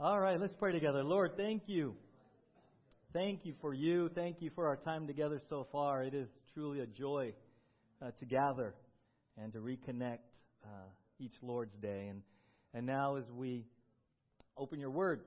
All 0.00 0.20
right, 0.20 0.40
let's 0.40 0.54
pray 0.60 0.70
together. 0.70 1.02
Lord, 1.02 1.32
thank 1.36 1.62
you. 1.66 1.96
Thank 3.12 3.40
you 3.42 3.54
for 3.60 3.74
you. 3.74 4.08
Thank 4.14 4.36
you 4.38 4.48
for 4.54 4.68
our 4.68 4.76
time 4.76 5.08
together 5.08 5.42
so 5.50 5.66
far. 5.72 6.04
It 6.04 6.14
is 6.14 6.28
truly 6.54 6.78
a 6.78 6.86
joy 6.86 7.32
uh, 8.00 8.12
to 8.20 8.24
gather 8.24 8.74
and 9.36 9.52
to 9.54 9.58
reconnect 9.58 10.18
uh, 10.62 10.68
each 11.18 11.32
Lord's 11.42 11.74
Day. 11.82 12.06
And, 12.10 12.22
and 12.74 12.86
now, 12.86 13.16
as 13.16 13.24
we 13.36 13.64
open 14.56 14.78
your 14.78 14.92
word, 14.92 15.22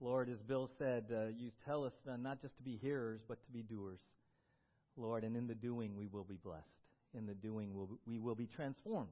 Lord, 0.00 0.28
as 0.28 0.38
Bill 0.48 0.68
said, 0.76 1.04
uh, 1.12 1.26
you 1.26 1.52
tell 1.64 1.84
us 1.84 1.92
not 2.18 2.42
just 2.42 2.56
to 2.56 2.64
be 2.64 2.76
hearers, 2.82 3.20
but 3.28 3.38
to 3.46 3.52
be 3.52 3.62
doers. 3.62 4.00
Lord, 4.96 5.22
and 5.22 5.36
in 5.36 5.46
the 5.46 5.54
doing, 5.54 5.96
we 5.96 6.08
will 6.08 6.24
be 6.24 6.38
blessed. 6.42 6.64
In 7.16 7.26
the 7.26 7.34
doing, 7.34 7.72
we'll, 7.72 7.90
we 8.08 8.18
will 8.18 8.34
be 8.34 8.48
transformed, 8.56 9.10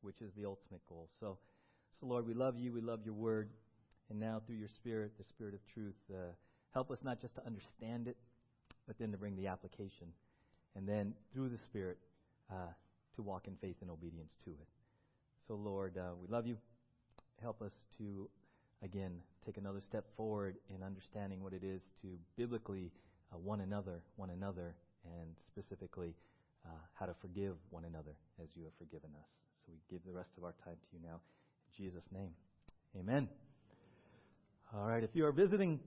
which 0.00 0.20
is 0.20 0.32
the 0.36 0.44
ultimate 0.44 0.84
goal. 0.88 1.08
So, 1.20 1.38
so, 2.00 2.06
Lord, 2.06 2.26
we 2.26 2.34
love 2.34 2.58
you. 2.58 2.72
We 2.72 2.80
love 2.80 3.02
your 3.04 3.14
word. 3.14 3.50
And 4.10 4.18
now, 4.18 4.40
through 4.46 4.56
your 4.56 4.68
Spirit, 4.68 5.12
the 5.18 5.24
Spirit 5.24 5.54
of 5.54 5.60
truth, 5.72 5.96
uh, 6.10 6.32
help 6.72 6.90
us 6.90 6.98
not 7.02 7.20
just 7.20 7.34
to 7.34 7.46
understand 7.46 8.08
it, 8.08 8.16
but 8.86 8.98
then 8.98 9.12
to 9.12 9.18
bring 9.18 9.36
the 9.36 9.48
application. 9.48 10.08
And 10.74 10.88
then, 10.88 11.14
through 11.32 11.50
the 11.50 11.58
Spirit, 11.58 11.98
uh, 12.50 12.72
to 13.16 13.22
walk 13.22 13.48
in 13.48 13.56
faith 13.60 13.76
and 13.82 13.90
obedience 13.90 14.32
to 14.44 14.50
it. 14.50 14.68
So, 15.46 15.54
Lord, 15.54 15.98
uh, 15.98 16.14
we 16.20 16.28
love 16.28 16.46
you. 16.46 16.56
Help 17.42 17.62
us 17.62 17.72
to, 17.98 18.28
again, 18.82 19.12
take 19.44 19.56
another 19.56 19.80
step 19.80 20.04
forward 20.16 20.56
in 20.74 20.82
understanding 20.82 21.42
what 21.42 21.52
it 21.52 21.62
is 21.64 21.82
to 22.02 22.08
biblically 22.36 22.90
uh, 23.32 23.38
one 23.38 23.60
another, 23.60 24.02
one 24.16 24.30
another, 24.30 24.74
and 25.04 25.34
specifically 25.46 26.14
uh, 26.66 26.70
how 26.94 27.06
to 27.06 27.14
forgive 27.20 27.54
one 27.70 27.84
another 27.84 28.12
as 28.42 28.48
you 28.54 28.64
have 28.64 28.72
forgiven 28.78 29.10
us. 29.18 29.28
So 29.66 29.72
we 29.72 29.80
give 29.90 30.04
the 30.06 30.12
rest 30.12 30.30
of 30.36 30.44
our 30.44 30.54
time 30.64 30.76
to 30.76 30.96
you 30.96 31.00
now. 31.02 31.20
In 31.78 31.84
Jesus' 31.84 32.06
name, 32.12 32.30
amen. 32.98 33.28
All 34.76 34.84
right, 34.86 35.02
if 35.02 35.08
you 35.14 35.24
are 35.24 35.32
visiting 35.32 35.80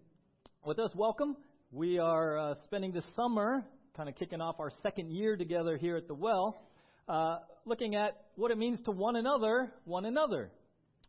with 0.65 0.79
us, 0.79 0.89
welcome. 0.95 1.37
We 1.71 1.99
are 1.99 2.39
uh, 2.39 2.55
spending 2.63 2.91
the 2.91 3.03
summer 3.15 3.63
kind 3.95 4.09
of 4.09 4.15
kicking 4.15 4.41
off 4.41 4.55
our 4.59 4.71
second 4.81 5.11
year 5.11 5.37
together 5.37 5.77
here 5.77 5.97
at 5.97 6.07
the 6.07 6.15
well, 6.15 6.59
uh, 7.07 7.37
looking 7.63 7.93
at 7.93 8.17
what 8.37 8.49
it 8.49 8.57
means 8.57 8.81
to 8.85 8.91
one 8.91 9.17
another, 9.17 9.71
one 9.85 10.05
another, 10.05 10.49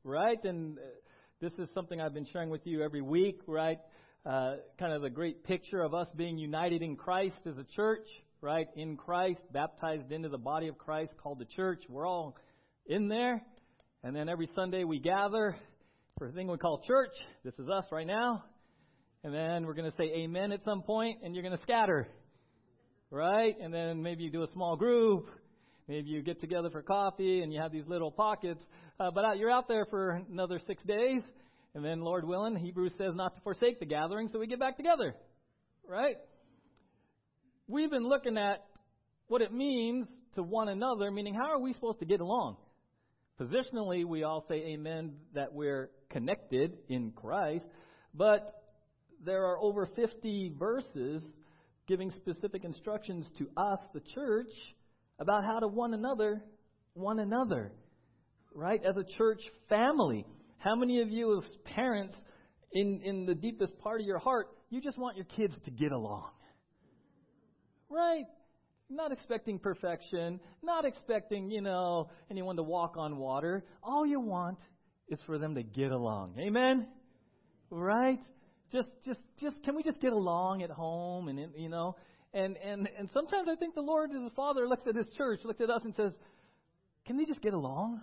right? 0.04 0.36
And 0.44 0.76
uh, 0.76 0.82
this 1.40 1.54
is 1.54 1.66
something 1.72 1.98
I've 1.98 2.12
been 2.12 2.26
sharing 2.30 2.50
with 2.50 2.60
you 2.66 2.82
every 2.82 3.00
week, 3.00 3.40
right? 3.46 3.78
Uh, 4.26 4.56
kind 4.78 4.92
of 4.92 5.00
the 5.00 5.08
great 5.08 5.42
picture 5.42 5.80
of 5.80 5.94
us 5.94 6.08
being 6.14 6.36
united 6.36 6.82
in 6.82 6.94
Christ 6.94 7.38
as 7.46 7.56
a 7.56 7.64
church, 7.74 8.06
right? 8.42 8.66
In 8.76 8.98
Christ, 8.98 9.40
baptized 9.50 10.12
into 10.12 10.28
the 10.28 10.36
body 10.36 10.68
of 10.68 10.76
Christ 10.76 11.12
called 11.22 11.38
the 11.38 11.46
church. 11.56 11.80
We're 11.88 12.06
all 12.06 12.36
in 12.84 13.08
there. 13.08 13.42
And 14.04 14.14
then 14.14 14.28
every 14.28 14.50
Sunday 14.54 14.84
we 14.84 14.98
gather 14.98 15.56
for 16.18 16.28
a 16.28 16.32
thing 16.32 16.50
we 16.50 16.58
call 16.58 16.82
church. 16.86 17.12
This 17.44 17.54
is 17.58 17.68
us 17.68 17.84
right 17.90 18.06
now. 18.06 18.44
And 19.24 19.32
then 19.32 19.66
we're 19.66 19.74
going 19.74 19.90
to 19.90 19.96
say 19.96 20.04
amen 20.04 20.52
at 20.52 20.64
some 20.64 20.82
point, 20.82 21.20
and 21.22 21.34
you're 21.34 21.44
going 21.44 21.56
to 21.56 21.62
scatter. 21.62 22.08
Right? 23.10 23.54
And 23.60 23.72
then 23.72 24.02
maybe 24.02 24.24
you 24.24 24.30
do 24.30 24.42
a 24.42 24.50
small 24.52 24.76
group. 24.76 25.26
Maybe 25.88 26.10
you 26.10 26.22
get 26.22 26.40
together 26.40 26.70
for 26.70 26.82
coffee 26.82 27.42
and 27.42 27.52
you 27.52 27.60
have 27.60 27.72
these 27.72 27.86
little 27.86 28.10
pockets. 28.10 28.60
Uh, 28.98 29.10
but 29.14 29.38
you're 29.38 29.50
out 29.50 29.68
there 29.68 29.86
for 29.90 30.22
another 30.30 30.60
six 30.66 30.82
days. 30.84 31.22
And 31.74 31.84
then, 31.84 32.00
Lord 32.00 32.26
willing, 32.26 32.56
Hebrews 32.56 32.92
says 32.98 33.12
not 33.14 33.34
to 33.34 33.40
forsake 33.42 33.80
the 33.80 33.86
gathering, 33.86 34.28
so 34.32 34.38
we 34.38 34.46
get 34.46 34.60
back 34.60 34.76
together. 34.76 35.14
Right? 35.88 36.16
We've 37.66 37.90
been 37.90 38.06
looking 38.06 38.36
at 38.36 38.64
what 39.28 39.40
it 39.40 39.52
means 39.52 40.06
to 40.34 40.42
one 40.42 40.68
another, 40.68 41.10
meaning 41.10 41.34
how 41.34 41.50
are 41.50 41.60
we 41.60 41.72
supposed 41.72 42.00
to 42.00 42.06
get 42.06 42.20
along? 42.20 42.56
Positionally, 43.40 44.04
we 44.04 44.24
all 44.24 44.44
say 44.48 44.56
amen 44.74 45.14
that 45.34 45.52
we're 45.52 45.90
connected 46.10 46.76
in 46.88 47.12
Christ, 47.12 47.64
but 48.14 48.62
there 49.24 49.46
are 49.46 49.58
over 49.58 49.86
50 49.86 50.52
verses 50.58 51.22
giving 51.88 52.10
specific 52.10 52.64
instructions 52.64 53.26
to 53.38 53.48
us, 53.56 53.78
the 53.94 54.02
church, 54.14 54.52
about 55.18 55.44
how 55.44 55.58
to 55.58 55.66
one 55.66 55.94
another, 55.94 56.42
one 56.94 57.18
another, 57.18 57.72
right? 58.54 58.80
As 58.84 58.96
a 58.96 59.04
church 59.16 59.40
family. 59.68 60.26
How 60.58 60.76
many 60.76 61.00
of 61.00 61.10
you, 61.10 61.38
as 61.38 61.44
parents, 61.64 62.14
in, 62.72 63.00
in 63.04 63.26
the 63.26 63.34
deepest 63.34 63.76
part 63.78 64.00
of 64.00 64.06
your 64.06 64.18
heart, 64.18 64.48
you 64.70 64.80
just 64.80 64.98
want 64.98 65.16
your 65.16 65.26
kids 65.36 65.54
to 65.64 65.70
get 65.70 65.92
along? 65.92 66.30
Right? 67.88 68.24
Not 68.94 69.10
expecting 69.10 69.58
perfection, 69.58 70.38
not 70.62 70.84
expecting, 70.84 71.50
you 71.50 71.62
know, 71.62 72.10
anyone 72.30 72.56
to 72.56 72.62
walk 72.62 72.96
on 72.98 73.16
water. 73.16 73.64
All 73.82 74.04
you 74.04 74.20
want 74.20 74.58
is 75.08 75.18
for 75.24 75.38
them 75.38 75.54
to 75.54 75.62
get 75.62 75.92
along. 75.92 76.34
Amen? 76.38 76.86
Right? 77.70 78.18
Just, 78.70 78.88
just, 79.06 79.20
just, 79.40 79.62
can 79.64 79.76
we 79.76 79.82
just 79.82 79.98
get 80.00 80.12
along 80.12 80.62
at 80.62 80.70
home 80.70 81.28
and, 81.28 81.38
you 81.56 81.70
know? 81.70 81.96
And, 82.34 82.56
and, 82.58 82.86
and 82.98 83.08
sometimes 83.14 83.48
I 83.50 83.56
think 83.56 83.74
the 83.74 83.80
Lord 83.80 84.10
a 84.10 84.30
father 84.36 84.68
looks 84.68 84.86
at 84.86 84.94
his 84.94 85.08
church, 85.16 85.40
looks 85.44 85.62
at 85.62 85.70
us 85.70 85.82
and 85.84 85.94
says, 85.94 86.12
can 87.06 87.16
they 87.16 87.24
just 87.24 87.40
get 87.40 87.54
along? 87.54 88.02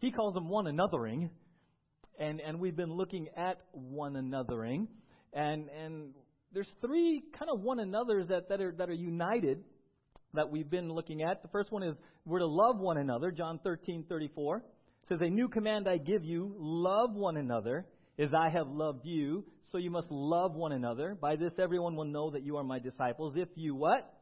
He 0.00 0.10
calls 0.10 0.34
them 0.34 0.48
one 0.48 0.64
anothering. 0.64 1.30
And, 2.18 2.40
and 2.40 2.58
we've 2.58 2.76
been 2.76 2.92
looking 2.92 3.28
at 3.36 3.60
one 3.72 4.14
anothering. 4.14 4.88
And, 5.32 5.68
and 5.68 6.14
there's 6.52 6.70
three 6.80 7.22
kind 7.38 7.50
of 7.50 7.60
one 7.60 7.78
another's 7.78 8.28
that, 8.28 8.48
that, 8.48 8.60
are, 8.60 8.72
that 8.78 8.88
are 8.88 8.94
united 8.94 9.62
that 10.34 10.50
we've 10.50 10.68
been 10.68 10.90
looking 10.90 11.22
at. 11.22 11.42
The 11.42 11.48
first 11.48 11.70
one 11.72 11.82
is 11.82 11.94
we're 12.24 12.40
to 12.40 12.46
love 12.46 12.78
one 12.78 12.98
another, 12.98 13.30
John 13.30 13.60
13, 13.62 14.04
34. 14.08 14.62
Says, 15.08 15.18
A 15.20 15.28
new 15.28 15.48
command 15.48 15.88
I 15.88 15.96
give 15.98 16.24
you, 16.24 16.54
love 16.58 17.14
one 17.14 17.36
another 17.36 17.86
as 18.18 18.34
I 18.34 18.50
have 18.50 18.68
loved 18.68 19.04
you. 19.04 19.44
So 19.72 19.78
you 19.78 19.90
must 19.90 20.10
love 20.10 20.54
one 20.54 20.72
another. 20.72 21.16
By 21.20 21.36
this 21.36 21.52
everyone 21.58 21.96
will 21.96 22.06
know 22.06 22.30
that 22.30 22.42
you 22.42 22.56
are 22.56 22.64
my 22.64 22.78
disciples. 22.78 23.34
If 23.36 23.48
you 23.54 23.74
what? 23.74 24.14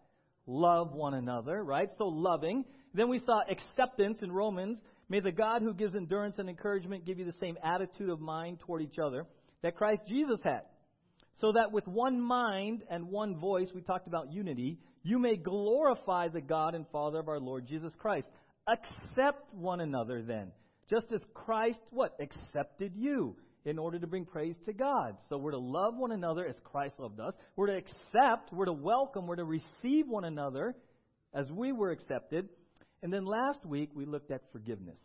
Love 0.47 0.93
one 0.93 1.15
another, 1.15 1.63
right? 1.63 1.89
So 1.99 2.05
loving. 2.05 2.65
Then 2.95 3.09
we 3.09 3.21
saw 3.25 3.41
acceptance 3.49 4.19
in 4.23 4.31
Romans. 4.31 4.79
May 5.09 5.21
the 5.21 5.33
God 5.33 5.63
who 5.63 5.75
gives 5.75 5.95
endurance 5.95 6.37
and 6.39 6.49
encouragement 6.49 7.05
give 7.05 7.19
you 7.19 7.25
the 7.25 7.39
same 7.41 7.57
attitude 7.63 8.11
of 8.11 8.21
mind 8.21 8.61
toward 8.61 8.83
each 8.83 8.99
other 8.99 9.27
that 9.63 9.77
Christ 9.77 10.03
Jesus 10.09 10.41
had 10.43 10.63
so 11.41 11.53
that 11.53 11.73
with 11.73 11.87
one 11.87 12.21
mind 12.21 12.83
and 12.91 13.09
one 13.09 13.37
voice, 13.37 13.69
we 13.75 13.83
talked 13.83 14.07
about 14.07 14.33
unity, 14.33 14.79
you 15.03 15.19
may 15.19 15.37
glorify 15.37 16.29
the 16.29 16.41
God 16.41 16.75
and 16.75 16.87
Father 16.91 17.19
of 17.19 17.29
our 17.29 17.41
Lord 17.41 17.67
Jesus 17.67 17.93
Christ. 17.99 18.27
Accept 18.67 19.55
one 19.55 19.81
another 19.81 20.23
then, 20.23 20.51
just 20.91 21.07
as 21.15 21.21
Christ 21.35 21.79
what? 21.91 22.17
Accepted 22.21 22.93
you 22.97 23.37
in 23.65 23.79
order 23.79 23.99
to 23.99 24.07
bring 24.07 24.25
praise 24.25 24.57
to 24.65 24.73
God. 24.73 25.17
So 25.29 25.37
we're 25.37 25.51
to 25.51 25.59
love 25.59 25.95
one 25.97 26.13
another 26.13 26.47
as 26.47 26.57
Christ 26.65 26.95
loved 26.99 27.21
us. 27.21 27.35
We're 27.57 27.67
to 27.67 27.77
accept, 27.77 28.53
we're 28.53 28.67
to 28.67 28.73
welcome, 28.73 29.27
we're 29.27 29.37
to 29.37 29.45
receive 29.45 30.09
one 30.09 30.25
another 30.25 30.75
as 31.35 31.51
we 31.51 31.73
were 31.73 31.91
accepted. 31.91 32.49
And 33.03 33.13
then 33.13 33.25
last 33.25 33.65
week 33.67 33.91
we 33.95 34.07
looked 34.07 34.31
at 34.31 34.43
forgiveness. 34.53 34.99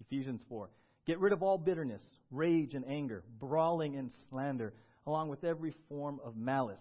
Ephesians 0.00 0.40
4. 0.48 0.70
Get 1.06 1.18
rid 1.18 1.32
of 1.32 1.42
all 1.42 1.58
bitterness, 1.58 2.02
rage 2.30 2.74
and 2.74 2.84
anger, 2.86 3.24
brawling 3.40 3.96
and 3.96 4.10
slander 4.30 4.72
along 5.06 5.28
with 5.28 5.44
every 5.44 5.74
form 5.88 6.20
of 6.24 6.36
malice. 6.36 6.80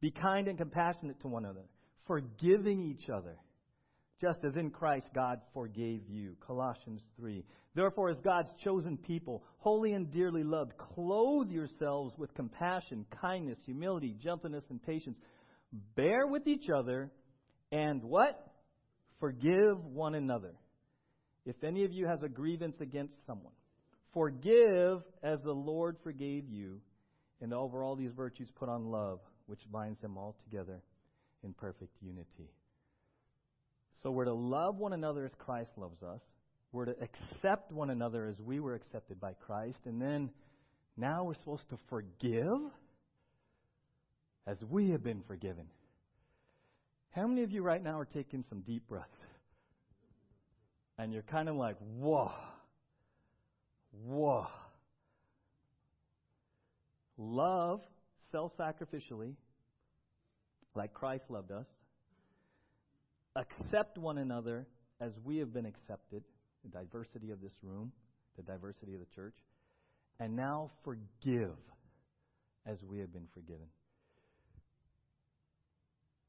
Be 0.00 0.10
kind 0.10 0.48
and 0.48 0.58
compassionate 0.58 1.20
to 1.20 1.28
one 1.28 1.44
another, 1.44 1.66
forgiving 2.06 2.82
each 2.82 3.08
other, 3.08 3.36
just 4.20 4.38
as 4.44 4.56
in 4.56 4.70
Christ 4.70 5.06
God 5.14 5.40
forgave 5.52 6.02
you. 6.08 6.36
Colossians 6.46 7.00
3. 7.16 7.44
Therefore, 7.74 8.10
as 8.10 8.18
God's 8.22 8.50
chosen 8.62 8.96
people, 8.96 9.42
holy 9.58 9.92
and 9.92 10.12
dearly 10.12 10.44
loved, 10.44 10.72
clothe 10.76 11.50
yourselves 11.50 12.14
with 12.16 12.32
compassion, 12.34 13.04
kindness, 13.20 13.58
humility, 13.64 14.14
gentleness, 14.22 14.64
and 14.70 14.82
patience. 14.82 15.16
Bear 15.96 16.26
with 16.26 16.46
each 16.46 16.68
other, 16.70 17.10
and 17.72 18.02
what? 18.04 18.52
Forgive 19.18 19.84
one 19.84 20.14
another. 20.14 20.54
If 21.46 21.64
any 21.64 21.84
of 21.84 21.92
you 21.92 22.06
has 22.06 22.22
a 22.22 22.28
grievance 22.28 22.76
against 22.80 23.14
someone, 23.26 23.52
forgive 24.12 25.02
as 25.22 25.40
the 25.42 25.52
Lord 25.52 25.96
forgave 26.04 26.48
you. 26.48 26.80
And 27.44 27.52
over 27.52 27.84
all 27.84 27.94
these 27.94 28.12
virtues, 28.16 28.48
put 28.58 28.70
on 28.70 28.90
love, 28.90 29.20
which 29.48 29.60
binds 29.70 30.00
them 30.00 30.16
all 30.16 30.34
together 30.44 30.80
in 31.42 31.52
perfect 31.52 31.94
unity. 32.00 32.48
So 34.02 34.10
we're 34.10 34.24
to 34.24 34.32
love 34.32 34.78
one 34.78 34.94
another 34.94 35.26
as 35.26 35.32
Christ 35.36 35.68
loves 35.76 36.02
us. 36.02 36.22
We're 36.72 36.86
to 36.86 36.96
accept 37.02 37.70
one 37.70 37.90
another 37.90 38.26
as 38.28 38.40
we 38.40 38.60
were 38.60 38.74
accepted 38.74 39.20
by 39.20 39.34
Christ. 39.34 39.76
And 39.84 40.00
then 40.00 40.30
now 40.96 41.24
we're 41.24 41.34
supposed 41.34 41.68
to 41.68 41.76
forgive 41.90 42.62
as 44.46 44.56
we 44.70 44.88
have 44.92 45.04
been 45.04 45.20
forgiven. 45.28 45.66
How 47.10 47.26
many 47.26 47.42
of 47.42 47.50
you 47.50 47.60
right 47.60 47.84
now 47.84 47.98
are 47.98 48.06
taking 48.06 48.42
some 48.48 48.62
deep 48.62 48.88
breaths? 48.88 49.10
And 50.96 51.12
you're 51.12 51.20
kind 51.20 51.50
of 51.50 51.56
like, 51.56 51.76
whoa, 51.98 52.32
whoa. 54.06 54.46
Love 57.16 57.80
self 58.32 58.52
sacrificially, 58.58 59.34
like 60.74 60.92
Christ 60.92 61.24
loved 61.28 61.52
us. 61.52 61.66
Accept 63.36 63.98
one 63.98 64.18
another 64.18 64.66
as 65.00 65.12
we 65.24 65.38
have 65.38 65.52
been 65.52 65.66
accepted, 65.66 66.22
the 66.64 66.70
diversity 66.70 67.30
of 67.30 67.40
this 67.40 67.52
room, 67.62 67.92
the 68.36 68.42
diversity 68.42 68.94
of 68.94 69.00
the 69.00 69.06
church. 69.14 69.34
And 70.20 70.36
now 70.36 70.70
forgive 70.84 71.56
as 72.66 72.78
we 72.82 72.98
have 73.00 73.12
been 73.12 73.26
forgiven. 73.34 73.66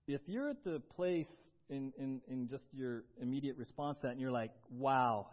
If 0.08 0.22
you're 0.28 0.50
at 0.50 0.64
the 0.64 0.82
place 0.96 1.28
in, 1.70 1.92
in, 1.98 2.22
in 2.28 2.48
just 2.48 2.64
your 2.74 3.04
immediate 3.22 3.58
response 3.58 3.98
to 4.02 4.08
that 4.08 4.12
and 4.14 4.22
you're 4.22 4.32
like, 4.32 4.52
wow, 4.70 5.28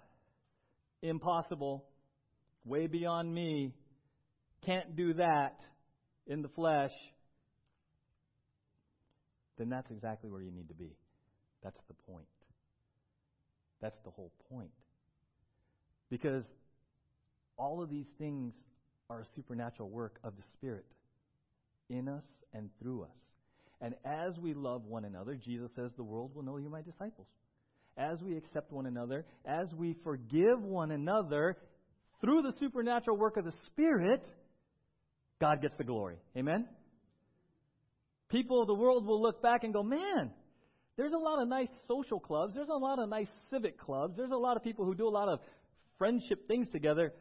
impossible, 1.02 1.84
way 2.64 2.86
beyond 2.86 3.34
me, 3.34 3.74
can't 4.64 4.96
do 4.96 5.14
that 5.14 5.60
in 6.26 6.42
the 6.42 6.48
flesh, 6.48 6.92
then 9.58 9.68
that's 9.68 9.90
exactly 9.90 10.30
where 10.30 10.42
you 10.42 10.50
need 10.50 10.68
to 10.68 10.74
be. 10.74 10.96
That's 11.62 11.80
the 11.88 11.94
point. 12.12 12.26
That's 13.80 13.98
the 14.04 14.10
whole 14.10 14.32
point. 14.50 14.70
Because 16.10 16.44
all 17.56 17.82
of 17.82 17.90
these 17.90 18.06
things 18.18 18.52
are 19.10 19.20
a 19.20 19.26
supernatural 19.34 19.88
work 19.88 20.18
of 20.24 20.36
the 20.36 20.42
Spirit 20.54 20.86
in 21.90 22.08
us 22.08 22.24
and 22.54 22.70
through 22.80 23.02
us. 23.02 23.16
And 23.80 23.94
as 24.04 24.38
we 24.38 24.54
love 24.54 24.84
one 24.84 25.04
another, 25.04 25.34
Jesus 25.34 25.70
says, 25.74 25.90
the 25.96 26.04
world 26.04 26.34
will 26.34 26.42
know 26.44 26.56
you're 26.56 26.70
my 26.70 26.82
disciples. 26.82 27.26
As 27.98 28.22
we 28.22 28.36
accept 28.36 28.72
one 28.72 28.86
another, 28.86 29.26
as 29.44 29.66
we 29.76 29.96
forgive 30.04 30.62
one 30.62 30.92
another 30.92 31.56
through 32.20 32.42
the 32.42 32.54
supernatural 32.58 33.16
work 33.16 33.36
of 33.36 33.44
the 33.44 33.52
Spirit, 33.66 34.24
God 35.42 35.60
gets 35.60 35.76
the 35.76 35.82
glory. 35.82 36.18
Amen? 36.36 36.68
People 38.30 38.60
of 38.60 38.68
the 38.68 38.74
world 38.74 39.04
will 39.04 39.20
look 39.20 39.42
back 39.42 39.64
and 39.64 39.74
go, 39.74 39.82
man, 39.82 40.30
there's 40.96 41.12
a 41.12 41.18
lot 41.18 41.42
of 41.42 41.48
nice 41.48 41.68
social 41.88 42.20
clubs. 42.20 42.54
There's 42.54 42.68
a 42.68 42.78
lot 42.78 43.00
of 43.00 43.08
nice 43.08 43.26
civic 43.50 43.76
clubs. 43.76 44.16
There's 44.16 44.30
a 44.30 44.36
lot 44.36 44.56
of 44.56 44.62
people 44.62 44.84
who 44.84 44.94
do 44.94 45.08
a 45.08 45.10
lot 45.10 45.28
of 45.28 45.40
friendship 45.98 46.46
things 46.46 46.68
together. 46.68 47.12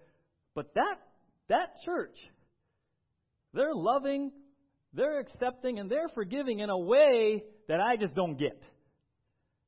But 0.53 0.71
that, 0.75 0.99
that 1.49 1.81
church, 1.83 2.15
they're 3.55 3.73
loving, 3.73 4.31
they're 4.93 5.19
accepting, 5.19 5.79
and 5.79 5.89
they're 5.89 6.09
forgiving 6.13 6.59
in 6.59 6.69
a 6.69 6.77
way 6.77 7.43
that 7.69 7.79
I 7.79 7.95
just 7.95 8.13
don't 8.13 8.37
get. 8.37 8.61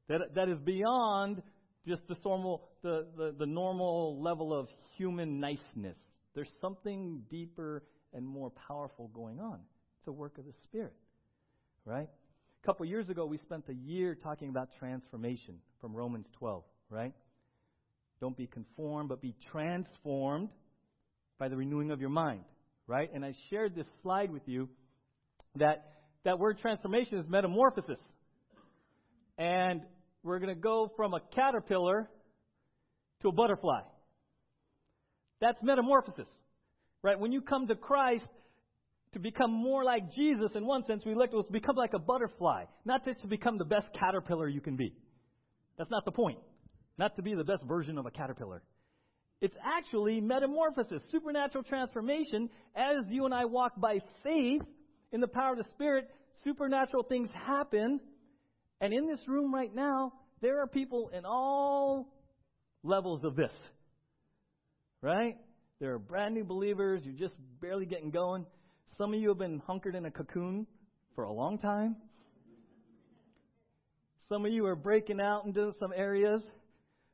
That, 0.10 0.36
that 0.36 0.48
is 0.48 0.60
beyond 0.60 1.42
just 1.88 2.08
the 2.08 2.16
normal, 2.24 2.70
the, 2.84 3.08
the, 3.18 3.36
the 3.40 3.48
normal 3.48 4.22
level 4.22 4.54
of 4.54 4.68
human 4.96 5.40
niceness. 5.40 5.98
There's 6.36 6.52
something 6.62 7.24
deeper 7.32 7.82
and 8.14 8.26
more 8.26 8.52
powerful 8.68 9.10
going 9.14 9.40
on. 9.40 9.60
It's 10.00 10.08
a 10.08 10.12
work 10.12 10.38
of 10.38 10.46
the 10.46 10.54
Spirit, 10.66 10.94
right? 11.86 12.10
A 12.64 12.66
couple 12.66 12.86
years 12.86 13.10
ago, 13.10 13.26
we 13.26 13.38
spent 13.38 13.66
a 13.70 13.74
year 13.74 14.16
talking 14.16 14.50
about 14.50 14.70
transformation 14.80 15.56
from 15.82 15.96
Romans 15.96 16.28
12, 16.40 16.64
right? 16.90 17.14
Don't 18.22 18.38
be 18.38 18.48
conformed, 18.48 19.10
but 19.10 19.22
be 19.22 19.36
transformed 19.52 20.50
by 21.38 21.50
the 21.50 21.58
renewing 21.58 21.92
of 21.92 22.00
your 22.00 22.10
mind, 22.10 22.44
right? 22.88 23.10
And 23.14 23.26
I 23.26 23.34
shared 23.50 23.76
this 23.76 23.88
slide 24.02 24.32
with 24.32 24.44
you 24.46 24.70
that 25.56 25.94
that 26.24 26.40
word 26.40 26.60
transformation 26.60 27.18
is 27.18 27.28
metamorphosis. 27.28 28.00
And 29.38 29.82
we're 30.24 30.40
going 30.40 30.56
to 30.56 30.62
go 30.62 30.90
from 30.96 31.14
a 31.14 31.20
caterpillar 31.36 32.10
to 33.22 33.28
a 33.28 33.32
butterfly. 33.32 33.82
That's 35.42 35.62
metamorphosis. 35.62 36.28
Right? 37.04 37.20
When 37.20 37.32
you 37.32 37.42
come 37.42 37.68
to 37.68 37.76
Christ 37.76 38.26
to 39.12 39.20
become 39.20 39.52
more 39.52 39.84
like 39.84 40.12
Jesus, 40.14 40.52
in 40.56 40.66
one 40.66 40.86
sense, 40.86 41.04
we 41.06 41.14
look 41.14 41.32
to 41.32 41.44
become 41.52 41.76
like 41.76 41.94
a 41.94 42.00
butterfly, 42.00 42.64
not 42.86 43.06
just 43.06 43.22
to 43.22 43.28
become 43.28 43.58
the 43.58 43.66
best 43.66 43.88
caterpillar 44.00 44.48
you 44.48 44.62
can 44.62 44.76
be. 44.76 44.94
That's 45.78 45.92
not 45.92 46.06
the 46.06 46.12
point. 46.12 46.40
Not 46.98 47.16
to 47.18 47.22
be 47.22 47.36
the 47.36 47.44
best 47.44 47.64
version 47.64 47.98
of 47.98 48.06
a 48.06 48.12
caterpillar. 48.12 48.64
It's 49.42 49.56
actually 49.62 50.22
metamorphosis, 50.22 51.02
supernatural 51.12 51.64
transformation. 51.66 52.50
As 52.76 53.04
you 53.10 53.26
and 53.26 53.34
I 53.34 53.46
walk 53.46 53.74
by 53.78 54.00
faith 54.24 54.62
in 55.12 55.20
the 55.20 55.28
power 55.28 55.52
of 55.52 55.58
the 55.58 55.70
Spirit, 55.72 56.08
supernatural 56.44 57.04
things 57.04 57.30
happen. 57.46 58.00
And 58.80 58.94
in 58.94 59.08
this 59.08 59.20
room 59.28 59.54
right 59.54 59.74
now, 59.74 60.14
there 60.42 60.62
are 60.62 60.68
people 60.68 61.10
in 61.14 61.26
all 61.26 62.08
levels 62.84 63.26
of 63.26 63.36
this. 63.36 63.52
Right? 65.02 65.36
There 65.84 65.94
are 65.96 66.00
brand 66.00 66.34
new 66.34 66.46
believers. 66.46 67.02
You're 67.04 67.14
just 67.14 67.36
barely 67.60 67.86
getting 67.86 68.10
going. 68.10 68.46
Some 68.98 69.14
of 69.14 69.20
you 69.20 69.28
have 69.28 69.38
been 69.38 69.62
hunkered 69.68 69.96
in 69.96 70.06
a 70.06 70.12
cocoon 70.12 70.66
for 71.14 71.26
a 71.26 71.34
long 71.34 71.58
time. 71.58 71.98
Some 74.30 74.46
of 74.46 74.54
you 74.54 74.66
are 74.66 74.78
breaking 74.78 75.20
out 75.20 75.44
into 75.44 75.74
some 75.82 75.92
areas. 75.94 76.42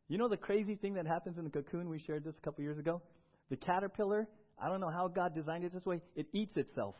You 0.07 0.19
know 0.19 0.29
the 0.29 0.37
crazy 0.37 0.75
thing 0.75 0.93
that 0.93 1.07
happens 1.07 1.39
in 1.39 1.45
the 1.45 1.49
cocoon? 1.49 1.89
We 1.89 1.97
shared 1.97 2.23
this 2.23 2.35
a 2.37 2.41
couple 2.41 2.63
years 2.63 2.77
ago. 2.77 3.01
The 3.49 3.57
caterpillar, 3.57 4.27
I 4.61 4.69
don't 4.69 4.81
know 4.81 4.91
how 4.91 5.07
God 5.07 5.33
designed 5.33 5.63
it 5.63 5.73
this 5.73 5.87
way, 5.87 5.99
it 6.15 6.27
eats 6.31 6.55
itself. 6.55 6.93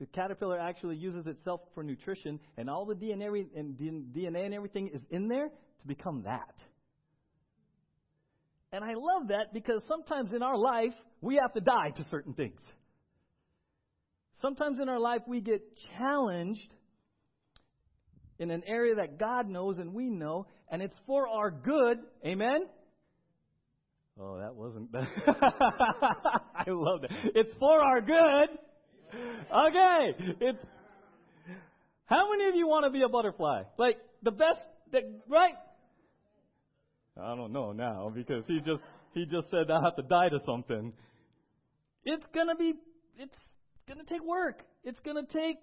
The 0.00 0.06
caterpillar 0.06 0.58
actually 0.58 0.96
uses 0.96 1.26
itself 1.26 1.60
for 1.74 1.82
nutrition, 1.82 2.40
and 2.56 2.70
all 2.70 2.86
the 2.86 2.94
DNA 2.94 3.44
and 3.54 3.74
DNA 3.76 4.46
and 4.46 4.54
everything 4.54 4.88
is 4.88 5.02
in 5.10 5.28
there 5.28 5.48
to 5.48 5.86
become 5.86 6.22
that. 6.22 6.54
And 8.72 8.84
I 8.84 8.94
love 8.94 9.28
that 9.28 9.52
because 9.54 9.82
sometimes 9.88 10.32
in 10.34 10.42
our 10.42 10.56
life, 10.56 10.92
we 11.20 11.36
have 11.36 11.52
to 11.54 11.60
die 11.60 11.90
to 11.96 12.06
certain 12.10 12.34
things. 12.34 12.60
Sometimes 14.42 14.78
in 14.80 14.88
our 14.88 15.00
life, 15.00 15.22
we 15.26 15.40
get 15.40 15.62
challenged 15.98 16.72
in 18.38 18.50
an 18.50 18.62
area 18.66 18.94
that 18.96 19.18
God 19.18 19.48
knows 19.48 19.78
and 19.78 19.92
we 19.92 20.10
know, 20.10 20.46
and 20.70 20.82
it's 20.82 20.94
for 21.06 21.26
our 21.26 21.50
good. 21.50 21.98
Amen? 22.24 22.66
Oh, 24.20 24.38
that 24.38 24.54
wasn't. 24.54 24.92
bad. 24.92 25.08
I 25.26 26.64
love 26.68 27.02
that. 27.02 27.10
It's 27.34 27.54
for 27.58 27.80
our 27.82 28.00
good. 28.00 28.48
Okay. 29.14 30.34
It's. 30.40 30.58
How 32.06 32.30
many 32.30 32.48
of 32.48 32.54
you 32.54 32.66
want 32.66 32.84
to 32.84 32.90
be 32.90 33.02
a 33.02 33.08
butterfly? 33.08 33.62
Like 33.76 33.98
the 34.22 34.30
best, 34.30 34.60
that, 34.92 35.02
right? 35.28 35.54
I 37.20 37.34
don't 37.34 37.52
know 37.52 37.72
now 37.72 38.12
because 38.14 38.44
he 38.46 38.60
just 38.60 38.82
he 39.12 39.26
just 39.26 39.50
said 39.50 39.70
I 39.70 39.82
have 39.82 39.96
to 39.96 40.02
die 40.02 40.28
to 40.28 40.38
something. 40.46 40.92
It's 42.04 42.26
gonna 42.34 42.56
be 42.56 42.74
it's 43.18 43.34
gonna 43.88 44.04
take 44.04 44.24
work. 44.24 44.62
It's 44.84 45.00
gonna 45.00 45.26
take 45.32 45.58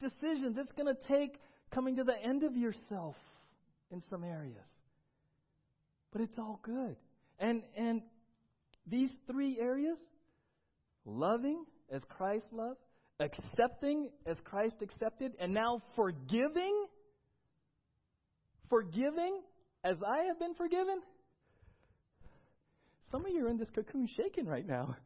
decisions. 0.00 0.56
It's 0.58 0.72
gonna 0.76 0.96
take 1.08 1.38
coming 1.72 1.96
to 1.96 2.04
the 2.04 2.16
end 2.22 2.44
of 2.44 2.56
yourself 2.56 3.16
in 3.90 4.02
some 4.10 4.24
areas. 4.24 4.66
But 6.12 6.20
it's 6.22 6.38
all 6.38 6.60
good. 6.62 6.96
And 7.38 7.62
and 7.76 8.02
these 8.86 9.10
three 9.30 9.58
areas 9.58 9.96
loving 11.06 11.64
as 11.90 12.02
Christ 12.08 12.46
loved, 12.52 12.80
accepting 13.20 14.10
as 14.26 14.36
Christ 14.44 14.76
accepted, 14.82 15.32
and 15.40 15.54
now 15.54 15.82
forgiving 15.96 16.86
forgiving 18.68 19.40
as 19.84 19.96
I 20.02 20.24
have 20.24 20.38
been 20.38 20.54
forgiven? 20.54 21.00
Some 23.10 23.24
of 23.24 23.30
you 23.30 23.46
are 23.46 23.50
in 23.50 23.58
this 23.58 23.68
cocoon 23.74 24.08
shaking 24.16 24.46
right 24.46 24.66
now. 24.66 24.96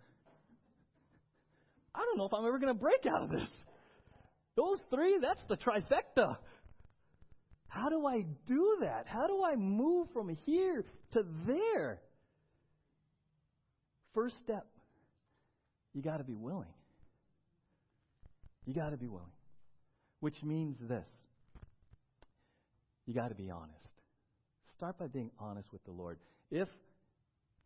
I 1.95 1.99
don't 1.99 2.17
know 2.17 2.27
if 2.27 2.33
I'm 2.33 2.47
ever 2.47 2.59
going 2.59 2.73
to 2.73 2.81
break 2.81 3.05
out 3.07 3.25
of 3.25 3.31
this. 3.31 3.49
Those 4.57 4.79
three, 4.91 5.19
that's 5.21 5.43
the 5.49 5.57
trifecta. 5.57 6.37
How 7.69 7.89
do 7.91 8.07
I 8.07 8.25
do 8.47 8.79
that? 8.81 9.07
How 9.07 9.27
do 9.27 9.43
I 9.45 9.57
move 9.57 10.09
from 10.13 10.29
here 10.47 10.85
to 11.13 11.23
there? 11.47 12.01
First 14.15 14.37
step, 14.43 14.67
you 15.93 16.03
got 16.03 16.17
to 16.17 16.25
be 16.25 16.35
willing. 16.35 16.73
You 18.65 18.75
got 18.75 18.91
to 18.91 18.97
be 18.97 19.07
willing. 19.07 19.27
Which 20.21 20.43
means 20.43 20.77
this 20.81 21.07
you 23.07 23.15
got 23.15 23.29
to 23.29 23.35
be 23.35 23.51
honest. 23.51 23.88
Start 24.79 24.97
by 24.97 25.09
being 25.09 25.33
honest 25.41 25.73
with 25.73 25.85
the 25.85 25.91
Lord. 25.91 26.19
If 26.53 26.69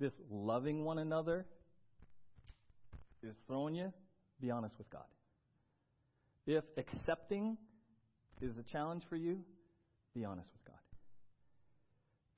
this 0.01 0.13
loving 0.31 0.83
one 0.83 0.99
another 0.99 1.45
is 3.23 3.35
throwing 3.47 3.75
you, 3.75 3.93
be 4.41 4.51
honest 4.51 4.79
with 4.79 4.89
God. 4.89 5.05
If 6.47 6.65
accepting 6.79 7.59
is 8.41 8.57
a 8.57 8.63
challenge 8.63 9.03
for 9.11 9.17
you, 9.17 9.41
be 10.15 10.25
honest 10.25 10.49
with 10.55 10.65
God. 10.65 10.81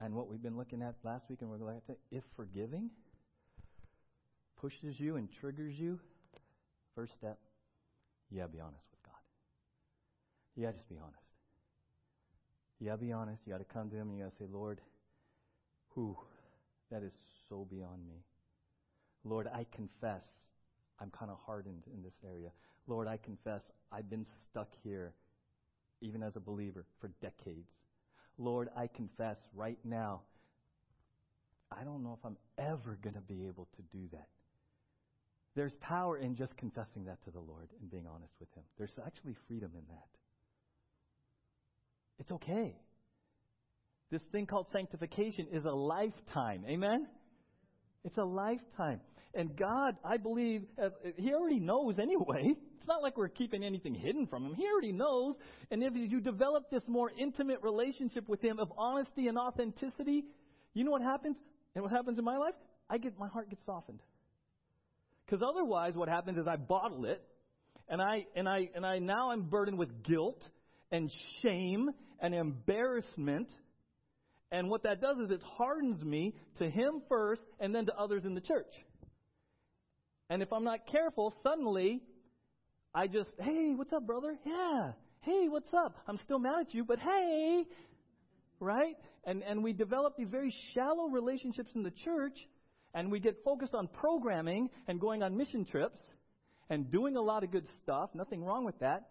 And 0.04 0.12
what 0.12 0.28
we've 0.28 0.42
been 0.42 0.56
looking 0.56 0.82
at 0.82 0.96
last 1.04 1.26
week, 1.30 1.38
and 1.40 1.48
we're 1.48 1.58
going 1.58 1.80
to 1.86 1.94
if 2.10 2.24
forgiving 2.34 2.90
pushes 4.60 4.98
you 4.98 5.14
and 5.14 5.28
triggers 5.40 5.74
you, 5.78 6.00
first 6.96 7.12
step, 7.16 7.38
to 8.30 8.34
be 8.48 8.60
honest 8.60 8.84
with 8.90 9.02
God. 9.04 9.22
To 10.56 10.72
just 10.72 10.88
be 10.88 10.96
honest. 11.00 11.33
You 12.80 12.86
got 12.86 12.98
to 12.98 13.04
be 13.04 13.12
honest. 13.12 13.42
You 13.46 13.52
got 13.52 13.58
to 13.58 13.72
come 13.72 13.90
to 13.90 13.96
Him 13.96 14.08
and 14.08 14.18
you 14.18 14.24
got 14.24 14.36
to 14.36 14.44
say, 14.44 14.48
Lord, 14.50 14.80
who 15.94 16.16
that 16.90 17.02
is 17.02 17.12
so 17.48 17.66
beyond 17.70 18.06
me. 18.06 18.24
Lord, 19.24 19.48
I 19.52 19.66
confess 19.74 20.22
I'm 21.00 21.10
kind 21.10 21.30
of 21.30 21.38
hardened 21.44 21.84
in 21.94 22.02
this 22.02 22.14
area. 22.24 22.50
Lord, 22.86 23.08
I 23.08 23.16
confess 23.16 23.62
I've 23.90 24.10
been 24.10 24.26
stuck 24.50 24.68
here, 24.82 25.12
even 26.00 26.22
as 26.22 26.36
a 26.36 26.40
believer, 26.40 26.84
for 27.00 27.08
decades. 27.20 27.70
Lord, 28.38 28.68
I 28.76 28.88
confess 28.88 29.38
right 29.54 29.78
now 29.84 30.20
I 31.70 31.84
don't 31.84 32.02
know 32.02 32.16
if 32.18 32.24
I'm 32.24 32.36
ever 32.58 32.98
going 33.02 33.14
to 33.14 33.20
be 33.20 33.46
able 33.46 33.68
to 33.76 33.82
do 33.96 34.08
that. 34.12 34.28
There's 35.56 35.74
power 35.76 36.18
in 36.18 36.34
just 36.34 36.56
confessing 36.56 37.04
that 37.06 37.22
to 37.24 37.30
the 37.30 37.40
Lord 37.40 37.68
and 37.80 37.90
being 37.90 38.06
honest 38.12 38.34
with 38.40 38.52
Him. 38.54 38.64
There's 38.78 38.98
actually 39.04 39.36
freedom 39.48 39.70
in 39.74 39.84
that. 39.88 40.08
It's 42.18 42.30
okay. 42.30 42.76
This 44.10 44.22
thing 44.32 44.46
called 44.46 44.66
sanctification 44.72 45.48
is 45.52 45.64
a 45.64 45.70
lifetime. 45.70 46.64
Amen? 46.68 47.06
It's 48.04 48.16
a 48.16 48.24
lifetime. 48.24 49.00
And 49.34 49.56
God, 49.56 49.96
I 50.04 50.16
believe, 50.16 50.62
He 51.16 51.32
already 51.32 51.60
knows 51.60 51.98
anyway. 51.98 52.54
It's 52.78 52.88
not 52.88 53.02
like 53.02 53.16
we're 53.16 53.28
keeping 53.28 53.64
anything 53.64 53.94
hidden 53.94 54.26
from 54.26 54.44
Him. 54.44 54.54
He 54.54 54.66
already 54.70 54.92
knows. 54.92 55.34
And 55.70 55.82
if 55.82 55.94
you 55.94 56.20
develop 56.20 56.70
this 56.70 56.82
more 56.86 57.10
intimate 57.18 57.62
relationship 57.62 58.28
with 58.28 58.42
Him 58.42 58.58
of 58.60 58.70
honesty 58.76 59.26
and 59.28 59.38
authenticity, 59.38 60.24
you 60.74 60.84
know 60.84 60.90
what 60.90 61.02
happens? 61.02 61.36
And 61.74 61.82
what 61.82 61.90
happens 61.92 62.18
in 62.18 62.24
my 62.24 62.36
life? 62.36 62.54
I 62.90 62.98
get 62.98 63.18
my 63.18 63.28
heart 63.28 63.48
gets 63.48 63.64
softened. 63.64 64.00
Because 65.24 65.42
otherwise, 65.42 65.94
what 65.94 66.08
happens 66.08 66.36
is 66.38 66.46
I 66.46 66.56
bottle 66.56 67.06
it, 67.06 67.22
and 67.88 68.02
I 68.02 68.26
and 68.36 68.48
I 68.48 68.68
and 68.74 68.84
I 68.84 68.98
now 68.98 69.30
I'm 69.30 69.42
burdened 69.42 69.78
with 69.78 70.02
guilt 70.02 70.42
and 70.92 71.10
shame 71.42 71.90
and 72.24 72.34
embarrassment. 72.34 73.48
And 74.50 74.70
what 74.70 74.84
that 74.84 75.02
does 75.02 75.18
is 75.18 75.30
it 75.30 75.42
hardens 75.58 76.02
me 76.02 76.34
to 76.58 76.70
Him 76.70 77.02
first, 77.06 77.42
and 77.60 77.74
then 77.74 77.84
to 77.84 77.94
others 77.94 78.24
in 78.24 78.34
the 78.34 78.40
church. 78.40 78.72
And 80.30 80.42
if 80.42 80.50
I'm 80.50 80.64
not 80.64 80.86
careful, 80.90 81.34
suddenly 81.42 82.00
I 82.94 83.08
just, 83.08 83.28
hey, 83.38 83.74
what's 83.76 83.92
up, 83.92 84.06
brother? 84.06 84.38
Yeah. 84.46 84.92
Hey, 85.20 85.48
what's 85.50 85.72
up? 85.74 85.98
I'm 86.08 86.18
still 86.24 86.38
mad 86.38 86.60
at 86.68 86.74
you, 86.74 86.82
but 86.82 86.98
hey, 86.98 87.64
right? 88.58 88.96
And 89.24 89.42
and 89.42 89.62
we 89.62 89.74
develop 89.74 90.16
these 90.16 90.28
very 90.30 90.54
shallow 90.72 91.08
relationships 91.08 91.70
in 91.74 91.82
the 91.82 91.92
church 92.04 92.36
and 92.94 93.10
we 93.12 93.20
get 93.20 93.36
focused 93.44 93.74
on 93.74 93.88
programming 93.88 94.70
and 94.88 94.98
going 94.98 95.22
on 95.22 95.36
mission 95.36 95.64
trips 95.64 95.98
and 96.70 96.90
doing 96.90 97.16
a 97.16 97.20
lot 97.20 97.44
of 97.44 97.50
good 97.50 97.66
stuff, 97.82 98.10
nothing 98.14 98.42
wrong 98.42 98.64
with 98.64 98.78
that, 98.78 99.08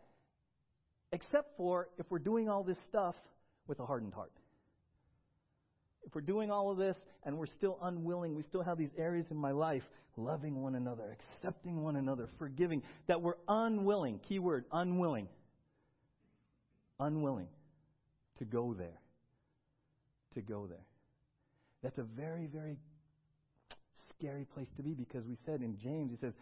except 1.14 1.56
for 1.56 1.88
if 1.98 2.06
we're 2.10 2.20
doing 2.20 2.50
all 2.50 2.64
this 2.64 2.78
stuff 2.90 3.16
with 3.68 3.80
a 3.80 3.86
hardened 3.86 4.14
heart. 4.14 4.34
If 6.06 6.14
we're 6.14 6.22
doing 6.22 6.52
all 6.52 6.70
of 6.72 6.78
this 6.78 6.98
and 7.24 7.38
we're 7.38 7.46
still 7.46 7.78
unwilling, 7.82 8.36
we 8.36 8.44
still 8.44 8.64
have 8.64 8.78
these 8.78 8.90
areas 8.98 9.28
in 9.30 9.38
my 9.38 9.52
life, 9.52 9.84
loving 10.18 10.62
one 10.62 10.76
another, 10.76 11.16
accepting 11.38 11.82
one 11.82 11.96
another, 11.96 12.28
forgiving, 12.38 12.82
that 13.08 13.22
we're 13.22 13.38
unwilling, 13.48 14.20
key 14.28 14.40
word, 14.40 14.66
unwilling, 14.74 15.30
unwilling 17.00 17.48
to 18.40 18.46
go 18.46 18.74
there. 18.74 19.00
To 20.34 20.42
go 20.42 20.66
there. 20.68 20.86
That's 21.84 22.00
a 22.00 22.04
very, 22.04 22.48
very 22.48 22.78
scary 24.10 24.46
place 24.54 24.68
to 24.78 24.84
be 24.84 24.96
because 24.96 25.26
we 25.26 25.38
said 25.46 25.62
in 25.62 25.78
James, 25.78 26.12
he 26.12 26.18
says, 26.18 26.34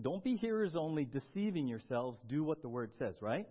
don't 0.00 0.24
be 0.24 0.36
hearers 0.36 0.72
only, 0.74 1.04
deceiving 1.04 1.68
yourselves. 1.68 2.18
Do 2.28 2.42
what 2.42 2.62
the 2.62 2.68
word 2.68 2.90
says, 2.98 3.14
right? 3.20 3.46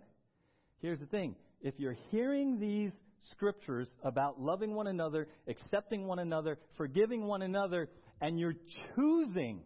Here's 0.80 0.98
the 0.98 1.06
thing. 1.06 1.36
If 1.62 1.74
you're 1.78 1.96
hearing 2.10 2.60
these 2.60 2.92
scriptures 3.30 3.88
about 4.02 4.40
loving 4.40 4.74
one 4.74 4.86
another, 4.86 5.28
accepting 5.48 6.06
one 6.06 6.18
another, 6.18 6.58
forgiving 6.76 7.26
one 7.26 7.40
another, 7.42 7.88
and 8.20 8.38
you're 8.38 8.56
choosing 8.94 9.60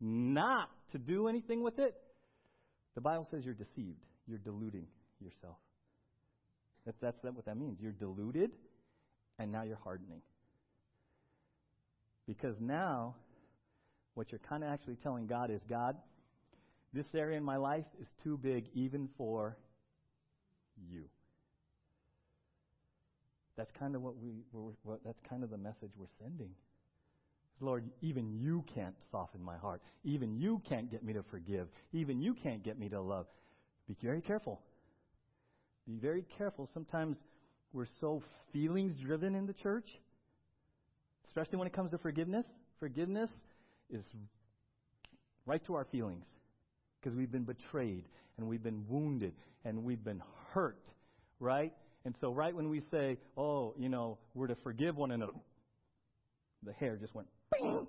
not 0.00 0.70
to 0.92 0.98
do 0.98 1.28
anything 1.28 1.62
with 1.62 1.78
it, 1.78 1.94
the 2.94 3.02
Bible 3.02 3.28
says 3.30 3.44
you're 3.44 3.54
deceived. 3.54 4.02
You're 4.26 4.38
deluding 4.38 4.86
yourself. 5.20 5.56
That's, 6.86 6.96
that's 7.02 7.18
what 7.22 7.44
that 7.44 7.56
means. 7.56 7.78
You're 7.80 7.92
deluded, 7.92 8.50
and 9.38 9.52
now 9.52 9.62
you're 9.64 9.78
hardening. 9.84 10.22
Because 12.26 12.56
now, 12.60 13.16
what 14.20 14.30
you're 14.30 14.40
kind 14.46 14.62
of 14.62 14.68
actually 14.68 14.96
telling 14.96 15.26
God 15.26 15.50
is 15.50 15.62
God, 15.66 15.96
this 16.92 17.06
area 17.14 17.38
in 17.38 17.42
my 17.42 17.56
life 17.56 17.86
is 17.98 18.06
too 18.22 18.36
big 18.36 18.66
even 18.74 19.08
for 19.16 19.56
you. 20.90 21.04
That's 23.56 23.70
kind 23.78 23.94
of 23.94 24.02
what 24.02 24.18
we. 24.18 24.44
What, 24.82 25.00
that's 25.06 25.20
kind 25.26 25.42
of 25.42 25.48
the 25.48 25.56
message 25.56 25.92
we're 25.96 26.04
sending. 26.22 26.50
Lord, 27.60 27.84
even 28.02 28.38
you 28.38 28.62
can't 28.74 28.94
soften 29.10 29.42
my 29.42 29.56
heart. 29.56 29.80
Even 30.04 30.38
you 30.38 30.60
can't 30.68 30.90
get 30.90 31.02
me 31.02 31.14
to 31.14 31.22
forgive. 31.30 31.68
Even 31.94 32.20
you 32.20 32.34
can't 32.34 32.62
get 32.62 32.78
me 32.78 32.90
to 32.90 33.00
love. 33.00 33.24
Be 33.88 33.96
very 34.02 34.20
careful. 34.20 34.60
Be 35.86 35.96
very 35.96 36.26
careful. 36.36 36.68
Sometimes 36.74 37.16
we're 37.72 37.86
so 38.02 38.22
feelings 38.52 38.92
driven 39.00 39.34
in 39.34 39.46
the 39.46 39.54
church 39.54 39.86
especially 41.30 41.58
when 41.58 41.66
it 41.66 41.72
comes 41.72 41.90
to 41.92 41.98
forgiveness. 41.98 42.44
Forgiveness 42.80 43.30
is 43.92 44.04
right 45.46 45.64
to 45.66 45.74
our 45.74 45.84
feelings 45.84 46.24
because 47.00 47.16
we've 47.16 47.32
been 47.32 47.44
betrayed 47.44 48.04
and 48.36 48.48
we've 48.48 48.62
been 48.62 48.84
wounded 48.88 49.32
and 49.64 49.84
we've 49.84 50.04
been 50.04 50.22
hurt, 50.52 50.82
right? 51.38 51.72
And 52.04 52.14
so, 52.20 52.32
right 52.32 52.54
when 52.54 52.70
we 52.70 52.82
say, 52.90 53.18
oh, 53.36 53.74
you 53.78 53.88
know, 53.88 54.18
we're 54.34 54.46
to 54.46 54.56
forgive 54.62 54.96
one 54.96 55.10
another, 55.10 55.32
the 56.62 56.72
hair 56.72 56.96
just 56.96 57.14
went 57.14 57.28
bing! 57.52 57.86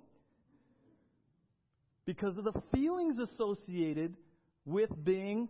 Because 2.06 2.38
of 2.38 2.44
the 2.44 2.54
feelings 2.74 3.18
associated 3.20 4.16
with 4.66 4.90
being 5.04 5.48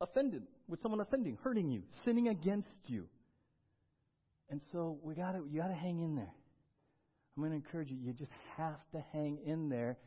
offended, 0.00 0.42
with 0.68 0.80
someone 0.80 1.00
offending, 1.00 1.36
hurting 1.42 1.70
you, 1.70 1.82
sinning 2.04 2.28
against 2.28 2.68
you. 2.86 3.06
And 4.48 4.60
so 4.72 4.98
we 5.02 5.14
gotta 5.14 5.40
you 5.50 5.60
gotta 5.60 5.74
hang 5.74 6.00
in 6.00 6.16
there. 6.16 6.32
I'm 7.36 7.42
going 7.42 7.50
to 7.50 7.56
encourage 7.56 7.90
you, 7.90 7.98
you 8.02 8.12
just 8.12 8.32
have 8.56 8.80
to 8.92 9.04
hang 9.12 9.38
in 9.44 9.68
there. 9.68 9.98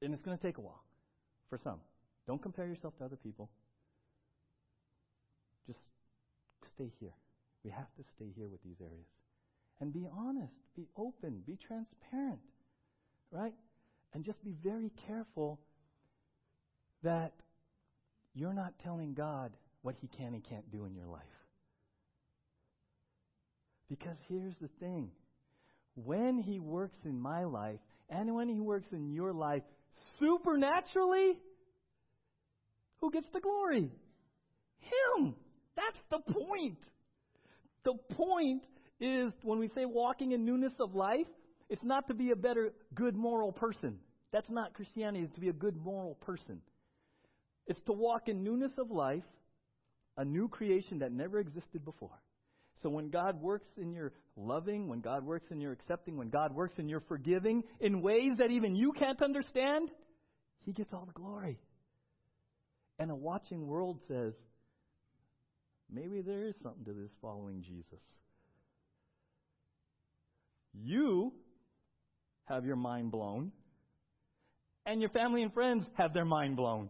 And 0.00 0.12
it's 0.12 0.22
going 0.22 0.36
to 0.36 0.42
take 0.42 0.58
a 0.58 0.60
while 0.60 0.82
for 1.48 1.58
some. 1.62 1.78
Don't 2.26 2.42
compare 2.42 2.66
yourself 2.66 2.96
to 2.98 3.04
other 3.04 3.16
people. 3.16 3.48
Just 5.66 5.78
stay 6.74 6.90
here. 6.98 7.14
We 7.64 7.70
have 7.70 7.94
to 7.96 8.02
stay 8.16 8.26
here 8.36 8.48
with 8.48 8.62
these 8.64 8.80
areas. 8.80 9.06
And 9.80 9.92
be 9.92 10.08
honest, 10.16 10.52
be 10.76 10.88
open, 10.96 11.42
be 11.46 11.56
transparent, 11.56 12.40
right? 13.30 13.54
And 14.14 14.24
just 14.24 14.42
be 14.44 14.54
very 14.64 14.90
careful 15.06 15.60
that 17.02 17.32
you're 18.34 18.54
not 18.54 18.74
telling 18.82 19.14
God 19.14 19.52
what 19.82 19.94
He 20.00 20.08
can 20.08 20.34
and 20.34 20.42
can't 20.42 20.70
do 20.72 20.84
in 20.86 20.94
your 20.94 21.06
life. 21.06 21.22
Because 23.88 24.16
here's 24.28 24.54
the 24.60 24.68
thing 24.80 25.10
when 25.94 26.38
He 26.38 26.58
works 26.58 26.98
in 27.04 27.20
my 27.20 27.44
life 27.44 27.80
and 28.08 28.34
when 28.34 28.48
He 28.48 28.60
works 28.60 28.88
in 28.92 29.10
your 29.10 29.32
life 29.32 29.62
supernaturally, 30.18 31.38
who 33.00 33.10
gets 33.10 33.26
the 33.32 33.40
glory? 33.40 33.90
Him. 34.78 35.34
That's 35.76 35.98
the 36.10 36.18
point. 36.32 36.78
The 37.84 37.94
point 38.14 38.62
is 39.00 39.32
when 39.42 39.58
we 39.58 39.68
say 39.68 39.84
walking 39.84 40.32
in 40.32 40.44
newness 40.44 40.74
of 40.80 40.94
life, 40.94 41.26
it's 41.68 41.82
not 41.82 42.06
to 42.08 42.14
be 42.14 42.30
a 42.30 42.36
better, 42.36 42.72
good 42.94 43.16
moral 43.16 43.50
person. 43.50 43.98
That's 44.32 44.48
not 44.50 44.74
Christianity, 44.74 45.24
it's 45.24 45.34
to 45.34 45.40
be 45.40 45.48
a 45.48 45.54
good 45.54 45.76
moral 45.76 46.14
person. 46.14 46.60
It's 47.66 47.80
to 47.86 47.92
walk 47.92 48.28
in 48.28 48.42
newness 48.42 48.72
of 48.78 48.90
life, 48.90 49.24
a 50.16 50.24
new 50.24 50.48
creation 50.48 51.00
that 51.00 51.12
never 51.12 51.38
existed 51.38 51.84
before. 51.84 52.20
So 52.82 52.88
when 52.90 53.10
God 53.10 53.40
works 53.40 53.68
in 53.76 53.92
your 53.92 54.12
loving, 54.36 54.88
when 54.88 55.00
God 55.00 55.24
works 55.24 55.46
in 55.50 55.60
your 55.60 55.72
accepting, 55.72 56.16
when 56.16 56.30
God 56.30 56.54
works 56.54 56.74
in 56.78 56.88
your 56.88 57.00
forgiving 57.00 57.62
in 57.80 58.02
ways 58.02 58.32
that 58.38 58.50
even 58.50 58.74
you 58.74 58.92
can't 58.92 59.22
understand, 59.22 59.90
He 60.64 60.72
gets 60.72 60.92
all 60.92 61.06
the 61.06 61.12
glory. 61.12 61.60
And 62.98 63.10
a 63.10 63.14
watching 63.14 63.66
world 63.66 64.00
says, 64.08 64.32
maybe 65.90 66.22
there 66.22 66.46
is 66.46 66.54
something 66.62 66.84
to 66.84 66.92
this 66.92 67.10
following 67.20 67.62
Jesus. 67.62 68.00
You 70.74 71.32
have 72.46 72.64
your 72.64 72.76
mind 72.76 73.12
blown, 73.12 73.52
and 74.86 75.00
your 75.00 75.10
family 75.10 75.42
and 75.42 75.52
friends 75.52 75.86
have 75.94 76.12
their 76.12 76.24
mind 76.24 76.56
blown. 76.56 76.88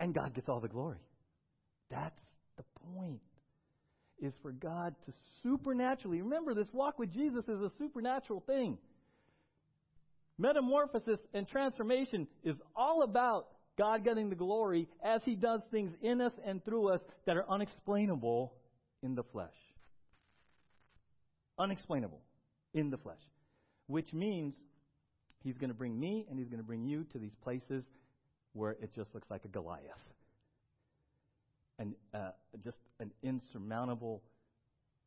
And 0.00 0.14
God 0.14 0.34
gets 0.34 0.48
all 0.48 0.60
the 0.60 0.68
glory. 0.68 0.98
That's 1.90 2.20
the 2.56 2.64
point 2.94 3.20
is 4.20 4.32
for 4.42 4.52
God 4.52 4.94
to 5.06 5.12
supernaturally, 5.42 6.22
remember 6.22 6.54
this 6.54 6.72
walk 6.72 6.98
with 6.98 7.12
Jesus 7.12 7.44
is 7.48 7.60
a 7.60 7.70
supernatural 7.78 8.40
thing. 8.46 8.78
Metamorphosis 10.38 11.20
and 11.32 11.46
transformation 11.46 12.26
is 12.42 12.56
all 12.74 13.02
about 13.02 13.48
God 13.76 14.04
getting 14.04 14.30
the 14.30 14.36
glory 14.36 14.88
as 15.02 15.22
He 15.24 15.34
does 15.34 15.60
things 15.70 15.92
in 16.02 16.20
us 16.20 16.32
and 16.44 16.64
through 16.64 16.88
us 16.88 17.00
that 17.26 17.36
are 17.36 17.48
unexplainable 17.48 18.52
in 19.02 19.14
the 19.14 19.24
flesh. 19.24 19.54
Unexplainable 21.58 22.20
in 22.72 22.90
the 22.90 22.98
flesh. 22.98 23.20
Which 23.86 24.12
means 24.12 24.54
He's 25.42 25.58
going 25.58 25.70
to 25.70 25.74
bring 25.74 25.98
me 25.98 26.26
and 26.28 26.38
He's 26.38 26.48
going 26.48 26.58
to 26.60 26.66
bring 26.66 26.84
you 26.84 27.04
to 27.12 27.18
these 27.18 27.34
places 27.42 27.84
where 28.52 28.72
it 28.72 28.94
just 28.94 29.14
looks 29.14 29.28
like 29.30 29.44
a 29.44 29.48
Goliath 29.48 30.13
an, 31.78 31.94
uh, 32.12 32.30
just 32.62 32.76
an 33.00 33.10
insurmountable 33.22 34.22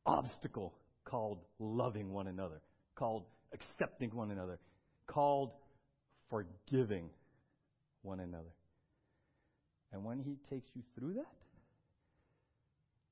obstacle 0.06 0.74
called 1.06 1.40
loving 1.60 2.12
one 2.12 2.28
another, 2.28 2.62
called 2.96 3.24
accepting 3.54 4.10
one 4.12 4.32
another, 4.32 4.60
called 5.08 5.52
forgiving 6.30 7.10
one 8.02 8.20
another. 8.20 8.54
And 9.94 10.04
when 10.04 10.20
He 10.20 10.38
takes 10.50 10.70
you 10.76 10.82
through 10.98 11.14
that, 11.14 11.26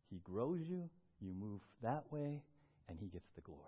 He 0.09 0.19
grows 0.23 0.59
you, 0.67 0.89
you 1.21 1.31
move 1.33 1.61
that 1.81 2.03
way, 2.11 2.41
and 2.89 2.97
He 2.99 3.07
gets 3.07 3.27
the 3.35 3.41
glory. 3.41 3.61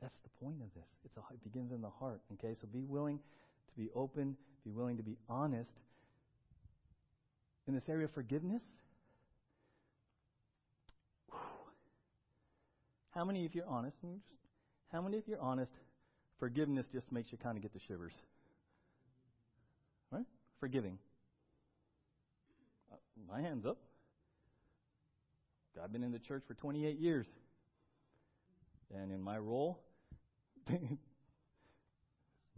That's 0.00 0.16
the 0.22 0.44
point 0.44 0.60
of 0.62 0.68
this. 0.74 0.84
A, 1.16 1.34
it 1.34 1.42
begins 1.42 1.72
in 1.72 1.80
the 1.80 1.90
heart. 1.90 2.20
Okay, 2.34 2.54
so 2.60 2.66
be 2.72 2.84
willing 2.84 3.18
to 3.18 3.80
be 3.80 3.88
open, 3.94 4.36
be 4.64 4.70
willing 4.70 4.96
to 4.96 5.02
be 5.02 5.16
honest. 5.28 5.70
In 7.68 7.74
this 7.74 7.88
area 7.88 8.04
of 8.04 8.12
forgiveness, 8.12 8.62
how 13.10 13.24
many, 13.24 13.44
if 13.44 13.54
you're 13.54 13.66
honest, 13.66 13.96
how 14.92 15.00
many, 15.00 15.16
if 15.16 15.26
you're 15.26 15.40
honest, 15.40 15.72
forgiveness 16.38 16.86
just 16.92 17.10
makes 17.10 17.32
you 17.32 17.38
kind 17.38 17.56
of 17.56 17.62
get 17.62 17.72
the 17.72 17.80
shivers? 17.88 18.12
Right? 20.12 20.26
Forgiving. 20.60 20.98
Uh, 22.92 22.96
my 23.28 23.40
hand's 23.40 23.66
up. 23.66 23.78
I've 25.82 25.92
been 25.92 26.04
in 26.04 26.12
the 26.12 26.18
church 26.18 26.42
for 26.46 26.54
28 26.54 26.98
years. 26.98 27.26
And 28.94 29.12
in 29.12 29.20
my 29.20 29.38
role, 29.38 29.80
it's 30.68 30.82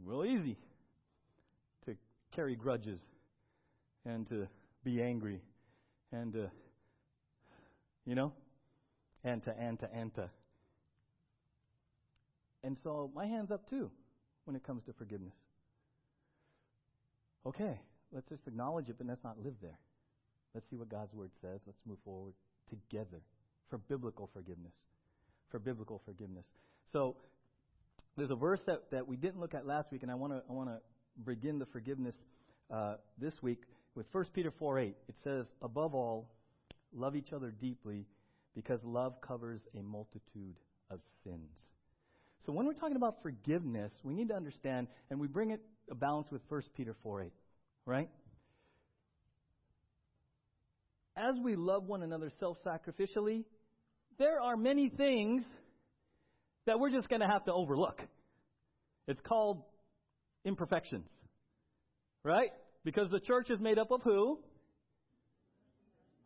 real 0.04 0.24
easy 0.24 0.56
to 1.86 1.96
carry 2.34 2.54
grudges 2.54 3.00
and 4.04 4.28
to 4.28 4.46
be 4.88 5.02
angry 5.02 5.40
and 6.12 6.32
to, 6.32 6.50
you 8.06 8.14
know, 8.14 8.32
and 9.22 9.44
to, 9.44 9.54
and 9.58 9.78
to, 9.80 9.88
and 9.92 10.14
to. 10.14 10.30
And 12.64 12.76
so 12.82 13.10
my 13.14 13.26
hand's 13.26 13.50
up 13.50 13.68
too 13.68 13.90
when 14.44 14.56
it 14.56 14.64
comes 14.64 14.82
to 14.86 14.94
forgiveness. 14.94 15.34
Okay, 17.46 17.78
let's 18.12 18.28
just 18.30 18.46
acknowledge 18.46 18.88
it, 18.88 18.96
but 18.96 19.06
let's 19.06 19.22
not 19.22 19.36
live 19.44 19.54
there. 19.60 19.78
Let's 20.54 20.66
see 20.70 20.76
what 20.76 20.88
God's 20.88 21.12
Word 21.12 21.30
says. 21.42 21.60
Let's 21.66 21.78
move 21.86 21.98
forward 22.02 22.32
together 22.70 23.20
for 23.68 23.76
biblical 23.76 24.30
forgiveness. 24.32 24.72
For 25.50 25.58
biblical 25.58 26.00
forgiveness. 26.06 26.44
So 26.92 27.16
there's 28.16 28.30
a 28.30 28.36
verse 28.36 28.60
that, 28.66 28.84
that 28.90 29.06
we 29.06 29.16
didn't 29.16 29.38
look 29.38 29.54
at 29.54 29.66
last 29.66 29.92
week, 29.92 30.02
and 30.02 30.10
I 30.10 30.14
want 30.14 30.32
to 30.32 30.42
I 30.48 30.52
want 30.52 30.70
to 30.70 30.78
begin 31.26 31.58
the 31.58 31.66
forgiveness 31.66 32.14
uh, 32.72 32.94
this 33.18 33.34
week 33.42 33.60
with 33.94 34.06
1 34.12 34.24
Peter 34.32 34.52
4 34.58 34.78
8. 34.78 34.96
It 35.08 35.14
says, 35.24 35.46
Above 35.62 35.94
all, 35.94 36.30
love 36.92 37.16
each 37.16 37.32
other 37.32 37.50
deeply 37.50 38.06
because 38.54 38.80
love 38.84 39.20
covers 39.20 39.60
a 39.78 39.82
multitude 39.82 40.56
of 40.90 41.00
sins. 41.24 41.50
So 42.46 42.52
when 42.52 42.66
we're 42.66 42.72
talking 42.72 42.96
about 42.96 43.22
forgiveness, 43.22 43.92
we 44.02 44.14
need 44.14 44.28
to 44.28 44.34
understand, 44.34 44.88
and 45.10 45.20
we 45.20 45.26
bring 45.26 45.50
it 45.50 45.60
a 45.90 45.94
balance 45.94 46.28
with 46.30 46.42
1 46.48 46.62
Peter 46.76 46.96
4 47.02 47.22
8, 47.22 47.32
right? 47.86 48.08
As 51.16 51.34
we 51.42 51.56
love 51.56 51.84
one 51.84 52.02
another 52.02 52.30
self 52.38 52.58
sacrificially, 52.64 53.44
there 54.18 54.40
are 54.40 54.56
many 54.56 54.88
things 54.88 55.44
that 56.66 56.78
we're 56.78 56.90
just 56.90 57.08
going 57.08 57.20
to 57.20 57.26
have 57.26 57.44
to 57.46 57.52
overlook. 57.52 58.00
It's 59.06 59.20
called 59.20 59.62
imperfections, 60.44 61.08
right? 62.22 62.50
Because 62.84 63.10
the 63.10 63.20
church 63.20 63.50
is 63.50 63.60
made 63.60 63.78
up 63.78 63.90
of 63.90 64.02
who? 64.02 64.38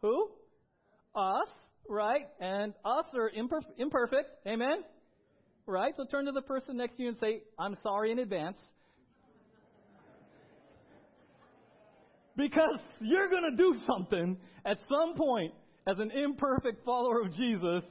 Who? 0.03 0.31
Us, 1.15 1.49
right? 1.89 2.27
And 2.41 2.75
us 2.85 3.07
are 3.15 3.31
imperf- 3.31 3.79
imperfect. 3.79 4.31
Amen? 4.47 4.85
Right? 5.67 5.95
So 5.97 6.05
turn 6.05 6.27
to 6.27 6.33
the 6.33 6.43
person 6.43 6.77
next 6.77 6.97
to 6.97 7.03
you 7.03 7.09
and 7.09 7.19
say, 7.19 7.43
I'm 7.59 7.77
sorry 7.83 8.13
in 8.13 8.19
advance. 8.19 8.57
Because 12.37 12.79
you're 13.01 13.29
going 13.29 13.51
to 13.51 13.57
do 13.57 13.75
something 13.87 14.37
at 14.65 14.79
some 14.89 15.17
point 15.17 15.53
as 15.87 15.99
an 15.99 16.11
imperfect 16.11 16.85
follower 16.85 17.21
of 17.21 17.35
Jesus 17.35 17.83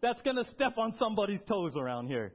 that's 0.00 0.20
going 0.22 0.36
to 0.36 0.44
step 0.54 0.78
on 0.78 0.94
somebody's 0.98 1.40
toes 1.48 1.72
around 1.76 2.06
here. 2.06 2.32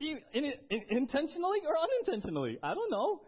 In, 0.00 0.18
in, 0.32 0.44
in, 0.70 0.80
intentionally 0.90 1.60
or 1.66 1.74
unintentionally? 1.78 2.58
I 2.62 2.74
don't 2.74 2.90
know. 2.90 3.22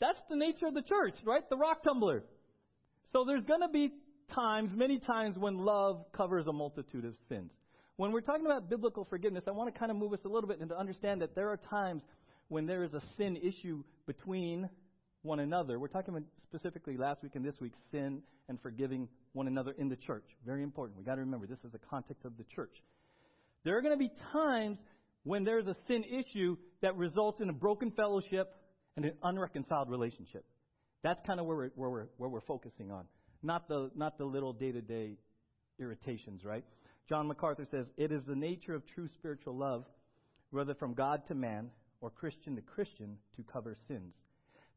That's 0.00 0.18
the 0.28 0.36
nature 0.36 0.66
of 0.66 0.74
the 0.74 0.82
church, 0.82 1.14
right? 1.24 1.48
The 1.48 1.56
rock 1.56 1.82
tumbler. 1.82 2.24
So 3.12 3.24
there's 3.24 3.44
going 3.44 3.60
to 3.60 3.68
be 3.68 3.92
times, 4.34 4.70
many 4.74 4.98
times, 4.98 5.36
when 5.36 5.58
love 5.58 6.06
covers 6.16 6.46
a 6.46 6.52
multitude 6.52 7.04
of 7.04 7.14
sins. 7.28 7.50
When 7.96 8.10
we're 8.10 8.22
talking 8.22 8.46
about 8.46 8.68
biblical 8.70 9.04
forgiveness, 9.04 9.44
I 9.46 9.50
want 9.50 9.72
to 9.72 9.78
kind 9.78 9.90
of 9.90 9.96
move 9.96 10.12
us 10.12 10.20
a 10.24 10.28
little 10.28 10.48
bit 10.48 10.60
and 10.60 10.70
to 10.70 10.78
understand 10.78 11.20
that 11.20 11.34
there 11.34 11.50
are 11.50 11.58
times 11.70 12.02
when 12.48 12.66
there 12.66 12.82
is 12.82 12.94
a 12.94 13.02
sin 13.16 13.36
issue 13.36 13.84
between 14.06 14.68
one 15.22 15.40
another. 15.40 15.78
We're 15.78 15.88
talking 15.88 16.24
specifically 16.42 16.96
last 16.96 17.22
week 17.22 17.36
and 17.36 17.44
this 17.44 17.54
week 17.60 17.74
sin 17.90 18.22
and 18.48 18.60
forgiving 18.60 19.08
one 19.34 19.46
another 19.46 19.74
in 19.78 19.88
the 19.88 19.96
church. 19.96 20.24
Very 20.44 20.62
important. 20.62 20.96
We've 20.96 21.06
got 21.06 21.14
to 21.14 21.20
remember 21.20 21.46
this 21.46 21.62
is 21.64 21.72
the 21.72 21.78
context 21.78 22.24
of 22.24 22.36
the 22.38 22.44
church. 22.44 22.74
There 23.64 23.76
are 23.76 23.82
going 23.82 23.94
to 23.94 23.98
be 23.98 24.10
times 24.32 24.78
when 25.24 25.44
there's 25.44 25.66
a 25.66 25.76
sin 25.86 26.04
issue 26.04 26.56
that 26.80 26.96
results 26.96 27.40
in 27.40 27.48
a 27.48 27.52
broken 27.52 27.90
fellowship 27.92 28.54
and 28.96 29.04
an 29.04 29.12
unreconciled 29.22 29.88
relationship. 29.88 30.44
That's 31.02 31.20
kind 31.26 31.40
of 31.40 31.46
where 31.46 31.56
we're, 31.56 31.70
where 31.74 31.90
we're, 31.90 32.06
where 32.16 32.30
we're 32.30 32.40
focusing 32.40 32.90
on, 32.90 33.04
not 33.42 33.68
the, 33.68 33.90
not 33.94 34.18
the 34.18 34.24
little 34.24 34.52
day 34.52 34.72
to 34.72 34.80
day 34.80 35.16
irritations, 35.78 36.44
right? 36.44 36.64
John 37.08 37.26
MacArthur 37.26 37.66
says, 37.70 37.86
It 37.96 38.12
is 38.12 38.22
the 38.26 38.36
nature 38.36 38.74
of 38.74 38.82
true 38.86 39.08
spiritual 39.14 39.56
love, 39.56 39.84
whether 40.50 40.74
from 40.74 40.94
God 40.94 41.22
to 41.28 41.34
man 41.34 41.70
or 42.00 42.10
Christian 42.10 42.56
to 42.56 42.62
Christian, 42.62 43.16
to 43.36 43.42
cover 43.42 43.76
sins. 43.88 44.14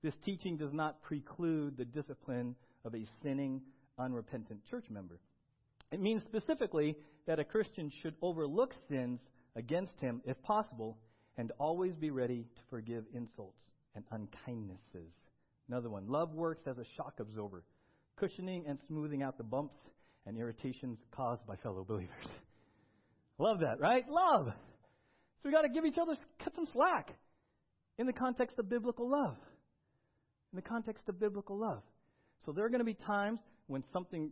This 0.04 0.14
teaching 0.24 0.58
does 0.58 0.74
not 0.74 1.02
preclude 1.02 1.78
the 1.78 1.86
discipline 1.86 2.56
of 2.84 2.94
a 2.94 3.06
sinning, 3.24 3.62
unrepentant 3.98 4.60
church 4.70 4.86
member. 4.90 5.20
It 5.92 6.00
means 6.00 6.24
specifically 6.24 6.96
that 7.28 7.40
a 7.40 7.44
Christian 7.44 7.92
should 8.02 8.16
overlook 8.22 8.74
sins 8.90 9.20
against 9.56 10.00
him 10.00 10.22
if 10.26 10.42
possible 10.44 10.98
and 11.38 11.52
always 11.60 11.94
be 11.96 12.10
ready 12.10 12.44
to 12.56 12.62
forgive 12.70 13.06
insults 13.14 13.60
and 13.96 14.04
unkindnesses. 14.14 15.12
Another 15.68 15.90
one 15.90 16.08
love 16.08 16.34
works 16.34 16.64
as 16.68 16.78
a 16.78 16.86
shock 16.96 17.16
absorber, 17.20 17.64
cushioning 18.18 18.66
and 18.68 18.78
smoothing 18.88 19.24
out 19.24 19.38
the 19.38 19.44
bumps 19.44 19.76
and 20.26 20.38
irritations 20.38 21.00
caused 21.12 21.46
by 21.46 21.56
fellow 21.58 21.84
believers. 21.84 22.26
Love 23.38 23.60
that, 23.60 23.82
right? 23.82 24.06
Love. 24.10 24.48
So 24.48 25.42
we 25.44 25.52
got 25.52 25.64
to 25.64 25.70
give 25.70 25.86
each 25.86 25.98
other 26.02 26.16
cut 26.42 26.56
some 26.56 26.68
slack 26.72 27.14
in 27.98 28.08
the 28.08 28.14
context 28.14 28.58
of 28.60 28.70
biblical 28.70 29.10
love 29.10 29.36
in 30.56 30.64
the 30.64 30.70
context 30.70 31.10
of 31.10 31.20
biblical 31.20 31.58
love. 31.58 31.82
So 32.46 32.54
there 32.54 32.64
are 32.64 32.70
going 32.70 32.80
to 32.80 32.86
be 32.86 32.94
times 32.94 33.40
when 33.68 33.84
something 33.92 34.32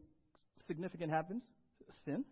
significant 0.68 1.12
happens, 1.12 1.44
sin, 2.06 2.24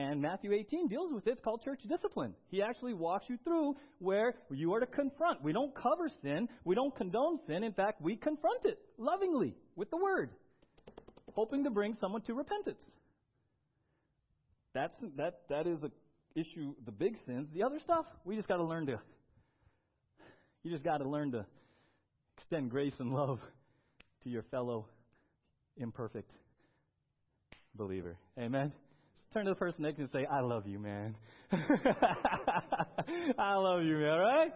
and 0.00 0.22
Matthew 0.22 0.52
18 0.52 0.88
deals 0.88 1.12
with 1.12 1.26
it. 1.26 1.32
It's 1.32 1.40
called 1.40 1.62
church 1.62 1.80
discipline. 1.86 2.32
He 2.50 2.62
actually 2.62 2.94
walks 2.94 3.26
you 3.28 3.38
through 3.44 3.76
where 3.98 4.34
you 4.50 4.72
are 4.72 4.80
to 4.80 4.86
confront. 4.86 5.42
We 5.42 5.52
don't 5.52 5.74
cover 5.74 6.08
sin. 6.22 6.48
We 6.64 6.74
don't 6.74 6.96
condone 6.96 7.38
sin. 7.46 7.62
In 7.62 7.72
fact, 7.72 8.00
we 8.00 8.16
confront 8.16 8.64
it 8.64 8.78
lovingly 8.96 9.54
with 9.76 9.90
the 9.90 9.98
word, 9.98 10.30
hoping 11.34 11.64
to 11.64 11.70
bring 11.70 11.96
someone 12.00 12.22
to 12.22 12.34
repentance. 12.34 12.78
That's, 14.72 14.94
that, 15.16 15.40
that 15.50 15.66
is 15.66 15.82
a 15.82 15.90
issue, 16.34 16.74
the 16.86 16.92
big 16.92 17.16
sins. 17.26 17.48
The 17.52 17.62
other 17.62 17.80
stuff, 17.80 18.06
we 18.24 18.36
just 18.36 18.48
got 18.48 18.56
to 18.56 18.64
learn 18.64 18.86
to, 18.86 18.98
you 20.62 20.70
just 20.70 20.84
got 20.84 20.98
to 20.98 21.08
learn 21.08 21.32
to 21.32 21.44
extend 22.38 22.70
grace 22.70 22.94
and 23.00 23.12
love 23.12 23.38
to 24.24 24.30
your 24.30 24.44
fellow 24.44 24.86
imperfect 25.76 26.30
believer. 27.74 28.16
Amen? 28.38 28.72
Turn 29.32 29.44
to 29.44 29.52
the 29.52 29.56
person 29.56 29.84
next 29.84 29.96
to 29.96 30.02
you 30.02 30.08
and 30.12 30.24
say, 30.24 30.26
I 30.26 30.40
love 30.40 30.66
you, 30.66 30.80
man. 30.80 31.14
I 33.38 33.54
love 33.54 33.84
you, 33.84 33.96
man, 33.96 34.18
right? 34.18 34.52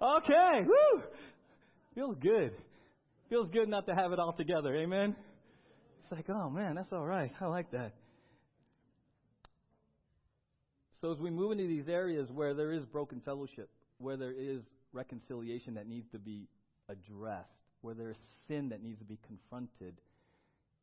Okay, 0.00 0.60
woo! 0.64 1.02
Feels 1.96 2.16
good. 2.20 2.52
Feels 3.28 3.48
good 3.52 3.68
not 3.68 3.86
to 3.86 3.94
have 3.94 4.12
it 4.12 4.20
all 4.20 4.32
together. 4.32 4.76
Amen? 4.76 5.16
It's 6.02 6.12
like, 6.12 6.26
oh 6.28 6.48
man, 6.48 6.76
that's 6.76 6.92
all 6.92 7.04
right. 7.04 7.32
I 7.40 7.46
like 7.46 7.72
that. 7.72 7.94
So 11.00 11.10
as 11.10 11.18
we 11.18 11.30
move 11.30 11.50
into 11.52 11.66
these 11.66 11.88
areas 11.88 12.28
where 12.30 12.54
there 12.54 12.72
is 12.72 12.84
broken 12.84 13.20
fellowship, 13.24 13.68
where 13.98 14.16
there 14.16 14.32
is 14.32 14.60
reconciliation 14.92 15.74
that 15.74 15.88
needs 15.88 16.06
to 16.12 16.20
be 16.20 16.46
addressed, 16.88 17.48
where 17.80 17.94
there's 17.94 18.18
sin 18.46 18.68
that 18.68 18.82
needs 18.82 19.00
to 19.00 19.04
be 19.04 19.18
confronted, 19.26 19.94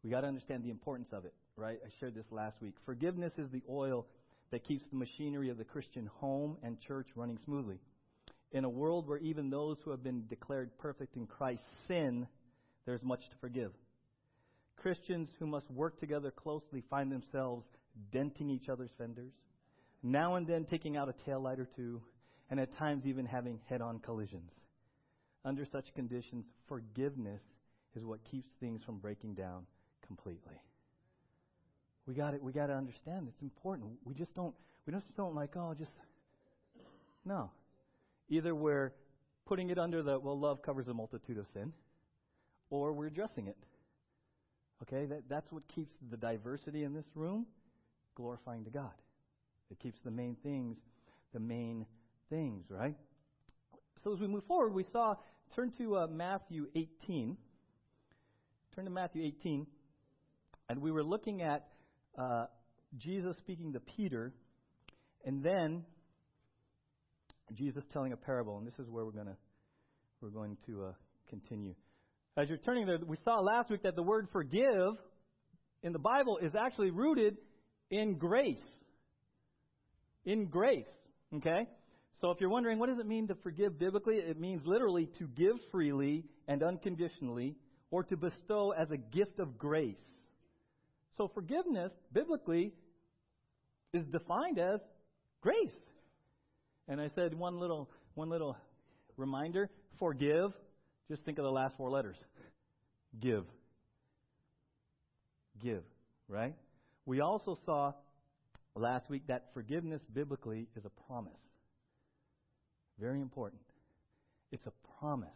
we 0.04 0.10
got 0.10 0.22
to 0.22 0.28
understand 0.28 0.64
the 0.64 0.70
importance 0.70 1.10
of 1.12 1.26
it, 1.26 1.34
right? 1.56 1.80
I 1.86 1.90
shared 2.00 2.16
this 2.16 2.26
last 2.32 2.62
week. 2.62 2.74
Forgiveness 2.86 3.34
is 3.38 3.50
the 3.52 3.62
oil 3.70 4.08
that 4.52 4.64
keeps 4.64 4.84
the 4.92 4.98
machinery 4.98 5.50
of 5.50 5.58
the 5.58 5.64
Christian 5.64 6.10
home 6.20 6.58
and 6.64 6.80
church 6.82 7.08
running 7.16 7.38
smoothly. 7.46 7.80
In 8.52 8.66
a 8.66 8.70
world 8.70 9.08
where 9.08 9.20
even 9.20 9.50
those 9.50 9.78
who 9.84 9.92
have 9.92 10.04
been 10.04 10.26
declared 10.28 10.78
perfect 10.78 11.16
in 11.16 11.26
Christ 11.28 11.62
sin, 11.88 12.28
there's 12.86 13.04
much 13.04 13.22
to 13.30 13.36
forgive. 13.40 13.72
Christians 14.76 15.30
who 15.40 15.46
must 15.46 15.70
work 15.70 16.00
together 16.00 16.32
closely 16.32 16.84
find 16.90 17.12
themselves 17.12 17.66
denting 18.12 18.50
each 18.50 18.68
other's 18.68 18.90
fenders, 18.98 19.34
now 20.02 20.36
and 20.36 20.48
then 20.48 20.66
taking 20.66 20.98
out 20.98 21.08
a 21.08 21.26
tail 21.26 21.40
light 21.40 21.60
or 21.60 21.70
two, 21.76 22.02
and 22.50 22.60
at 22.60 22.76
times 22.78 23.06
even 23.06 23.26
having 23.26 23.60
head 23.70 23.82
on 23.82 24.00
collisions. 24.00 24.52
Under 25.46 25.66
such 25.72 25.94
conditions, 25.94 26.46
forgiveness 26.68 27.42
is 27.96 28.04
what 28.04 28.20
keeps 28.30 28.50
things 28.60 28.82
from 28.84 28.98
breaking 28.98 29.36
down 29.36 29.66
completely. 30.16 30.62
We 32.06 32.14
got 32.14 32.34
it. 32.34 32.44
We 32.44 32.52
got 32.52 32.68
to 32.68 32.74
understand 32.74 33.28
it's 33.30 33.42
important. 33.42 33.92
We 34.04 34.14
just 34.14 34.34
don't. 34.36 34.54
We 34.86 34.94
just 34.94 35.16
don't 35.16 35.36
like. 35.36 35.56
Oh, 35.56 35.74
just 35.78 35.92
no. 37.26 37.50
Either 38.30 38.54
we're 38.54 38.92
putting 39.46 39.70
it 39.70 39.78
under 39.78 40.04
the 40.04 40.20
well, 40.20 40.38
love 40.38 40.62
covers 40.62 40.88
a 40.88 40.94
multitude 40.94 41.38
of 41.38 41.46
sin, 41.54 41.72
or 42.70 42.92
we're 42.92 43.08
addressing 43.08 43.48
it. 43.48 43.58
Okay, 44.84 45.06
that, 45.06 45.24
that's 45.30 45.52
what 45.52 45.64
keeps 45.68 45.94
the 46.10 46.18
diversity 46.18 46.84
in 46.84 46.94
this 46.94 47.06
room 47.16 47.46
glorifying 48.16 48.66
to 48.66 48.72
God. 48.72 48.92
It 49.70 49.80
keeps 49.80 50.00
the 50.04 50.12
main 50.12 50.36
things 50.44 50.78
the 51.34 51.40
main 51.40 51.86
things, 52.30 52.66
right? 52.70 52.96
So 54.04 54.14
as 54.14 54.20
we 54.20 54.28
move 54.28 54.44
forward, 54.46 54.74
we 54.74 54.84
saw, 54.92 55.16
turn 55.56 55.72
to 55.78 55.98
uh, 55.98 56.08
Matthew 56.08 56.68
18. 56.76 57.38
Turn 58.76 58.86
to 58.86 58.92
Matthew 58.92 59.24
18. 59.24 59.68
And 60.72 60.82
we 60.82 60.90
were 60.90 61.04
looking 61.04 61.42
at 61.42 61.68
uh, 62.18 62.46
Jesus 62.98 63.36
speaking 63.40 63.74
to 63.74 63.82
Peter, 63.82 64.32
and 65.26 65.44
then 65.44 65.84
Jesus 67.54 67.84
telling 67.92 68.14
a 68.14 68.16
parable. 68.16 68.58
And 68.58 68.66
this 68.66 68.80
is 68.80 68.90
where 68.90 69.04
we're 69.04 69.12
going 69.12 69.26
to 69.26 69.36
we're 70.22 70.30
going 70.30 70.56
to 70.68 70.86
uh, 70.86 70.92
continue. 71.30 71.76
As 72.38 72.48
you're 72.48 72.58
turning 72.58 72.86
there, 72.86 73.00
we 73.06 73.18
saw 73.26 73.42
last 73.42 73.70
week 73.70 73.84
that 73.84 73.98
the 73.98 74.02
word 74.02 74.30
forgive 74.32 74.94
in 75.84 75.92
the 75.92 76.00
Bible 76.00 76.40
is 76.42 76.54
actually 76.56 76.92
rooted 76.92 77.36
in 77.90 78.18
grace. 78.18 78.64
In 80.24 80.46
grace. 80.46 80.88
Okay? 81.36 81.68
So 82.22 82.32
if 82.32 82.40
you're 82.40 82.50
wondering 82.50 82.80
what 82.80 82.88
does 82.88 83.00
it 83.00 83.08
mean 83.08 83.28
to 83.28 83.36
forgive 83.44 83.78
biblically, 83.78 84.20
it 84.20 84.40
means 84.40 84.62
literally 84.64 85.10
to 85.20 85.28
give 85.36 85.58
freely 85.70 86.24
and 86.48 86.64
unconditionally 86.64 87.58
or 87.90 88.04
to 88.06 88.16
bestow 88.16 88.72
as 88.72 88.90
a 88.90 88.98
gift 88.98 89.38
of 89.40 89.58
grace. 89.58 89.98
So 91.22 91.28
forgiveness 91.28 91.92
biblically 92.12 92.72
is 93.94 94.04
defined 94.08 94.58
as 94.58 94.80
grace. 95.40 95.70
And 96.88 97.00
I 97.00 97.10
said 97.14 97.36
one 97.36 97.60
little 97.60 97.92
one 98.16 98.28
little 98.28 98.58
reminder, 99.18 99.70
forgive 100.00 100.52
just 101.08 101.24
think 101.24 101.38
of 101.38 101.44
the 101.44 101.52
last 101.52 101.78
four 101.78 101.92
letters 101.92 102.16
give. 103.20 103.46
Give, 105.62 105.84
right? 106.28 106.56
We 107.06 107.22
also 107.22 107.56
saw 107.68 107.94
last 108.76 109.08
week 109.08 109.22
that 109.28 109.54
forgiveness 109.54 110.02
biblically 110.12 110.70
is 110.76 110.86
a 110.86 111.04
promise. 111.06 111.34
Very 113.00 113.22
important. 113.22 113.62
It's 114.52 114.66
a 114.66 114.74
promise. 115.00 115.30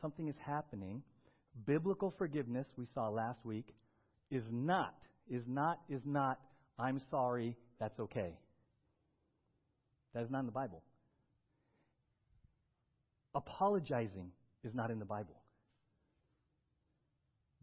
Something 0.00 0.28
is 0.28 0.36
happening. 0.46 1.02
Biblical 1.66 2.14
forgiveness, 2.16 2.66
we 2.78 2.86
saw 2.94 3.10
last 3.10 3.44
week, 3.44 3.74
is 4.30 4.44
not, 4.50 4.94
is 5.30 5.42
not, 5.46 5.80
is 5.88 6.02
not, 6.04 6.40
I'm 6.78 7.00
sorry, 7.10 7.56
that's 7.78 7.98
okay. 8.00 8.32
That 10.14 10.24
is 10.24 10.30
not 10.30 10.40
in 10.40 10.46
the 10.46 10.52
Bible. 10.52 10.82
Apologizing 13.34 14.30
is 14.62 14.74
not 14.74 14.90
in 14.90 14.98
the 14.98 15.04
Bible. 15.04 15.34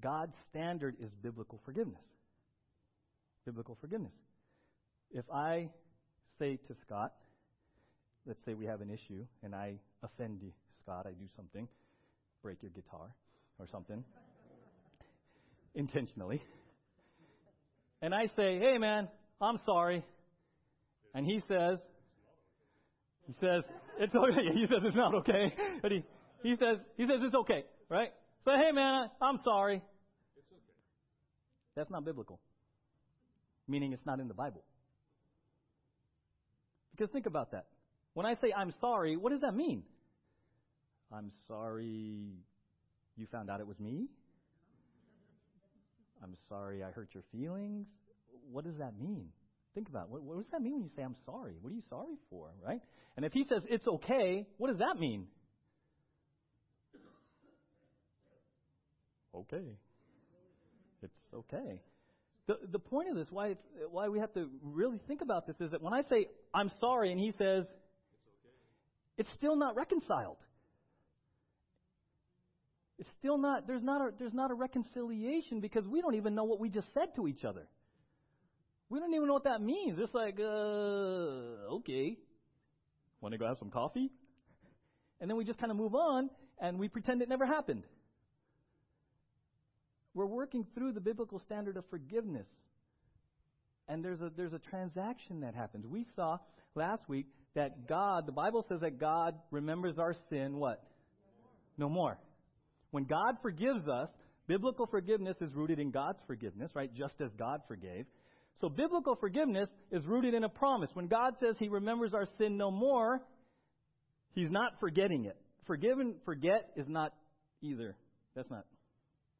God's 0.02 0.34
standard 0.50 0.96
is 1.02 1.10
biblical 1.22 1.60
forgiveness. 1.64 2.02
Biblical 3.46 3.78
forgiveness. 3.80 4.14
If 5.12 5.26
I 5.32 5.70
say 6.40 6.58
to 6.68 6.76
Scott, 6.86 7.14
let's 8.26 8.40
say 8.46 8.54
we 8.54 8.66
have 8.66 8.82
an 8.82 8.90
issue 8.90 9.26
and 9.44 9.54
I 9.56 9.74
offend 10.04 10.40
you, 10.42 10.52
Scott, 10.84 11.06
I 11.08 11.12
do 11.12 11.28
something, 11.36 11.68
break 12.42 12.58
your 12.62 12.72
guitar 12.72 13.14
or 13.60 13.68
something, 13.72 14.04
intentionally, 15.76 16.42
and 18.02 18.14
I 18.14 18.28
say, 18.36 18.60
hey 18.60 18.78
man, 18.78 19.08
I'm 19.42 19.58
sorry, 19.66 20.04
and 21.14 21.26
he 21.26 21.42
says, 21.48 21.80
he 23.28 23.34
says, 23.40 23.64
it's 24.00 24.16
okay. 24.16 24.42
He 24.54 24.66
says 24.68 24.80
it's 24.84 24.96
not 24.96 25.14
okay. 25.16 25.54
But 25.82 25.92
he, 25.92 26.04
he 26.44 26.56
says, 26.56 26.78
he 26.98 27.06
says 27.06 27.20
it's 27.22 27.36
okay, 27.36 27.64
right? 27.90 28.12
So, 28.46 28.52
hey 28.52 28.72
man, 28.72 29.10
I'm 29.22 29.38
sorry. 29.44 29.82
That's 31.76 31.90
not 31.90 32.04
biblical. 32.04 32.40
Meaning 33.68 33.94
it's 33.94 34.06
not 34.06 34.20
in 34.20 34.28
the 34.28 34.34
Bible. 34.34 34.64
Because 36.92 37.12
think 37.12 37.26
about 37.26 37.52
that. 37.52 37.68
When 38.14 38.26
I 38.26 38.36
say 38.36 38.52
I'm 38.56 38.74
sorry, 38.82 39.16
what 39.16 39.32
does 39.32 39.42
that 39.42 39.56
mean? 39.56 39.84
I'm 41.14 41.32
sorry 41.48 42.34
you 43.16 43.28
found 43.32 43.50
out 43.50 43.60
it 43.60 43.68
was 43.68 43.80
me? 43.80 44.08
I'm 46.32 46.38
sorry 46.48 46.82
I 46.82 46.92
hurt 46.92 47.10
your 47.14 47.24
feelings? 47.30 47.88
What 48.50 48.64
does 48.64 48.78
that 48.78 48.98
mean? 48.98 49.28
Think 49.74 49.90
about 49.90 50.04
it. 50.04 50.12
What, 50.12 50.24
what, 50.24 50.38
does 50.38 50.52
that 50.54 50.62
mean 50.62 50.76
when 50.76 50.84
you 50.84 50.90
say, 50.96 51.02
I'm 51.02 51.16
sorry? 51.26 51.56
What 51.62 51.72
are 51.72 51.76
you 51.76 51.84
sorry 51.90 52.16
for, 52.30 52.52
right? 52.66 52.80
And 53.18 53.26
if 53.26 53.34
he 53.34 53.44
says, 53.50 53.64
it's 53.70 53.86
okay, 53.86 54.48
what 54.58 54.70
does 54.70 54.80
that 54.80 54.98
mean? 54.98 55.28
Okay. 59.36 59.76
It's 61.04 61.34
okay. 61.34 61.82
The, 62.48 62.56
the 62.72 62.80
point 62.80 63.10
of 63.10 63.18
this, 63.18 63.28
why, 63.30 63.48
it's, 63.48 63.64
why 63.90 64.08
we 64.08 64.20
have 64.20 64.34
to 64.36 64.50
really 64.64 65.00
think 65.08 65.22
about 65.22 65.48
this, 65.48 65.58
is 65.60 65.72
that 65.72 65.82
when 65.82 65.94
I 65.94 66.04
say, 66.10 66.28
I'm 66.54 66.72
sorry, 66.80 67.12
and 67.12 67.20
he 67.20 67.32
says, 67.32 67.66
it's, 67.66 67.68
okay. 67.68 69.18
it's 69.18 69.30
still 69.38 69.58
not 69.58 69.76
reconciled. 69.76 70.38
It's 73.02 73.10
still 73.18 73.40
not, 73.40 73.66
there's 73.66 73.82
not, 73.82 74.00
a, 74.00 74.12
there's 74.20 74.34
not 74.34 74.52
a 74.52 74.54
reconciliation 74.54 75.60
because 75.60 75.88
we 75.88 76.02
don't 76.02 76.14
even 76.14 76.36
know 76.36 76.44
what 76.44 76.60
we 76.60 76.70
just 76.70 76.86
said 76.94 77.16
to 77.16 77.28
each 77.28 77.44
other. 77.44 77.68
We 78.90 79.00
don't 79.00 79.12
even 79.16 79.26
know 79.26 79.34
what 79.34 79.46
that 79.46 79.60
means. 79.60 79.98
It's 80.00 80.14
like, 80.14 80.40
uh, 80.40 81.78
okay. 81.78 82.16
Want 83.20 83.32
to 83.32 83.40
go 83.40 83.48
have 83.48 83.58
some 83.58 83.72
coffee? 83.72 84.12
And 85.20 85.28
then 85.28 85.36
we 85.36 85.46
just 85.46 85.58
kind 85.58 85.72
of 85.72 85.78
move 85.78 85.96
on 85.96 86.30
and 86.60 86.78
we 86.78 86.90
pretend 86.90 87.24
it 87.24 87.28
never 87.28 87.44
happened. 87.44 87.86
We're 90.14 90.28
working 90.28 90.68
through 90.76 90.92
the 90.92 91.02
biblical 91.02 91.40
standard 91.40 91.78
of 91.78 91.86
forgiveness. 91.90 92.46
And 93.88 94.06
there's 94.06 94.22
a, 94.22 94.32
there's 94.38 94.54
a 94.54 94.60
transaction 94.60 95.40
that 95.40 95.56
happens. 95.56 95.88
We 95.88 96.06
saw 96.16 96.38
last 96.76 97.10
week 97.10 97.26
that 97.56 97.88
God, 97.88 98.28
the 98.28 98.32
Bible 98.32 98.64
says 98.70 98.82
that 98.82 99.00
God 99.00 99.34
remembers 99.50 99.98
our 99.98 100.14
sin, 100.30 100.58
what? 100.58 100.84
No 101.80 101.90
more. 101.90 101.90
No 101.90 101.90
more. 101.90 102.18
When 102.92 103.06
God 103.06 103.38
forgives 103.42 103.88
us, 103.88 104.10
biblical 104.48 104.86
forgiveness 104.86 105.38
is 105.42 105.54
rooted 105.54 105.80
in 105.80 105.92
God's 105.92 106.20
forgiveness, 106.28 106.72
right? 106.76 106.94
Just 106.94 107.16
as 107.24 107.32
God 107.38 107.62
forgave. 107.68 108.06
So 108.60 108.70
biblical 108.70 109.16
forgiveness 109.16 109.70
is 109.92 110.06
rooted 110.06 110.34
in 110.34 110.44
a 110.44 110.50
promise. 110.50 110.90
When 110.94 111.08
God 111.08 111.34
says 111.40 111.56
he 111.58 111.68
remembers 111.68 112.14
our 112.14 112.28
sin 112.38 112.58
no 112.58 112.70
more, 112.70 113.22
he's 114.36 114.52
not 114.52 114.74
forgetting 114.80 115.26
it. 115.26 115.38
Forgive 115.66 116.00
and 116.00 116.16
forget 116.26 116.70
is 116.76 116.88
not 116.88 117.14
either. 117.62 117.96
That's 118.36 118.50
not 118.50 118.66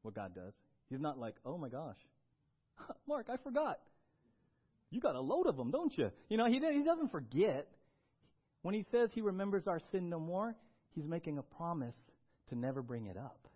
what 0.02 0.14
God 0.14 0.34
does. 0.34 0.52
He's 0.90 1.00
not 1.00 1.18
like, 1.18 1.34
oh 1.46 1.56
my 1.56 1.68
gosh, 1.68 1.96
Mark, 3.08 3.28
I 3.30 3.36
forgot. 3.42 3.78
You 4.90 5.00
got 5.00 5.14
a 5.14 5.20
load 5.20 5.46
of 5.46 5.56
them, 5.56 5.70
don't 5.70 5.96
you? 5.96 6.10
You 6.28 6.36
know, 6.36 6.46
he, 6.46 6.54
he 6.54 6.84
doesn't 6.84 7.10
forget. 7.10 7.66
When 8.62 8.74
he 8.74 8.84
says 8.90 9.10
he 9.14 9.22
remembers 9.22 9.64
our 9.66 9.80
sin 9.90 10.08
no 10.08 10.20
more, 10.20 10.54
he's 10.94 11.06
making 11.06 11.38
a 11.38 11.42
promise 11.42 11.94
to 12.52 12.58
never 12.58 12.82
bring 12.82 13.06
it 13.06 13.16
up. 13.16 13.48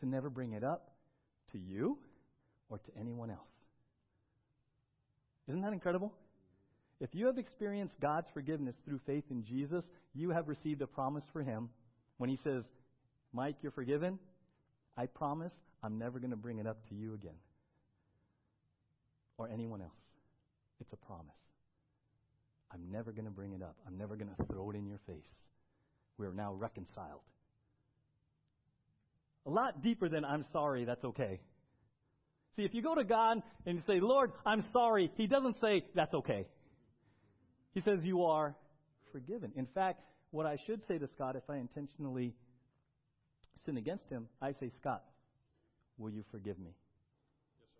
To 0.00 0.06
never 0.08 0.30
bring 0.30 0.54
it 0.54 0.64
up 0.64 0.92
to 1.52 1.58
you 1.58 1.98
or 2.70 2.78
to 2.78 2.90
anyone 2.98 3.30
else. 3.30 3.40
Isn't 5.46 5.60
that 5.60 5.74
incredible? 5.74 6.10
If 7.00 7.10
you 7.12 7.26
have 7.26 7.36
experienced 7.36 8.00
God's 8.00 8.28
forgiveness 8.32 8.76
through 8.86 9.00
faith 9.04 9.24
in 9.30 9.44
Jesus, 9.44 9.84
you 10.14 10.30
have 10.30 10.48
received 10.48 10.80
a 10.80 10.86
promise 10.86 11.24
for 11.34 11.42
Him 11.42 11.68
when 12.16 12.30
He 12.30 12.38
says, 12.42 12.64
Mike, 13.34 13.56
you're 13.62 13.72
forgiven. 13.72 14.18
I 14.96 15.04
promise 15.04 15.52
I'm 15.82 15.98
never 15.98 16.18
going 16.18 16.30
to 16.30 16.36
bring 16.36 16.60
it 16.60 16.66
up 16.66 16.78
to 16.88 16.94
you 16.94 17.12
again 17.12 17.36
or 19.36 19.50
anyone 19.52 19.82
else. 19.82 19.90
It's 20.80 20.92
a 20.94 20.96
promise. 20.96 21.26
I'm 22.72 22.90
never 22.90 23.12
going 23.12 23.26
to 23.26 23.30
bring 23.30 23.52
it 23.52 23.62
up. 23.62 23.76
I'm 23.86 23.98
never 23.98 24.16
going 24.16 24.30
to 24.34 24.44
throw 24.46 24.70
it 24.70 24.76
in 24.76 24.86
your 24.86 25.00
face. 25.06 25.16
We're 26.20 26.34
now 26.34 26.52
reconciled. 26.52 27.22
A 29.46 29.50
lot 29.50 29.82
deeper 29.82 30.10
than 30.10 30.22
I'm 30.22 30.44
sorry, 30.52 30.84
that's 30.84 31.02
okay. 31.02 31.40
See, 32.56 32.62
if 32.62 32.74
you 32.74 32.82
go 32.82 32.94
to 32.94 33.04
God 33.04 33.42
and 33.64 33.78
you 33.78 33.82
say, 33.86 34.00
Lord, 34.00 34.32
I'm 34.44 34.62
sorry, 34.70 35.10
He 35.16 35.26
doesn't 35.26 35.56
say, 35.62 35.82
that's 35.94 36.12
okay. 36.12 36.46
He 37.72 37.80
says, 37.80 38.00
you 38.02 38.24
are 38.24 38.54
forgiven. 39.12 39.52
In 39.56 39.66
fact, 39.74 40.02
what 40.30 40.44
I 40.44 40.58
should 40.66 40.82
say 40.86 40.98
to 40.98 41.08
Scott 41.14 41.36
if 41.36 41.48
I 41.48 41.56
intentionally 41.56 42.34
sin 43.64 43.78
against 43.78 44.04
him, 44.10 44.28
I 44.42 44.52
say, 44.60 44.70
Scott, 44.78 45.02
will 45.96 46.10
you 46.10 46.22
forgive 46.30 46.58
me? 46.58 46.74
Yes, 47.58 47.70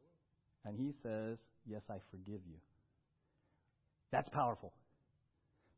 I 0.65 0.71
will. 0.71 0.79
And 0.79 0.81
he 0.81 0.95
says, 1.03 1.39
Yes, 1.67 1.83
I 1.91 1.99
forgive 2.11 2.41
you. 2.49 2.57
That's 4.11 4.31
powerful. 4.31 4.73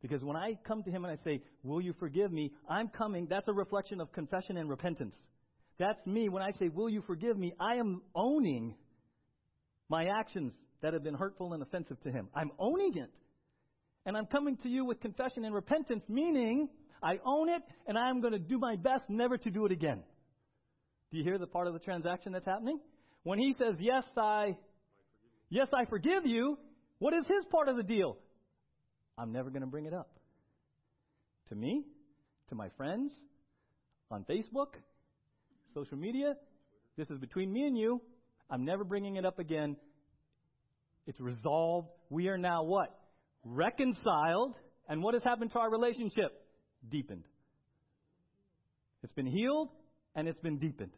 Because 0.02 0.22
when 0.22 0.36
I 0.36 0.58
come 0.66 0.82
to 0.82 0.90
him 0.90 1.04
and 1.04 1.18
I 1.18 1.24
say, 1.24 1.40
Will 1.62 1.80
you 1.80 1.94
forgive 1.98 2.32
me? 2.32 2.52
I'm 2.68 2.88
coming. 2.88 3.26
That's 3.30 3.48
a 3.48 3.52
reflection 3.52 4.00
of 4.00 4.12
confession 4.12 4.56
and 4.56 4.68
repentance. 4.68 5.14
That's 5.78 6.04
me. 6.06 6.28
When 6.28 6.42
I 6.42 6.50
say, 6.58 6.68
Will 6.68 6.90
you 6.90 7.02
forgive 7.06 7.38
me? 7.38 7.54
I 7.58 7.76
am 7.76 8.02
owning 8.14 8.74
my 9.88 10.06
actions 10.06 10.52
that 10.82 10.92
have 10.92 11.04
been 11.04 11.14
hurtful 11.14 11.52
and 11.52 11.62
offensive 11.62 12.00
to 12.02 12.10
him. 12.10 12.28
I'm 12.34 12.50
owning 12.58 12.96
it. 12.96 13.10
And 14.04 14.16
I'm 14.16 14.26
coming 14.26 14.56
to 14.64 14.68
you 14.68 14.84
with 14.84 15.00
confession 15.00 15.44
and 15.44 15.54
repentance, 15.54 16.04
meaning 16.08 16.68
I 17.02 17.20
own 17.24 17.48
it 17.48 17.62
and 17.86 17.96
I'm 17.96 18.20
going 18.20 18.32
to 18.32 18.38
do 18.40 18.58
my 18.58 18.74
best 18.74 19.04
never 19.08 19.38
to 19.38 19.50
do 19.50 19.64
it 19.64 19.72
again. 19.72 20.02
Do 21.12 21.18
you 21.18 21.24
hear 21.24 21.38
the 21.38 21.46
part 21.46 21.68
of 21.68 21.72
the 21.72 21.78
transaction 21.78 22.32
that's 22.32 22.46
happening? 22.46 22.80
When 23.22 23.38
he 23.38 23.54
says, 23.56 23.76
Yes, 23.78 24.02
I 24.16 24.56
Yes, 25.52 25.68
I 25.74 25.84
forgive 25.84 26.24
you, 26.24 26.56
what 26.98 27.12
is 27.12 27.26
his 27.26 27.44
part 27.50 27.68
of 27.68 27.76
the 27.76 27.82
deal? 27.82 28.16
I'm 29.18 29.32
never 29.32 29.50
going 29.50 29.62
to 29.62 29.66
bring 29.66 29.86
it 29.86 29.94
up. 29.94 30.10
To 31.48 31.54
me, 31.54 31.84
to 32.48 32.54
my 32.54 32.68
friends, 32.76 33.12
on 34.10 34.24
Facebook, 34.24 34.74
social 35.74 35.96
media, 35.96 36.34
this 36.96 37.08
is 37.10 37.18
between 37.18 37.52
me 37.52 37.66
and 37.66 37.76
you. 37.76 38.00
I'm 38.50 38.64
never 38.64 38.84
bringing 38.84 39.16
it 39.16 39.24
up 39.24 39.38
again. 39.38 39.76
It's 41.06 41.20
resolved. 41.20 41.88
We 42.10 42.28
are 42.28 42.38
now 42.38 42.62
what? 42.62 42.94
Reconciled. 43.44 44.54
And 44.88 45.02
what 45.02 45.14
has 45.14 45.22
happened 45.22 45.52
to 45.52 45.58
our 45.58 45.70
relationship? 45.70 46.32
Deepened. 46.90 47.24
It's 49.02 49.12
been 49.14 49.26
healed 49.26 49.70
and 50.14 50.28
it's 50.28 50.40
been 50.40 50.58
deepened. 50.58 50.92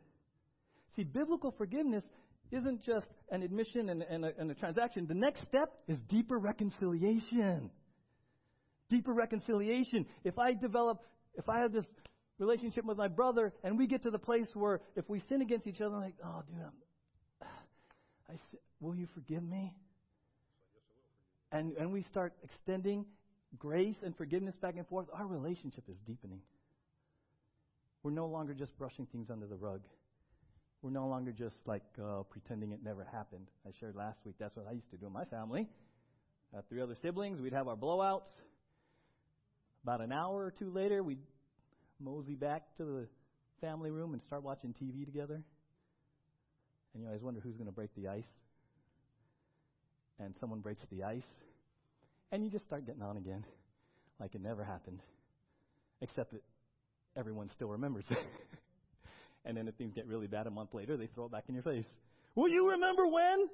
See, 0.97 1.05
biblical 1.05 1.55
forgiveness 1.57 2.05
isn't 2.53 2.85
just 2.85 3.07
an 3.31 3.43
admission 3.43 3.89
and, 3.89 4.03
and, 4.03 4.25
a, 4.25 4.31
and, 4.39 4.51
a, 4.51 4.55
transaction. 4.55 5.07
The 5.09 5.15
next 5.15 5.41
step 5.49 5.73
is 5.89 5.99
deeper 6.09 6.39
reconciliation. 6.39 7.71
Deeper 8.95 9.13
reconciliation. 9.13 10.07
If 10.23 10.39
I 10.39 10.53
develop, 10.55 11.03
if 11.35 11.49
I 11.49 11.59
have 11.59 11.73
this 11.73 11.85
relationship 12.39 12.85
with 12.85 12.97
my 12.97 13.09
brother 13.09 13.53
and 13.65 13.77
we 13.77 13.89
get 13.89 14.05
to 14.05 14.11
the 14.13 14.21
place 14.21 14.47
where 14.55 14.81
if 14.95 15.09
we 15.09 15.21
sin 15.29 15.43
against 15.43 15.67
each 15.67 15.81
other, 15.81 15.97
I'm 15.97 16.01
like, 16.01 16.15
oh, 16.25 16.43
dude, 16.47 16.63
I'm, 16.63 17.49
I, 18.31 18.35
will 18.81 18.95
you 18.95 19.09
forgive 19.13 19.43
me? 19.43 19.75
And, 21.51 21.73
and 21.77 21.93
we 21.93 22.05
start 22.05 22.35
extending 22.45 23.05
grace 23.59 23.97
and 24.05 24.17
forgiveness 24.17 24.55
back 24.63 24.77
and 24.77 24.87
forth, 24.87 25.07
our 25.13 25.27
relationship 25.27 25.83
is 25.89 25.97
deepening. 26.07 26.41
We're 28.05 28.13
no 28.13 28.27
longer 28.27 28.55
just 28.55 28.79
brushing 28.79 29.07
things 29.07 29.29
under 29.29 29.47
the 29.47 29.57
rug. 29.57 29.81
We're 30.83 30.91
no 30.91 31.09
longer 31.09 31.33
just 31.33 31.57
like 31.67 31.83
uh, 32.01 32.23
pretending 32.31 32.71
it 32.71 32.79
never 32.85 33.05
happened. 33.11 33.49
I 33.67 33.71
shared 33.81 33.97
last 33.97 34.19
week 34.25 34.37
that's 34.39 34.55
what 34.57 34.67
I 34.69 34.73
used 34.73 34.91
to 34.93 34.97
do 34.99 35.07
in 35.07 35.13
my 35.13 35.25
family. 35.25 35.67
Uh, 36.57 36.61
three 36.69 36.81
other 36.81 36.95
siblings, 37.03 37.41
we'd 37.41 37.53
have 37.53 37.67
our 37.67 37.77
blowouts. 37.77 38.31
About 39.85 40.01
an 40.01 40.13
hour 40.13 40.47
or 40.47 40.51
two 40.51 40.71
later, 40.71 41.03
we'd 41.03 41.19
mosey 42.01 42.35
back 42.35 42.63
to 42.79 42.85
the 42.85 43.07
family 43.61 43.91
room 43.91 44.15
and 44.15 44.23
start 44.23 44.43
watching 44.43 44.75
TV 44.75 45.05
together. 45.05 45.43
And 46.95 47.03
you 47.03 47.07
always 47.07 47.23
wonder 47.23 47.41
who's 47.41 47.57
going 47.57 47.67
to 47.67 47.73
break 47.73 47.95
the 47.95 48.09
ice. 48.09 48.25
And 50.19 50.35
someone 50.41 50.61
breaks 50.61 50.83
the 50.91 51.05
ice. 51.05 51.23
And 52.33 52.43
you 52.43 52.51
just 52.51 52.65
start 52.65 52.87
getting 52.87 53.03
on 53.03 53.19
again 53.19 53.45
like 54.19 54.35
it 54.35 54.41
never 54.41 54.65
happened. 54.65 55.01
Except 56.01 56.33
that 56.33 56.43
everyone 57.15 57.51
still 57.55 57.69
remembers 57.69 58.05
it. 58.11 58.19
And 59.47 59.57
then 59.59 59.69
if 59.69 59.75
things 59.75 59.93
get 59.95 60.07
really 60.07 60.27
bad 60.27 60.47
a 60.47 60.51
month 60.51 60.73
later, 60.73 60.97
they 60.97 61.07
throw 61.07 61.27
it 61.27 61.31
back 61.31 61.45
in 61.49 61.55
your 61.55 61.63
face. 61.63 61.85
Will 62.35 62.49
you 62.49 62.71
remember 62.71 63.07
when? 63.07 63.47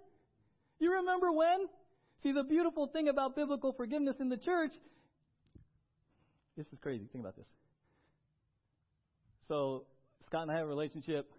You 0.78 0.92
remember 0.98 1.32
when? 1.32 1.66
See, 2.22 2.30
the 2.30 2.44
beautiful 2.44 2.86
thing 2.86 3.08
about 3.08 3.34
biblical 3.34 3.72
forgiveness 3.72 4.14
in 4.20 4.28
the 4.28 4.36
church, 4.36 4.70
this 6.56 6.66
is 6.72 6.78
crazy. 6.80 7.06
Think 7.12 7.24
about 7.24 7.36
this. 7.36 7.46
So, 9.48 9.84
Scott 10.26 10.42
and 10.42 10.50
I 10.50 10.56
have 10.56 10.66
a 10.66 10.68
relationship. 10.68 11.30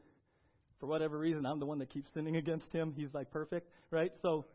For 0.79 0.87
whatever 0.87 1.17
reason, 1.17 1.45
I'm 1.45 1.59
the 1.59 1.65
one 1.65 1.79
that 1.79 1.91
keeps 1.91 2.09
sinning 2.13 2.35
against 2.37 2.71
him. 2.71 2.93
He's 2.95 3.13
like 3.13 3.31
perfect, 3.31 3.69
right? 3.91 4.11
So, 4.21 4.45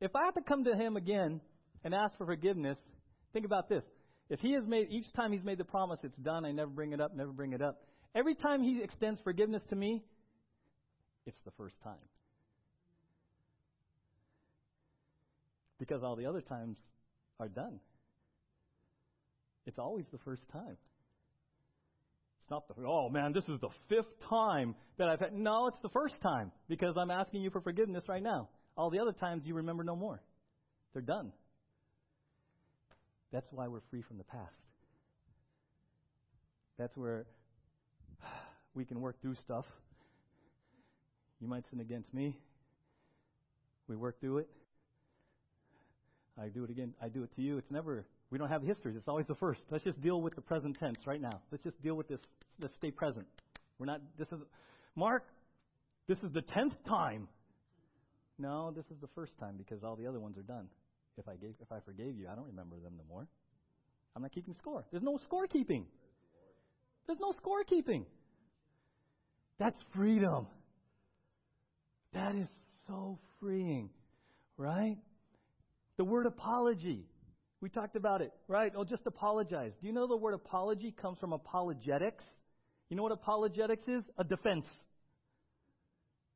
if 0.00 0.14
I 0.14 0.24
have 0.24 0.34
to 0.34 0.42
come 0.42 0.64
to 0.64 0.74
him 0.74 0.96
again 0.96 1.40
and 1.84 1.94
ask 1.94 2.18
for 2.18 2.26
forgiveness, 2.26 2.76
think 3.32 3.46
about 3.46 3.68
this. 3.68 3.84
If 4.28 4.40
he 4.40 4.54
has 4.54 4.64
made, 4.66 4.88
each 4.90 5.10
time 5.12 5.32
he's 5.32 5.44
made 5.44 5.58
the 5.58 5.64
promise, 5.64 6.00
it's 6.02 6.16
done, 6.16 6.44
I 6.44 6.50
never 6.50 6.70
bring 6.70 6.92
it 6.92 7.00
up, 7.00 7.14
never 7.14 7.32
bring 7.32 7.52
it 7.52 7.62
up. 7.62 7.82
Every 8.14 8.34
time 8.34 8.62
he 8.62 8.82
extends 8.82 9.20
forgiveness 9.20 9.62
to 9.70 9.76
me, 9.76 10.02
it's 11.26 11.40
the 11.44 11.50
first 11.56 11.76
time. 11.82 11.94
Because 15.78 16.02
all 16.02 16.16
the 16.16 16.26
other 16.26 16.40
times 16.40 16.76
are 17.40 17.48
done. 17.48 17.80
It's 19.66 19.78
always 19.78 20.04
the 20.12 20.18
first 20.18 20.42
time. 20.52 20.76
It's 22.42 22.50
not 22.50 22.68
the, 22.68 22.74
oh 22.86 23.08
man, 23.08 23.32
this 23.32 23.44
is 23.44 23.58
the 23.60 23.70
fifth 23.88 24.20
time 24.28 24.74
that 24.98 25.08
I've 25.08 25.20
had. 25.20 25.32
No, 25.32 25.66
it's 25.68 25.80
the 25.82 25.88
first 25.88 26.14
time 26.22 26.52
because 26.68 26.94
I'm 26.98 27.10
asking 27.10 27.40
you 27.40 27.50
for 27.50 27.62
forgiveness 27.62 28.04
right 28.08 28.22
now. 28.22 28.48
All 28.76 28.90
the 28.90 28.98
other 28.98 29.12
times 29.12 29.44
you 29.46 29.54
remember 29.54 29.82
no 29.82 29.96
more. 29.96 30.20
They're 30.92 31.02
done. 31.02 31.32
That's 33.32 33.46
why 33.50 33.68
we're 33.68 33.80
free 33.90 34.02
from 34.02 34.18
the 34.18 34.24
past. 34.24 34.52
That's 36.78 36.94
where 36.96 37.24
we 38.74 38.84
can 38.84 39.00
work 39.00 39.20
through 39.22 39.36
stuff. 39.36 39.64
You 41.40 41.48
might 41.48 41.64
sin 41.70 41.80
against 41.80 42.12
me. 42.12 42.36
We 43.88 43.96
work 43.96 44.20
through 44.20 44.38
it. 44.38 44.48
I 46.40 46.48
do 46.48 46.64
it 46.64 46.70
again. 46.70 46.94
I 47.00 47.08
do 47.08 47.22
it 47.22 47.34
to 47.36 47.42
you. 47.42 47.58
It's 47.58 47.70
never, 47.70 48.04
we 48.30 48.38
don't 48.38 48.48
have 48.48 48.62
histories. 48.62 48.96
It's 48.96 49.08
always 49.08 49.26
the 49.26 49.36
first. 49.36 49.60
Let's 49.70 49.84
just 49.84 50.00
deal 50.02 50.20
with 50.20 50.34
the 50.34 50.40
present 50.40 50.78
tense 50.78 50.98
right 51.06 51.20
now. 51.20 51.40
Let's 51.50 51.62
just 51.62 51.80
deal 51.82 51.94
with 51.94 52.08
this. 52.08 52.20
Let's 52.60 52.74
stay 52.76 52.90
present. 52.90 53.26
We're 53.78 53.86
not, 53.86 54.00
this 54.18 54.28
is, 54.28 54.38
Mark, 54.96 55.24
this 56.08 56.18
is 56.18 56.32
the 56.32 56.42
tenth 56.42 56.74
time. 56.88 57.28
No, 58.38 58.72
this 58.74 58.84
is 58.90 59.00
the 59.00 59.08
first 59.14 59.32
time 59.38 59.54
because 59.56 59.84
all 59.84 59.96
the 59.96 60.06
other 60.06 60.18
ones 60.18 60.36
are 60.36 60.42
done. 60.42 60.68
If 61.16 61.28
I 61.28 61.36
gave, 61.36 61.54
if 61.60 61.70
I 61.70 61.78
forgave 61.84 62.16
you, 62.16 62.26
I 62.30 62.34
don't 62.34 62.46
remember 62.46 62.76
them 62.82 62.94
no 62.96 63.04
more. 63.08 63.26
I'm 64.16 64.22
not 64.22 64.32
keeping 64.32 64.54
score. 64.54 64.84
There's 64.90 65.02
no 65.02 65.18
scorekeeping. 65.30 65.84
There's 67.06 67.18
no 67.20 67.32
scorekeeping. 67.32 68.04
That's 69.58 69.78
freedom. 69.94 70.46
That 72.12 72.34
is 72.34 72.48
so 72.86 73.18
freeing, 73.40 73.90
right? 74.56 74.96
The 75.96 76.04
word 76.04 76.26
apology. 76.26 77.06
We 77.60 77.68
talked 77.70 77.96
about 77.96 78.20
it, 78.20 78.32
right? 78.48 78.72
Oh, 78.76 78.84
just 78.84 79.06
apologize. 79.06 79.72
Do 79.80 79.86
you 79.86 79.92
know 79.92 80.06
the 80.06 80.16
word 80.16 80.34
apology 80.34 80.94
comes 81.00 81.18
from 81.18 81.32
apologetics? 81.32 82.24
You 82.90 82.96
know 82.96 83.02
what 83.02 83.12
apologetics 83.12 83.86
is? 83.88 84.02
A 84.18 84.24
defense. 84.24 84.66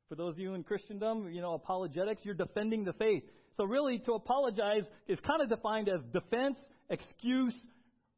For 0.07 0.15
those 0.15 0.33
of 0.33 0.39
you 0.39 0.55
in 0.55 0.63
Christendom, 0.63 1.29
you 1.31 1.41
know, 1.41 1.53
apologetics, 1.53 2.21
you're 2.23 2.33
defending 2.33 2.83
the 2.83 2.93
faith. 2.93 3.23
So 3.57 3.65
really, 3.65 3.99
to 3.99 4.13
apologize 4.13 4.83
is 5.07 5.19
kind 5.19 5.41
of 5.41 5.49
defined 5.49 5.87
as 5.89 5.99
defense, 6.11 6.57
excuse, 6.89 7.53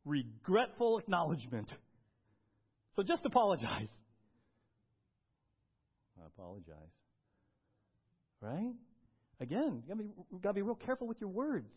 regretful 0.05 0.99
acknowledgement. 0.99 1.67
So 2.95 3.03
just 3.03 3.25
apologize. 3.25 3.89
I 6.17 6.27
apologize. 6.27 6.75
Right? 8.41 8.73
Again, 9.41 9.83
you 9.87 10.39
got 10.41 10.49
to 10.49 10.53
be 10.53 10.61
real 10.61 10.75
careful 10.75 11.07
with 11.07 11.17
your 11.19 11.29
words. 11.29 11.67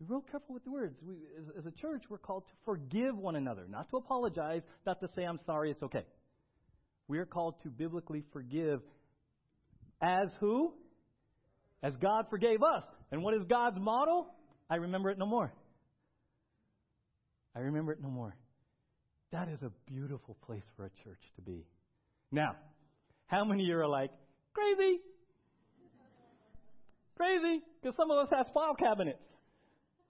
Be 0.00 0.06
real 0.08 0.24
careful 0.30 0.54
with 0.54 0.64
the 0.64 0.70
words. 0.72 0.96
We, 1.06 1.14
as, 1.38 1.58
as 1.58 1.66
a 1.66 1.70
church, 1.70 2.02
we're 2.08 2.18
called 2.18 2.44
to 2.46 2.52
forgive 2.64 3.16
one 3.16 3.36
another, 3.36 3.66
not 3.70 3.88
to 3.90 3.98
apologize, 3.98 4.62
not 4.86 5.00
to 5.00 5.08
say, 5.14 5.22
I'm 5.24 5.38
sorry, 5.46 5.70
it's 5.70 5.82
okay. 5.82 6.04
We 7.06 7.18
are 7.18 7.26
called 7.26 7.54
to 7.62 7.68
biblically 7.68 8.24
forgive 8.32 8.80
as 10.02 10.28
who? 10.40 10.72
as 11.82 11.94
God 12.00 12.26
forgave 12.30 12.62
us. 12.62 12.84
And 13.10 13.22
what 13.22 13.34
is 13.34 13.42
God's 13.48 13.78
model? 13.80 14.28
I 14.68 14.76
remember 14.76 15.10
it 15.10 15.18
no 15.18 15.26
more. 15.26 15.52
I 17.54 17.60
remember 17.60 17.92
it 17.92 17.98
no 18.02 18.10
more. 18.10 18.36
That 19.32 19.48
is 19.48 19.60
a 19.62 19.70
beautiful 19.86 20.36
place 20.46 20.62
for 20.76 20.84
a 20.84 20.90
church 21.04 21.20
to 21.36 21.42
be. 21.42 21.64
Now, 22.30 22.56
how 23.26 23.44
many 23.44 23.62
of 23.62 23.68
you 23.68 23.76
are 23.78 23.88
like, 23.88 24.10
crazy? 24.54 25.00
Crazy? 27.20 27.60
Because 27.82 27.94
some 27.98 28.10
of 28.10 28.16
us 28.16 28.28
have 28.32 28.46
file 28.54 28.74
cabinets. 28.74 29.20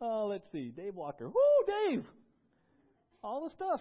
Oh, 0.00 0.28
let's 0.30 0.46
see. 0.52 0.68
Dave 0.68 0.94
Walker. 0.94 1.26
Woo, 1.26 1.64
Dave! 1.66 2.04
All 3.24 3.42
the 3.42 3.50
stuff. 3.50 3.80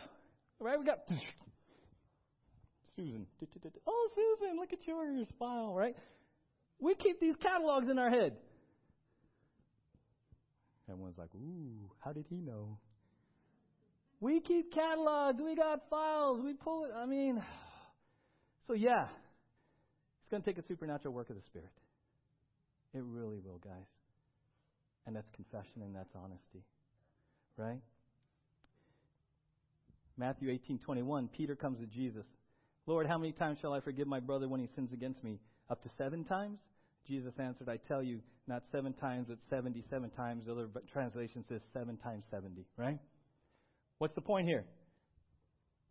Right? 0.59 0.79
We 0.79 0.83
got 0.83 1.01
Susan. 2.95 3.27
Oh, 3.85 4.09
Susan, 4.15 4.57
look 4.57 4.73
at 4.73 4.79
yours 4.87 5.27
file, 5.37 5.75
right? 5.75 5.95
We 6.79 6.95
keep 6.95 7.19
these 7.19 7.35
catalogs 7.35 7.87
in 7.87 7.99
our 7.99 8.09
head. 8.09 8.33
Everyone's 10.89 11.19
like, 11.19 11.29
ooh, 11.35 11.91
how 11.99 12.13
did 12.13 12.25
he 12.31 12.37
know? 12.37 12.79
We 14.19 14.39
keep 14.39 14.73
catalogs, 14.73 15.39
we 15.39 15.55
got 15.55 15.87
files, 15.87 16.41
we 16.43 16.55
pull 16.55 16.85
it. 16.85 16.91
I 16.97 17.05
mean, 17.05 17.43
so 18.67 18.73
yeah, 18.73 19.03
It's 20.23 20.31
going 20.31 20.41
to 20.41 20.49
take 20.49 20.57
a 20.57 20.67
supernatural 20.67 21.13
work 21.13 21.29
of 21.29 21.35
the 21.35 21.43
Spirit. 21.43 21.69
It 22.93 23.03
really 23.03 23.39
will, 23.39 23.59
guys. 23.63 23.87
And 25.05 25.15
that's 25.15 25.29
confession 25.35 25.81
and 25.81 25.95
that's 25.95 26.13
honesty. 26.15 26.63
Right? 27.57 27.81
Matthew 30.17 30.49
18:21, 30.49 31.31
Peter 31.31 31.55
comes 31.55 31.79
to 31.79 31.85
Jesus. 31.85 32.25
Lord, 32.85 33.07
how 33.07 33.17
many 33.17 33.31
times 33.31 33.59
shall 33.61 33.73
I 33.73 33.79
forgive 33.79 34.07
my 34.07 34.19
brother 34.19 34.47
when 34.47 34.59
he 34.59 34.67
sins 34.75 34.91
against 34.91 35.23
me? 35.23 35.39
Up 35.69 35.81
to 35.83 35.89
seven 35.97 36.23
times? 36.25 36.59
Jesus 37.07 37.33
answered, 37.39 37.69
I 37.69 37.77
tell 37.77 38.03
you, 38.03 38.19
not 38.47 38.63
seven 38.71 38.93
times, 38.93 39.27
but 39.29 39.37
77 39.49 40.09
times. 40.11 40.45
The 40.45 40.51
other 40.51 40.67
translation 40.91 41.45
says 41.47 41.61
seven 41.73 41.97
times 41.97 42.23
70, 42.31 42.65
right? 42.77 42.99
What's 43.99 44.15
the 44.15 44.21
point 44.21 44.47
here? 44.47 44.65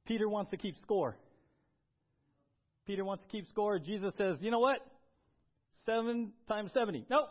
Peter 0.06 0.28
wants 0.28 0.50
to 0.50 0.56
keep 0.56 0.76
score. 0.82 1.16
Peter 2.86 3.04
wants 3.04 3.22
to 3.24 3.28
keep 3.30 3.46
score. 3.48 3.78
Jesus 3.78 4.12
says, 4.16 4.38
you 4.40 4.50
know 4.50 4.58
what? 4.58 4.78
Seven 5.88 6.32
times 6.46 6.70
70. 6.74 7.06
Nope. 7.08 7.28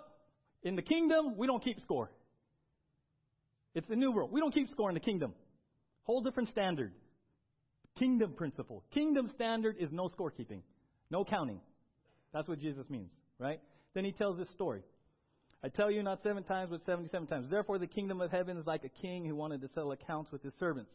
In 0.63 0.75
the 0.75 0.81
kingdom, 0.81 1.37
we 1.37 1.45
don't 1.45 1.63
keep 1.63 1.79
score. 1.81 2.09
It's 3.75 3.87
the 3.87 3.95
new 3.95 4.11
world. 4.11 4.31
We 4.31 4.39
don't 4.39 4.51
keep 4.51 4.67
score 4.71 4.89
in 4.89 4.95
the 4.95 4.99
kingdom. 4.99 5.33
Whole 6.05 6.21
different 6.21 6.49
standard. 6.49 6.91
Kingdom 7.99 8.33
principle. 8.33 8.83
Kingdom 8.95 9.29
standard 9.35 9.75
is 9.79 9.91
no 9.91 10.09
scorekeeping, 10.09 10.61
no 11.11 11.23
counting. 11.23 11.59
That's 12.33 12.47
what 12.47 12.59
Jesus 12.59 12.89
means, 12.89 13.11
right? 13.37 13.59
Then 13.93 14.05
he 14.05 14.11
tells 14.11 14.39
this 14.39 14.49
story. 14.55 14.81
I 15.63 15.69
tell 15.69 15.91
you 15.91 16.01
not 16.01 16.23
seven 16.23 16.43
times, 16.43 16.71
but 16.71 16.83
77 16.87 17.27
times. 17.27 17.51
Therefore, 17.51 17.77
the 17.77 17.85
kingdom 17.85 18.21
of 18.21 18.31
heaven 18.31 18.57
is 18.57 18.65
like 18.65 18.83
a 18.83 19.01
king 19.01 19.23
who 19.23 19.35
wanted 19.35 19.61
to 19.61 19.67
settle 19.75 19.91
accounts 19.91 20.31
with 20.31 20.41
his 20.41 20.53
servants. 20.59 20.91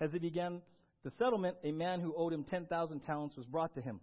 As 0.00 0.10
he 0.10 0.18
began 0.18 0.62
the 1.04 1.10
settlement, 1.18 1.56
a 1.64 1.72
man 1.72 2.00
who 2.00 2.14
owed 2.16 2.32
him 2.32 2.44
10,000 2.44 3.00
talents 3.00 3.36
was 3.36 3.44
brought 3.44 3.74
to 3.74 3.82
him. 3.82 4.00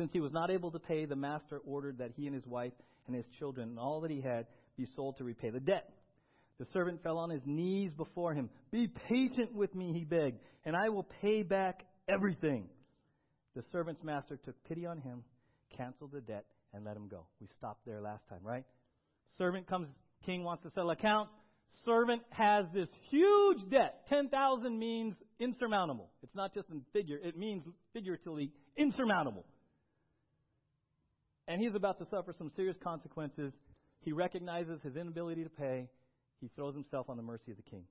Since 0.00 0.14
he 0.14 0.20
was 0.20 0.32
not 0.32 0.50
able 0.50 0.70
to 0.70 0.78
pay, 0.78 1.04
the 1.04 1.14
master 1.14 1.58
ordered 1.58 1.98
that 1.98 2.12
he 2.16 2.24
and 2.24 2.34
his 2.34 2.46
wife 2.46 2.72
and 3.06 3.14
his 3.14 3.26
children 3.38 3.68
and 3.68 3.78
all 3.78 4.00
that 4.00 4.10
he 4.10 4.22
had 4.22 4.46
be 4.78 4.88
sold 4.96 5.18
to 5.18 5.24
repay 5.24 5.50
the 5.50 5.60
debt. 5.60 5.92
The 6.58 6.64
servant 6.72 7.02
fell 7.02 7.18
on 7.18 7.28
his 7.28 7.42
knees 7.44 7.92
before 7.92 8.32
him. 8.32 8.48
Be 8.70 8.88
patient 8.88 9.54
with 9.54 9.74
me, 9.74 9.92
he 9.92 10.06
begged, 10.06 10.38
and 10.64 10.74
I 10.74 10.88
will 10.88 11.06
pay 11.20 11.42
back 11.42 11.84
everything. 12.08 12.70
The 13.54 13.62
servant's 13.72 14.02
master 14.02 14.38
took 14.42 14.54
pity 14.64 14.86
on 14.86 15.02
him, 15.02 15.22
canceled 15.76 16.12
the 16.12 16.22
debt, 16.22 16.46
and 16.72 16.82
let 16.82 16.96
him 16.96 17.06
go. 17.06 17.26
We 17.38 17.48
stopped 17.58 17.84
there 17.84 18.00
last 18.00 18.26
time, 18.30 18.40
right? 18.42 18.64
Servant 19.36 19.66
comes, 19.66 19.88
king 20.24 20.44
wants 20.44 20.62
to 20.62 20.70
settle 20.70 20.92
accounts. 20.92 21.30
Servant 21.84 22.22
has 22.30 22.64
this 22.72 22.88
huge 23.10 23.68
debt. 23.70 24.06
10,000 24.08 24.78
means 24.78 25.14
insurmountable. 25.38 26.08
It's 26.22 26.34
not 26.34 26.54
just 26.54 26.70
in 26.70 26.80
figure, 26.94 27.18
it 27.22 27.36
means 27.36 27.64
figuratively 27.92 28.50
insurmountable. 28.78 29.44
And 31.50 31.60
he's 31.60 31.74
about 31.74 31.98
to 31.98 32.06
suffer 32.12 32.32
some 32.38 32.52
serious 32.54 32.76
consequences. 32.80 33.52
He 34.02 34.12
recognizes 34.12 34.80
his 34.84 34.94
inability 34.94 35.42
to 35.42 35.50
pay. 35.50 35.88
He 36.40 36.48
throws 36.54 36.74
himself 36.74 37.10
on 37.10 37.16
the 37.16 37.24
mercy 37.24 37.50
of 37.50 37.56
the 37.56 37.68
king. 37.68 37.82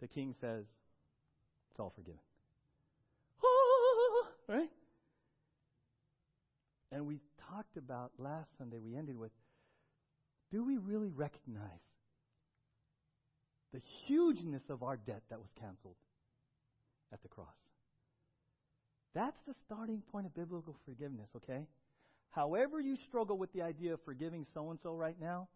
The 0.00 0.08
king 0.08 0.34
says, 0.40 0.64
It's 1.70 1.78
all 1.78 1.92
forgiven. 1.94 2.18
right? 4.48 4.68
And 6.90 7.06
we 7.06 7.20
talked 7.48 7.76
about 7.76 8.10
last 8.18 8.48
Sunday, 8.58 8.78
we 8.84 8.96
ended 8.96 9.16
with 9.16 9.30
do 10.50 10.64
we 10.64 10.76
really 10.76 11.10
recognize 11.14 11.62
the 13.72 13.80
hugeness 14.06 14.62
of 14.70 14.82
our 14.82 14.96
debt 14.96 15.22
that 15.30 15.38
was 15.38 15.50
canceled 15.60 15.94
at 17.12 17.22
the 17.22 17.28
cross? 17.28 17.46
That's 19.14 19.38
the 19.46 19.54
starting 19.66 20.02
point 20.10 20.26
of 20.26 20.34
biblical 20.34 20.74
forgiveness, 20.84 21.28
okay? 21.36 21.62
However, 22.30 22.80
you 22.80 22.96
struggle 23.08 23.38
with 23.38 23.52
the 23.52 23.62
idea 23.62 23.94
of 23.94 24.00
forgiving 24.04 24.46
so 24.52 24.70
and 24.70 24.78
so 24.82 24.94
right 24.94 25.16
now, 25.20 25.48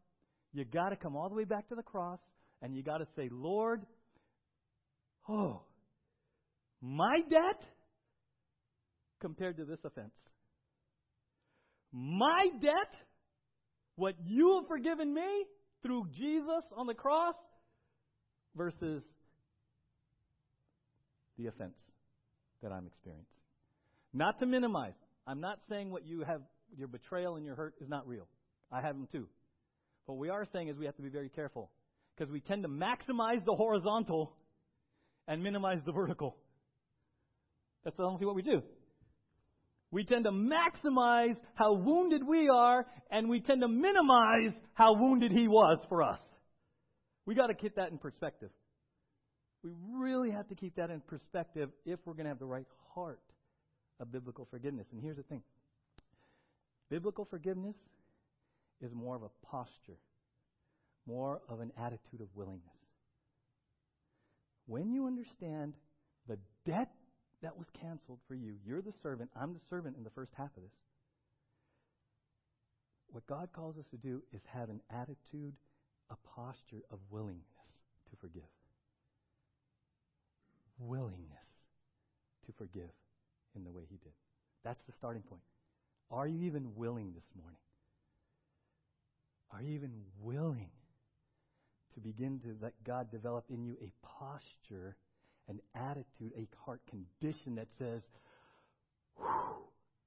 you 0.53 0.65
got 0.65 0.91
to 0.91 0.97
come 0.97 1.17
all 1.17 1.29
the 1.29 1.35
way 1.35 1.45
back 1.45 1.69
to 1.69 1.75
the 1.75 1.83
cross 1.83 2.19
and 2.63 2.75
you 2.75 2.83
got 2.83 2.99
to 2.99 3.07
say, 3.17 3.29
Lord, 3.31 3.83
oh, 5.29 5.63
my 6.81 7.21
debt 7.29 7.63
compared 9.21 9.59
to 9.59 9.65
this 9.65 9.79
offense. 9.85 10.15
My 11.93 12.49
debt, 12.61 12.95
what 13.97 14.15
you 14.25 14.59
have 14.61 14.69
forgiven 14.69 15.13
me 15.13 15.45
through 15.83 16.07
Jesus 16.13 16.65
on 16.77 16.87
the 16.87 16.95
cross, 16.95 17.35
versus 18.57 19.03
the 21.39 21.47
offense 21.47 21.77
that 22.63 22.73
I'm 22.73 22.87
experiencing. 22.87 23.27
Not 24.13 24.39
to 24.41 24.47
minimize. 24.47 24.95
I'm 25.27 25.41
not 25.41 25.59
saying 25.69 25.91
what 25.91 26.05
you 26.05 26.25
have, 26.25 26.43
your 26.77 26.89
betrayal 26.89 27.37
and 27.37 27.45
your 27.45 27.55
hurt 27.55 27.75
is 27.81 27.89
not 27.89 28.07
real. 28.07 28.27
I 28.73 28.81
have 28.81 28.97
them 28.97 29.09
too. 29.11 29.27
What 30.07 30.19
we 30.19 30.29
are 30.29 30.47
saying 30.53 30.69
is 30.69 30.77
we 30.77 30.87
have 30.87 30.97
to 30.97 31.03
be 31.03 31.09
very 31.09 31.29
careful 31.29 31.71
because 32.17 32.33
we 32.33 32.41
tend 32.41 32.63
to 32.63 32.69
maximize 32.69 33.45
the 33.45 33.55
horizontal 33.55 34.33
and 35.29 35.43
minimize 35.43 35.79
the 35.87 35.93
vertical. 35.93 36.37
That's 37.85 37.97
honestly 37.99 38.27
what 38.27 38.35
we 38.35 38.43
do. 38.43 38.63
We 39.93 40.05
tend 40.05 40.25
to 40.25 40.31
maximize 40.31 41.37
how 41.55 41.75
wounded 41.75 42.23
we 42.27 42.49
are, 42.49 42.87
and 43.11 43.29
we 43.29 43.41
tend 43.41 43.63
to 43.63 43.69
minimize 43.69 44.53
how 44.75 44.95
wounded 44.95 45.33
he 45.33 45.49
was 45.49 45.79
for 45.89 46.03
us. 46.03 46.21
We 47.27 47.35
got 47.35 47.49
to 47.49 47.55
keep 47.55 47.77
that 47.77 47.91
in 47.91 47.99
perspective. 47.99 48.51
We 49.65 49.71
really 49.99 50.31
have 50.31 50.49
to 50.49 50.55
keep 50.55 50.77
that 50.77 50.91
in 50.91 51.01
perspective 51.01 51.71
if 51.85 51.99
we're 52.05 52.15
going 52.15 52.25
to 52.25 52.31
have 52.31 52.39
the 52.39 52.47
right 52.47 52.67
heart 52.95 53.21
of 53.99 54.13
biblical 54.13 54.47
forgiveness. 54.51 54.87
And 54.93 55.03
here's 55.03 55.17
the 55.17 55.23
thing 55.25 55.43
biblical 56.91 57.25
forgiveness 57.25 57.77
is 58.83 58.91
more 58.93 59.17
of 59.17 59.23
a 59.23 59.47
posture, 59.47 59.99
more 61.07 61.41
of 61.49 61.61
an 61.61 61.73
attitude 61.79 62.21
of 62.21 62.29
willingness. 62.35 62.65
When 64.67 64.93
you 64.93 65.07
understand 65.07 65.75
the 66.29 66.39
debt 66.67 66.91
that 67.43 67.57
was 67.57 67.67
canceled 67.81 68.19
for 68.29 68.35
you, 68.35 68.55
you're 68.67 68.83
the 68.83 68.93
servant, 69.03 69.31
I'm 69.41 69.55
the 69.55 69.61
servant 69.71 69.97
in 69.97 70.05
the 70.05 70.11
first 70.11 70.33
half 70.37 70.51
of 70.57 70.63
this. 70.63 70.73
What 73.13 73.27
God 73.27 73.49
calls 73.53 73.77
us 73.77 73.87
to 73.91 73.97
do 73.97 74.23
is 74.33 74.41
have 74.53 74.71
an 74.71 74.81
attitude, 74.91 75.55
a 76.11 76.17
posture 76.37 76.83
of 76.93 76.99
willingness 77.11 77.43
to 78.11 78.17
forgive. 78.21 78.43
Willingness 80.79 81.49
to 82.47 82.53
forgive 82.57 82.91
in 83.57 83.65
the 83.65 83.71
way 83.71 83.83
He 83.91 83.97
did. 83.97 84.13
That's 84.65 84.81
the 84.87 84.93
starting 84.99 85.23
point. 85.23 85.43
Are 86.11 86.27
you 86.27 86.47
even 86.47 86.75
willing 86.75 87.13
this 87.15 87.25
morning? 87.41 87.59
Are 89.53 89.63
you 89.63 89.75
even 89.75 89.93
willing 90.21 90.71
to 91.95 92.01
begin 92.01 92.41
to 92.41 92.57
let 92.61 92.73
God 92.85 93.11
develop 93.11 93.45
in 93.51 93.65
you 93.65 93.77
a 93.83 93.93
posture, 94.07 94.97
an 95.49 95.61
attitude, 95.75 96.33
a 96.37 96.47
heart 96.65 96.81
condition 96.89 97.57
that 97.57 97.69
says, 97.79 98.03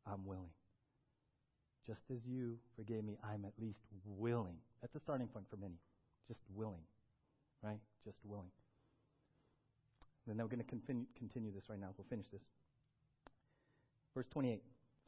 I'm 0.06 0.26
willing. 0.26 0.52
Just 1.86 2.02
as 2.12 2.20
you 2.26 2.58
forgave 2.76 3.04
me, 3.04 3.18
I'm 3.24 3.46
at 3.46 3.54
least 3.60 3.80
willing. 4.06 4.56
That's 4.82 4.96
a 4.96 5.00
starting 5.00 5.28
point 5.28 5.46
for 5.50 5.58
many. 5.58 5.76
Just 6.28 6.40
willing. 6.56 6.84
Right? 7.62 7.80
Just 8.06 8.18
willing. 8.24 8.52
Then 10.26 10.38
we're 10.38 10.46
going 10.46 10.60
to 10.60 10.64
continue, 10.64 11.06
continue 11.18 11.52
this 11.54 11.64
right 11.70 11.80
now. 11.80 11.90
We'll 11.98 12.08
finish 12.10 12.28
this. 12.32 12.42
Verse 14.16 14.26
28. 14.32 14.62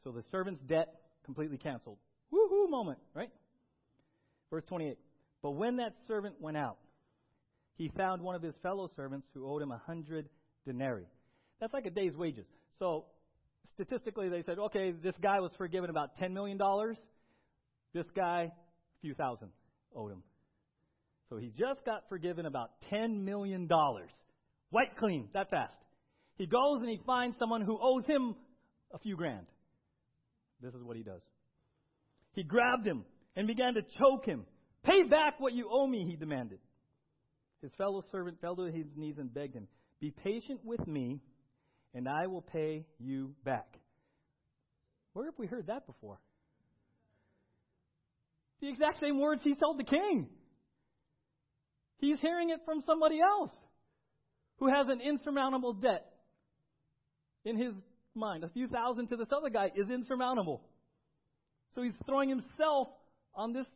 So 0.04 0.12
the 0.12 0.22
servant's 0.30 0.62
debt 0.68 0.88
completely 1.24 1.58
canceled. 1.58 1.98
Woohoo 2.32 2.68
moment, 2.70 2.98
right? 3.14 3.30
Verse 4.50 4.64
28. 4.68 4.98
But 5.42 5.52
when 5.52 5.76
that 5.76 5.94
servant 6.06 6.40
went 6.40 6.56
out, 6.56 6.78
he 7.76 7.90
found 7.96 8.22
one 8.22 8.34
of 8.34 8.42
his 8.42 8.54
fellow 8.62 8.90
servants 8.96 9.26
who 9.34 9.46
owed 9.46 9.62
him 9.62 9.70
a 9.70 9.78
hundred 9.86 10.28
denarii. 10.64 11.06
That's 11.60 11.72
like 11.72 11.86
a 11.86 11.90
day's 11.90 12.16
wages. 12.16 12.46
So 12.78 13.06
statistically, 13.74 14.28
they 14.28 14.42
said, 14.42 14.58
okay, 14.58 14.92
this 14.92 15.14
guy 15.22 15.40
was 15.40 15.50
forgiven 15.58 15.90
about 15.90 16.16
$10 16.18 16.32
million. 16.32 16.58
This 17.92 18.06
guy, 18.14 18.50
a 18.50 19.00
few 19.00 19.14
thousand 19.14 19.48
owed 19.94 20.12
him. 20.12 20.22
So 21.28 21.36
he 21.36 21.52
just 21.58 21.84
got 21.84 22.08
forgiven 22.08 22.46
about 22.46 22.70
$10 22.92 23.24
million. 23.24 23.68
White 24.70 24.96
clean, 24.98 25.28
that 25.34 25.50
fast. 25.50 25.74
He 26.36 26.46
goes 26.46 26.80
and 26.80 26.88
he 26.88 27.00
finds 27.06 27.36
someone 27.38 27.62
who 27.62 27.78
owes 27.80 28.04
him 28.06 28.34
a 28.92 28.98
few 28.98 29.16
grand. 29.16 29.46
This 30.60 30.74
is 30.74 30.82
what 30.82 30.96
he 30.96 31.02
does. 31.02 31.22
He 32.32 32.42
grabbed 32.42 32.86
him 32.86 33.04
and 33.34 33.46
began 33.46 33.74
to 33.74 33.82
choke 33.98 34.24
him. 34.24 34.44
Pay 34.84 35.04
back 35.04 35.40
what 35.40 35.52
you 35.52 35.68
owe 35.70 35.86
me, 35.86 36.06
he 36.08 36.16
demanded. 36.16 36.58
His 37.62 37.72
fellow 37.76 38.04
servant 38.12 38.40
fell 38.40 38.56
to 38.56 38.64
his 38.64 38.86
knees 38.96 39.16
and 39.18 39.32
begged 39.32 39.54
him, 39.54 39.68
Be 40.00 40.10
patient 40.10 40.60
with 40.64 40.86
me, 40.86 41.20
and 41.94 42.08
I 42.08 42.26
will 42.26 42.42
pay 42.42 42.84
you 42.98 43.34
back. 43.44 43.66
Where 45.14 45.26
have 45.26 45.38
we 45.38 45.46
heard 45.46 45.68
that 45.68 45.86
before? 45.86 46.18
The 48.60 48.68
exact 48.68 49.00
same 49.00 49.18
words 49.20 49.42
he 49.42 49.54
told 49.54 49.78
the 49.78 49.84
king. 49.84 50.28
He's 51.98 52.20
hearing 52.20 52.50
it 52.50 52.60
from 52.64 52.82
somebody 52.86 53.18
else 53.20 53.52
who 54.58 54.68
has 54.68 54.86
an 54.88 55.00
insurmountable 55.00 55.72
debt 55.74 56.04
in 57.44 57.56
his 57.56 57.72
mind. 58.16 58.44
A 58.44 58.48
few 58.48 58.66
thousand 58.66 59.08
to 59.08 59.16
this 59.16 59.28
other 59.30 59.50
guy 59.50 59.70
is 59.74 59.90
insurmountable. 59.90 60.62
So 61.74 61.82
he's 61.82 61.94
throwing 62.06 62.28
himself 62.28 62.88
on 63.34 63.52
this 63.52 63.66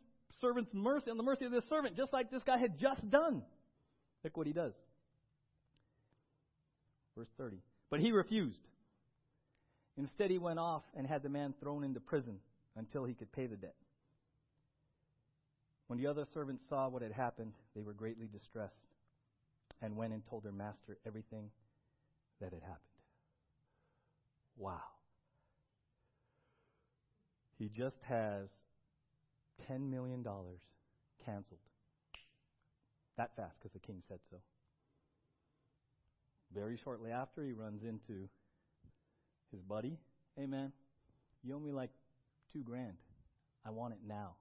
servant's 0.41 0.73
mercy, 0.73 1.11
on 1.11 1.17
the 1.17 1.23
mercy 1.23 1.45
of 1.45 1.53
this 1.53 1.65
servant, 1.69 1.97
just 1.97 2.13
like 2.13 2.31
this 2.31 2.43
guy 2.43 2.57
had 2.57 2.79
just 2.79 3.09
done. 3.11 3.43
Look 4.25 4.37
what 4.37 4.47
he 4.47 4.53
does. 4.53 4.73
Verse 7.17 7.29
30. 7.37 7.59
But 7.91 8.01
he 8.01 8.13
refused. 8.13 8.61
Instead, 9.97 10.31
he 10.31 10.39
went 10.39 10.59
off 10.59 10.83
and 10.97 11.07
had 11.07 11.23
the 11.23 11.29
man 11.29 11.55
thrown 11.61 11.85
into 11.85 12.01
prison 12.01 12.39
until 12.77 13.05
he 13.05 13.15
could 13.15 13.31
pay 13.33 13.47
the 13.47 13.57
debt. 13.57 13.75
When 15.89 15.99
the 15.99 16.07
other 16.07 16.25
servants 16.33 16.63
saw 16.69 16.89
what 16.89 17.03
had 17.03 17.13
happened, 17.13 17.53
they 17.75 17.83
were 17.83 17.93
greatly 17.93 18.29
distressed 18.33 18.75
and 19.83 19.97
went 19.97 20.13
and 20.13 20.23
told 20.31 20.45
their 20.45 20.53
master 20.53 20.99
everything 21.07 21.51
that 22.41 22.53
had 22.53 22.63
happened. 22.63 22.90
Wow. 24.61 24.83
He 27.59 27.71
just 27.71 27.97
has 28.07 28.49
$10 29.71 29.91
million 29.91 30.23
canceled. 31.25 31.61
That 33.17 33.31
fast, 33.37 33.55
because 33.59 33.73
the 33.73 33.79
king 33.79 34.03
said 34.07 34.19
so. 34.31 34.37
Very 36.55 36.79
shortly 36.83 37.11
after, 37.11 37.43
he 37.43 37.53
runs 37.53 37.83
into 37.85 38.29
his 39.51 39.63
buddy. 39.63 39.97
Hey, 40.37 40.47
man, 40.47 40.73
you 41.43 41.57
owe 41.57 41.61
me 41.61 41.73
like 41.73 41.91
two 42.53 42.63
grand. 42.63 42.97
I 43.67 43.71
want 43.71 43.95
it 43.95 44.01
now. 44.07 44.35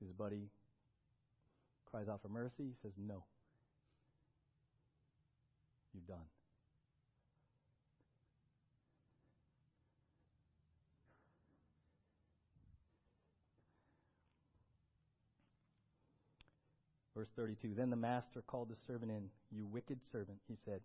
His 0.00 0.10
buddy 0.12 0.48
cries 1.90 2.08
out 2.08 2.22
for 2.22 2.28
mercy. 2.28 2.64
He 2.64 2.74
says, 2.82 2.92
No. 2.98 3.24
You're 5.94 6.16
done. 6.16 6.26
Verse 17.22 17.30
32 17.36 17.78
Then 17.78 17.90
the 17.90 17.94
master 17.94 18.42
called 18.42 18.66
the 18.66 18.82
servant 18.84 19.12
in. 19.12 19.30
You 19.54 19.64
wicked 19.70 20.00
servant, 20.10 20.38
he 20.48 20.58
said. 20.64 20.80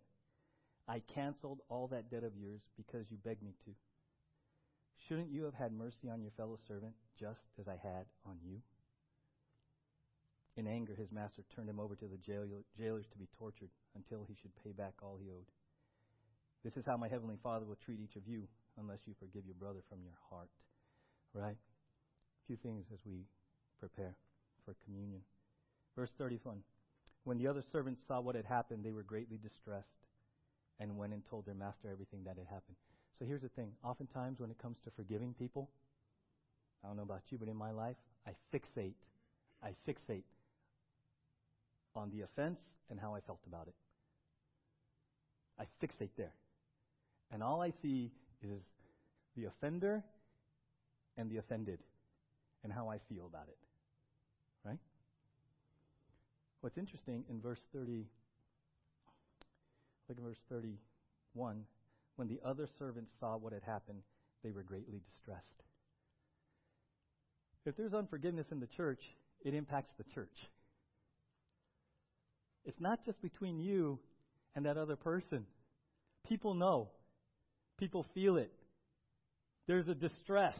I 0.86 1.02
canceled 1.12 1.58
all 1.68 1.88
that 1.88 2.12
debt 2.12 2.22
of 2.22 2.38
yours 2.38 2.62
because 2.76 3.10
you 3.10 3.18
begged 3.24 3.42
me 3.42 3.58
to. 3.66 3.74
Shouldn't 5.08 5.34
you 5.34 5.42
have 5.50 5.58
had 5.58 5.72
mercy 5.72 6.06
on 6.06 6.22
your 6.22 6.30
fellow 6.38 6.56
servant 6.68 6.94
just 7.18 7.42
as 7.58 7.66
I 7.66 7.74
had 7.82 8.06
on 8.24 8.38
you? 8.46 8.62
In 10.56 10.70
anger, 10.70 10.94
his 10.94 11.10
master 11.10 11.42
turned 11.56 11.68
him 11.68 11.80
over 11.80 11.96
to 11.96 12.06
the 12.06 12.22
jailers 12.22 13.06
to 13.10 13.18
be 13.18 13.26
tortured 13.36 13.74
until 13.96 14.22
he 14.22 14.36
should 14.40 14.54
pay 14.62 14.70
back 14.70 14.94
all 15.02 15.18
he 15.18 15.34
owed. 15.34 15.50
This 16.62 16.76
is 16.76 16.86
how 16.86 16.96
my 16.96 17.08
heavenly 17.08 17.38
Father 17.42 17.66
will 17.66 17.82
treat 17.82 17.98
each 17.98 18.14
of 18.14 18.28
you 18.30 18.46
unless 18.78 19.02
you 19.06 19.14
forgive 19.18 19.42
your 19.44 19.58
brother 19.58 19.82
from 19.90 20.06
your 20.06 20.18
heart. 20.30 20.50
Right? 21.34 21.58
A 21.58 22.42
few 22.46 22.56
things 22.62 22.86
as 22.94 23.00
we 23.04 23.26
prepare 23.80 24.14
for 24.64 24.76
communion. 24.86 25.22
Verse 25.96 26.10
31. 26.18 26.62
When 27.24 27.38
the 27.38 27.46
other 27.46 27.62
servants 27.72 28.00
saw 28.06 28.20
what 28.20 28.34
had 28.34 28.44
happened, 28.44 28.84
they 28.84 28.92
were 28.92 29.02
greatly 29.02 29.38
distressed 29.38 29.86
and 30.80 30.96
went 30.96 31.12
and 31.12 31.22
told 31.28 31.46
their 31.46 31.54
master 31.54 31.88
everything 31.90 32.24
that 32.24 32.36
had 32.38 32.46
happened. 32.46 32.76
So 33.18 33.24
here's 33.24 33.42
the 33.42 33.48
thing. 33.48 33.72
Oftentimes, 33.82 34.38
when 34.40 34.50
it 34.50 34.58
comes 34.58 34.76
to 34.84 34.90
forgiving 34.92 35.34
people, 35.34 35.68
I 36.84 36.88
don't 36.88 36.96
know 36.96 37.02
about 37.02 37.22
you, 37.30 37.38
but 37.38 37.48
in 37.48 37.56
my 37.56 37.72
life, 37.72 37.96
I 38.26 38.30
fixate. 38.54 38.94
I 39.62 39.74
fixate 39.86 40.22
on 41.96 42.10
the 42.10 42.22
offense 42.22 42.60
and 42.90 43.00
how 43.00 43.14
I 43.14 43.20
felt 43.20 43.40
about 43.46 43.66
it. 43.66 43.74
I 45.58 45.64
fixate 45.84 46.10
there. 46.16 46.32
And 47.32 47.42
all 47.42 47.60
I 47.60 47.72
see 47.82 48.12
is 48.42 48.62
the 49.36 49.46
offender 49.46 50.04
and 51.16 51.28
the 51.30 51.38
offended 51.38 51.80
and 52.62 52.72
how 52.72 52.88
I 52.88 52.98
feel 53.08 53.26
about 53.26 53.48
it. 53.48 53.58
What's 56.60 56.76
interesting 56.76 57.24
in 57.30 57.40
verse 57.40 57.60
30, 57.72 58.06
look 60.08 60.18
at 60.18 60.24
verse 60.24 60.40
31. 60.50 61.64
When 62.16 62.28
the 62.28 62.40
other 62.44 62.66
servants 62.78 63.12
saw 63.20 63.36
what 63.36 63.52
had 63.52 63.62
happened, 63.62 64.02
they 64.42 64.50
were 64.50 64.62
greatly 64.64 65.00
distressed. 65.14 65.44
If 67.64 67.76
there's 67.76 67.94
unforgiveness 67.94 68.46
in 68.50 68.60
the 68.60 68.66
church, 68.66 69.02
it 69.44 69.54
impacts 69.54 69.92
the 69.98 70.04
church. 70.14 70.48
It's 72.64 72.80
not 72.80 73.04
just 73.04 73.20
between 73.22 73.60
you 73.60 73.98
and 74.56 74.66
that 74.66 74.76
other 74.76 74.96
person. 74.96 75.46
People 76.28 76.54
know. 76.54 76.88
People 77.78 78.04
feel 78.14 78.36
it. 78.36 78.52
There's 79.66 79.86
a 79.86 79.94
distress. 79.94 80.56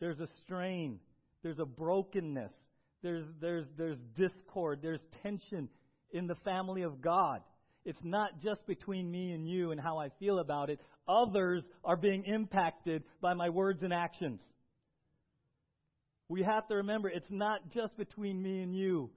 There's 0.00 0.20
a 0.20 0.28
strain. 0.42 1.00
There's 1.42 1.58
a 1.58 1.64
brokenness. 1.64 2.52
There's, 3.04 3.26
there's, 3.38 3.66
there's 3.76 3.98
discord. 4.16 4.78
There's 4.80 5.02
tension 5.22 5.68
in 6.10 6.26
the 6.26 6.36
family 6.36 6.82
of 6.82 7.02
God. 7.02 7.42
It's 7.84 8.00
not 8.02 8.40
just 8.42 8.66
between 8.66 9.10
me 9.10 9.32
and 9.32 9.46
you 9.46 9.72
and 9.72 9.80
how 9.80 9.98
I 9.98 10.08
feel 10.18 10.38
about 10.38 10.70
it. 10.70 10.80
Others 11.06 11.64
are 11.84 11.98
being 11.98 12.24
impacted 12.24 13.02
by 13.20 13.34
my 13.34 13.50
words 13.50 13.82
and 13.82 13.92
actions. 13.92 14.40
We 16.30 16.44
have 16.44 16.66
to 16.68 16.76
remember 16.76 17.10
it's 17.10 17.30
not 17.30 17.60
just 17.74 17.94
between 17.98 18.42
me 18.42 18.62
and 18.62 18.74
you 18.74 19.10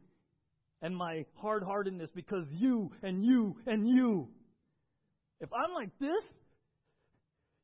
and 0.82 0.94
my 0.96 1.24
hard 1.36 1.64
heartedness 1.64 2.10
because 2.14 2.46
you 2.52 2.92
and 3.02 3.24
you 3.24 3.56
and 3.66 3.88
you. 3.88 4.28
If 5.40 5.48
I'm 5.54 5.74
like 5.74 5.98
this, 6.02 6.24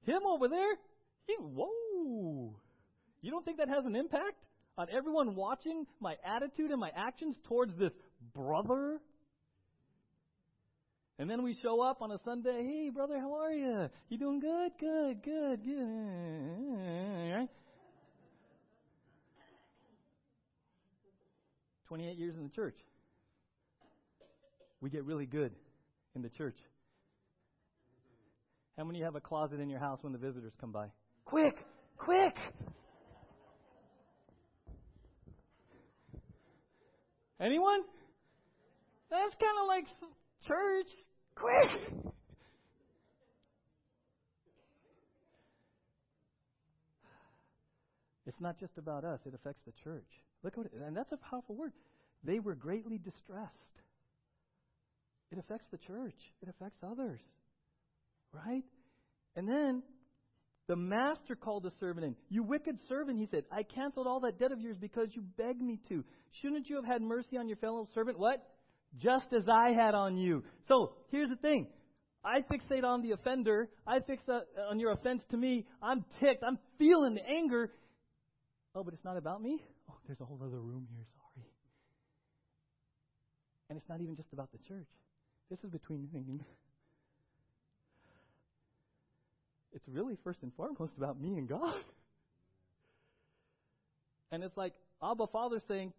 him 0.05 0.21
over 0.25 0.47
there, 0.47 0.75
he, 1.27 1.35
whoa. 1.37 2.55
You 3.21 3.29
don't 3.29 3.43
think 3.43 3.57
that 3.57 3.67
has 3.67 3.85
an 3.85 3.97
impact 3.97 4.37
on 4.77 4.87
everyone 4.95 5.35
watching 5.35 5.85
my 5.99 6.15
attitude 6.25 6.71
and 6.71 6.79
my 6.79 6.91
actions 6.95 7.35
towards 7.47 7.75
this 7.77 7.91
brother? 8.33 8.99
And 11.19 11.29
then 11.29 11.43
we 11.43 11.53
show 11.61 11.81
up 11.81 12.01
on 12.01 12.11
a 12.11 12.17
Sunday, 12.25 12.63
hey, 12.63 12.89
brother, 12.89 13.19
how 13.19 13.33
are 13.33 13.51
you? 13.51 13.89
You 14.09 14.17
doing 14.17 14.39
good? 14.39 14.71
Good, 14.79 15.23
good, 15.23 15.63
good. 15.63 15.73
Right? 17.35 17.49
28 21.87 22.17
years 22.17 22.35
in 22.35 22.43
the 22.43 22.49
church 22.49 22.75
we 24.83 24.89
get 24.89 25.05
really 25.05 25.25
good 25.25 25.53
in 26.13 26.21
the 26.21 26.29
church. 26.29 26.57
How 28.77 28.83
many 28.83 29.01
have 29.01 29.15
a 29.15 29.21
closet 29.21 29.61
in 29.61 29.69
your 29.69 29.79
house 29.79 29.99
when 30.01 30.11
the 30.11 30.19
visitors 30.19 30.51
come 30.59 30.73
by? 30.73 30.87
Quick! 31.23 31.55
Quick! 31.97 32.35
Anyone? 37.43 37.81
That's 39.11 39.35
kind 39.35 39.57
of 39.61 39.67
like 39.67 39.85
church. 40.47 40.87
Quick! 41.35 42.13
It's 48.25 48.39
not 48.39 48.57
just 48.57 48.77
about 48.77 49.03
us, 49.03 49.19
it 49.25 49.33
affects 49.35 49.61
the 49.65 49.73
church. 49.83 50.07
Look 50.43 50.55
what 50.55 50.67
it, 50.67 50.71
and 50.85 50.95
that's 50.95 51.11
a 51.11 51.17
powerful 51.17 51.55
word. 51.55 51.73
They 52.23 52.39
were 52.39 52.55
greatly 52.55 52.97
distressed. 52.97 53.51
It 55.31 55.37
affects 55.37 55.65
the 55.71 55.77
church, 55.77 56.15
it 56.41 56.47
affects 56.47 56.79
others. 56.81 57.19
Right? 58.31 58.63
And 59.35 59.47
then 59.47 59.83
the 60.67 60.75
master 60.75 61.35
called 61.35 61.63
the 61.63 61.71
servant 61.79 62.05
in. 62.05 62.15
You 62.29 62.43
wicked 62.43 62.77
servant, 62.87 63.19
he 63.19 63.27
said, 63.29 63.43
I 63.51 63.63
canceled 63.63 64.07
all 64.07 64.21
that 64.21 64.39
debt 64.39 64.51
of 64.51 64.61
yours 64.61 64.77
because 64.79 65.09
you 65.11 65.23
begged 65.37 65.61
me 65.61 65.79
to. 65.89 66.03
Shouldn't 66.41 66.69
you 66.69 66.77
have 66.77 66.85
had 66.85 67.01
mercy 67.01 67.37
on 67.37 67.47
your 67.47 67.57
fellow 67.57 67.87
servant? 67.93 68.17
What? 68.17 68.47
Just 68.97 69.25
as 69.35 69.43
I 69.49 69.71
had 69.71 69.93
on 69.93 70.17
you. 70.17 70.43
So, 70.67 70.93
here's 71.11 71.29
the 71.29 71.35
thing. 71.35 71.67
I 72.23 72.39
fixate 72.41 72.85
on 72.85 73.01
the 73.01 73.11
offender. 73.11 73.69
I 73.85 73.99
fix 73.99 74.23
uh, 74.29 74.41
on 74.69 74.79
your 74.79 74.91
offense 74.91 75.21
to 75.31 75.37
me. 75.37 75.65
I'm 75.81 76.05
ticked. 76.21 76.43
I'm 76.47 76.57
feeling 76.79 77.15
the 77.15 77.27
anger. 77.27 77.71
Oh, 78.75 78.83
but 78.83 78.93
it's 78.93 79.03
not 79.03 79.17
about 79.17 79.41
me? 79.41 79.59
Oh, 79.89 79.95
there's 80.07 80.21
a 80.21 80.25
whole 80.25 80.39
other 80.41 80.59
room 80.59 80.87
here. 80.95 81.05
Sorry. 81.15 81.45
And 83.69 83.77
it's 83.77 83.89
not 83.89 83.99
even 83.99 84.15
just 84.15 84.31
about 84.31 84.51
the 84.53 84.59
church. 84.67 84.87
This 85.49 85.59
is 85.63 85.69
between 85.69 86.07
me. 86.13 86.39
It's 89.73 89.87
really 89.87 90.17
first 90.23 90.39
and 90.43 90.53
foremost 90.53 90.93
about 90.97 91.19
me 91.19 91.37
and 91.37 91.47
God. 91.47 91.75
And 94.31 94.43
it's 94.43 94.57
like 94.57 94.73
Abba 95.03 95.27
Father 95.27 95.61
saying, 95.67 95.93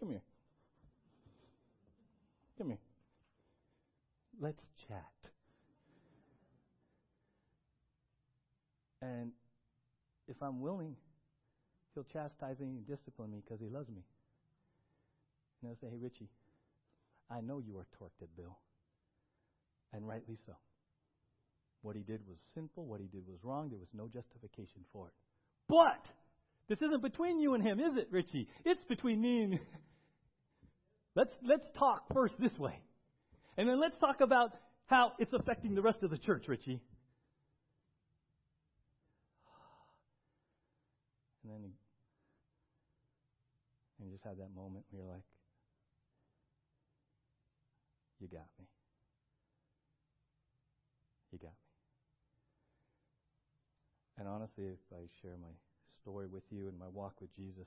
Come 0.00 0.08
here. 0.08 0.22
Come 2.56 2.68
here. 2.68 2.78
Let's 4.40 4.62
chat. 4.88 5.12
And 9.02 9.32
if 10.28 10.36
I'm 10.42 10.62
willing, 10.62 10.96
he'll 11.92 12.04
chastise 12.04 12.58
me 12.58 12.68
and 12.68 12.86
discipline 12.86 13.30
me 13.30 13.42
because 13.44 13.60
he 13.60 13.68
loves 13.68 13.90
me. 13.90 14.02
And 15.60 15.68
he'll 15.70 15.76
say, 15.76 15.92
Hey, 15.92 15.98
Richie, 16.00 16.30
I 17.30 17.42
know 17.42 17.58
you 17.58 17.76
are 17.76 17.86
torqued 18.00 18.22
at 18.22 18.34
Bill. 18.34 18.56
And 19.92 20.08
rightly 20.08 20.38
so. 20.46 20.54
What 21.82 21.96
he 21.96 22.02
did 22.02 22.20
was 22.26 22.38
sinful. 22.54 22.86
What 22.86 23.00
he 23.00 23.06
did 23.06 23.26
was 23.26 23.38
wrong. 23.42 23.68
There 23.68 23.78
was 23.78 23.88
no 23.92 24.08
justification 24.08 24.84
for 24.92 25.08
it. 25.08 25.14
But 25.68 26.06
this 26.68 26.80
isn't 26.80 27.02
between 27.02 27.40
you 27.40 27.54
and 27.54 27.62
him, 27.62 27.80
is 27.80 27.96
it, 27.96 28.08
Richie? 28.10 28.48
It's 28.64 28.84
between 28.84 29.20
me 29.20 29.42
and 29.42 29.58
Let's 31.14 31.32
let's 31.46 31.66
talk 31.78 32.04
first 32.14 32.34
this 32.40 32.56
way. 32.58 32.80
And 33.58 33.68
then 33.68 33.78
let's 33.78 33.98
talk 33.98 34.22
about 34.22 34.52
how 34.86 35.12
it's 35.18 35.32
affecting 35.34 35.74
the 35.74 35.82
rest 35.82 36.02
of 36.02 36.10
the 36.10 36.16
church, 36.16 36.44
Richie. 36.48 36.80
And 41.44 41.52
then 41.52 41.72
and 44.00 44.10
you 44.10 44.12
just 44.12 44.24
have 44.24 44.38
that 44.38 44.54
moment 44.54 44.84
where 44.90 45.02
you're 45.02 45.12
like, 45.12 45.22
you 48.20 48.28
got 48.28 48.46
me. 48.58 48.66
You 51.30 51.38
got 51.38 51.50
me. 51.50 51.56
And 54.22 54.30
honestly, 54.30 54.70
if 54.70 54.78
I 54.94 55.02
share 55.20 55.34
my 55.42 55.50
story 56.00 56.28
with 56.28 56.44
you 56.54 56.68
and 56.68 56.78
my 56.78 56.86
walk 56.86 57.20
with 57.20 57.34
Jesus, 57.34 57.66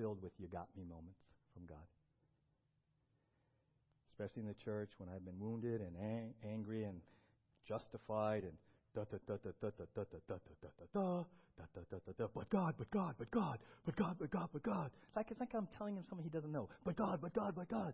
filled 0.00 0.22
with 0.22 0.32
you 0.40 0.48
got 0.48 0.64
me 0.74 0.82
moments 0.88 1.20
from 1.52 1.66
God. 1.68 1.84
Especially 4.08 4.40
in 4.40 4.48
the 4.48 4.56
church 4.64 4.88
when 4.96 5.10
I've 5.10 5.26
been 5.26 5.38
wounded 5.38 5.82
and 5.82 5.92
ang- 6.00 6.32
angry 6.40 6.84
and 6.84 7.02
justified 7.68 8.44
and 8.44 8.56
da 8.94 9.04
da 9.12 9.18
da 9.28 9.36
da 9.44 9.52
da 9.60 9.68
da 9.68 9.84
da 9.92 10.04
da 10.08 10.24
da 10.24 10.36
da 10.40 10.56
da 10.56 10.96
da 10.96 11.68
da 11.68 11.68
da 11.68 11.80
da 11.84 11.98
da 12.00 12.12
da 12.16 12.26
but 12.32 12.48
God, 12.48 12.74
but 12.78 12.90
God, 12.90 13.14
but 13.18 13.30
God, 13.30 13.58
but 13.84 13.96
God, 13.96 14.16
but 14.18 14.30
God, 14.30 14.48
but 14.54 14.62
God. 14.62 14.90
It's 15.04 15.16
like 15.16 15.30
it's 15.30 15.40
like 15.40 15.54
I'm 15.54 15.68
telling 15.76 15.96
him 15.96 16.04
something 16.08 16.24
he 16.24 16.32
doesn't 16.32 16.50
know. 16.50 16.70
But 16.82 16.96
God, 16.96 17.20
but 17.20 17.34
God, 17.34 17.52
but 17.54 17.68
God. 17.68 17.92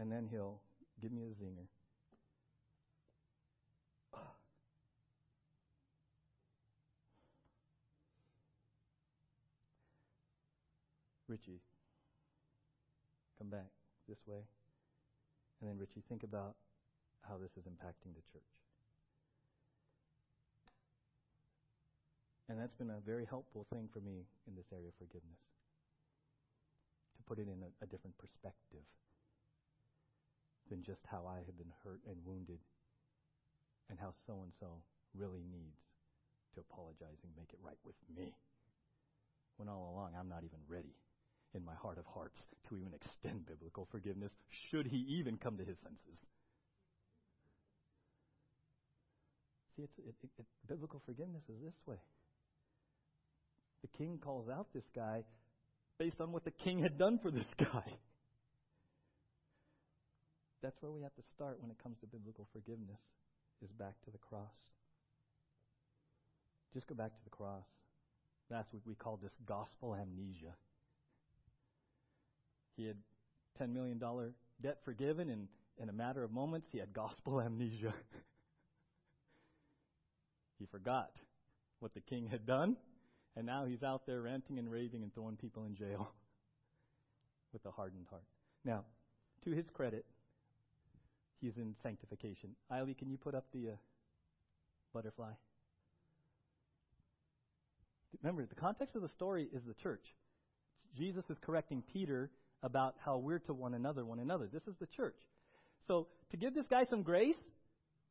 And 0.00 0.10
then 0.10 0.26
he'll 0.32 0.58
give 1.00 1.12
me 1.12 1.22
a 1.22 1.34
zinger. 1.38 1.70
Richie, 11.28 11.58
come 13.38 13.50
back 13.50 13.66
this 14.08 14.22
way. 14.26 14.46
And 15.60 15.70
then, 15.70 15.78
Richie, 15.78 16.04
think 16.08 16.22
about 16.22 16.54
how 17.26 17.34
this 17.34 17.50
is 17.58 17.66
impacting 17.66 18.14
the 18.14 18.22
church. 18.30 18.54
And 22.48 22.60
that's 22.60 22.74
been 22.78 22.94
a 22.94 23.02
very 23.02 23.26
helpful 23.26 23.66
thing 23.72 23.88
for 23.90 23.98
me 23.98 24.22
in 24.46 24.54
this 24.54 24.70
area 24.70 24.94
of 24.94 24.94
forgiveness. 25.02 25.42
To 27.18 27.20
put 27.26 27.42
it 27.42 27.50
in 27.50 27.58
a, 27.58 27.70
a 27.82 27.86
different 27.90 28.14
perspective 28.22 28.86
than 30.70 30.86
just 30.86 31.02
how 31.10 31.26
I 31.26 31.42
have 31.42 31.58
been 31.58 31.74
hurt 31.82 32.06
and 32.06 32.22
wounded 32.22 32.62
and 33.90 33.98
how 33.98 34.14
so 34.26 34.46
and 34.46 34.54
so 34.62 34.78
really 35.14 35.42
needs 35.50 35.82
to 36.54 36.62
apologize 36.62 37.18
and 37.26 37.34
make 37.34 37.50
it 37.50 37.58
right 37.62 37.78
with 37.82 37.98
me. 38.14 38.30
When 39.56 39.68
all 39.68 39.90
along 39.90 40.14
I'm 40.14 40.28
not 40.28 40.46
even 40.46 40.62
ready 40.68 40.94
in 41.56 41.64
my 41.64 41.74
heart 41.74 41.98
of 41.98 42.04
hearts 42.06 42.36
to 42.68 42.76
even 42.76 42.92
extend 42.94 43.46
biblical 43.46 43.88
forgiveness, 43.90 44.30
should 44.70 44.86
he 44.86 44.98
even 45.18 45.36
come 45.36 45.56
to 45.56 45.64
his 45.64 45.76
senses. 45.82 46.18
See, 49.76 49.82
it's, 49.82 49.98
it, 49.98 50.14
it, 50.22 50.30
it, 50.38 50.46
biblical 50.68 51.02
forgiveness 51.04 51.42
is 51.48 51.60
this 51.64 51.76
way. 51.86 51.96
The 53.82 53.88
king 53.98 54.18
calls 54.22 54.48
out 54.48 54.66
this 54.74 54.88
guy 54.94 55.24
based 55.98 56.20
on 56.20 56.32
what 56.32 56.44
the 56.44 56.50
king 56.50 56.82
had 56.82 56.98
done 56.98 57.18
for 57.22 57.30
this 57.30 57.46
guy. 57.58 57.84
That's 60.62 60.76
where 60.80 60.92
we 60.92 61.02
have 61.02 61.14
to 61.16 61.22
start 61.34 61.60
when 61.60 61.70
it 61.70 61.76
comes 61.82 61.96
to 62.00 62.06
biblical 62.06 62.48
forgiveness, 62.52 63.00
is 63.62 63.70
back 63.78 63.94
to 64.04 64.10
the 64.10 64.18
cross. 64.18 64.56
Just 66.74 66.86
go 66.88 66.94
back 66.94 67.10
to 67.10 67.24
the 67.24 67.30
cross. 67.30 67.64
Last 68.50 68.72
week 68.72 68.82
we 68.86 68.94
called 68.94 69.22
this 69.22 69.32
gospel 69.46 69.94
amnesia. 69.94 70.54
He 72.76 72.86
had 72.86 72.96
$10 73.60 73.72
million 73.72 74.00
debt 74.62 74.78
forgiven, 74.84 75.30
and 75.30 75.48
in 75.78 75.88
a 75.88 75.92
matter 75.92 76.22
of 76.22 76.32
moments, 76.32 76.68
he 76.70 76.78
had 76.78 76.92
gospel 76.92 77.40
amnesia. 77.44 77.94
he 80.58 80.66
forgot 80.66 81.10
what 81.80 81.94
the 81.94 82.00
king 82.00 82.26
had 82.26 82.46
done, 82.46 82.76
and 83.36 83.46
now 83.46 83.64
he's 83.64 83.82
out 83.82 84.06
there 84.06 84.22
ranting 84.22 84.58
and 84.58 84.70
raving 84.70 85.02
and 85.02 85.14
throwing 85.14 85.36
people 85.36 85.64
in 85.64 85.74
jail 85.74 86.10
with 87.52 87.64
a 87.64 87.70
hardened 87.70 88.06
heart. 88.10 88.24
Now, 88.64 88.84
to 89.44 89.50
his 89.50 89.66
credit, 89.72 90.04
he's 91.40 91.56
in 91.56 91.74
sanctification. 91.82 92.50
Eiley, 92.72 92.96
can 92.96 93.10
you 93.10 93.16
put 93.16 93.34
up 93.34 93.44
the 93.52 93.70
uh, 93.70 93.76
butterfly? 94.92 95.32
Remember, 98.22 98.46
the 98.46 98.54
context 98.54 98.96
of 98.96 99.02
the 99.02 99.08
story 99.08 99.48
is 99.52 99.62
the 99.66 99.74
church. 99.74 100.14
Jesus 100.96 101.24
is 101.28 101.36
correcting 101.44 101.82
Peter 101.92 102.30
about 102.62 102.94
how 103.04 103.18
we're 103.18 103.38
to 103.40 103.54
one 103.54 103.74
another, 103.74 104.04
one 104.04 104.18
another. 104.18 104.48
This 104.52 104.62
is 104.66 104.74
the 104.80 104.86
church. 104.86 105.16
So 105.86 106.08
to 106.30 106.36
give 106.36 106.54
this 106.54 106.66
guy 106.68 106.84
some 106.90 107.02
grace, 107.02 107.36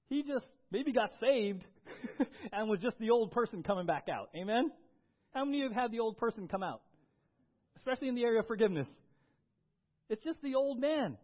he 0.08 0.24
just 0.24 0.46
maybe 0.72 0.92
got 0.92 1.12
saved 1.20 1.64
and 2.54 2.70
was 2.70 2.80
just 2.80 2.98
the 3.00 3.10
old 3.10 3.32
person 3.32 3.64
coming 3.64 3.86
back 3.86 4.08
out. 4.12 4.30
Amen? 4.36 4.72
How 5.34 5.46
many 5.46 5.60
of 5.60 5.64
you 5.64 5.70
have 5.70 5.84
had 5.84 5.92
the 5.92 6.00
old 6.00 6.18
person 6.18 6.48
come 6.48 6.64
out? 6.64 6.82
Especially 7.78 8.08
in 8.08 8.16
the 8.16 8.24
area 8.24 8.40
of 8.40 8.48
forgiveness. 8.48 8.88
It's 10.10 10.24
just 10.24 10.42
the 10.42 10.56
old 10.56 10.80
man. 10.80 11.18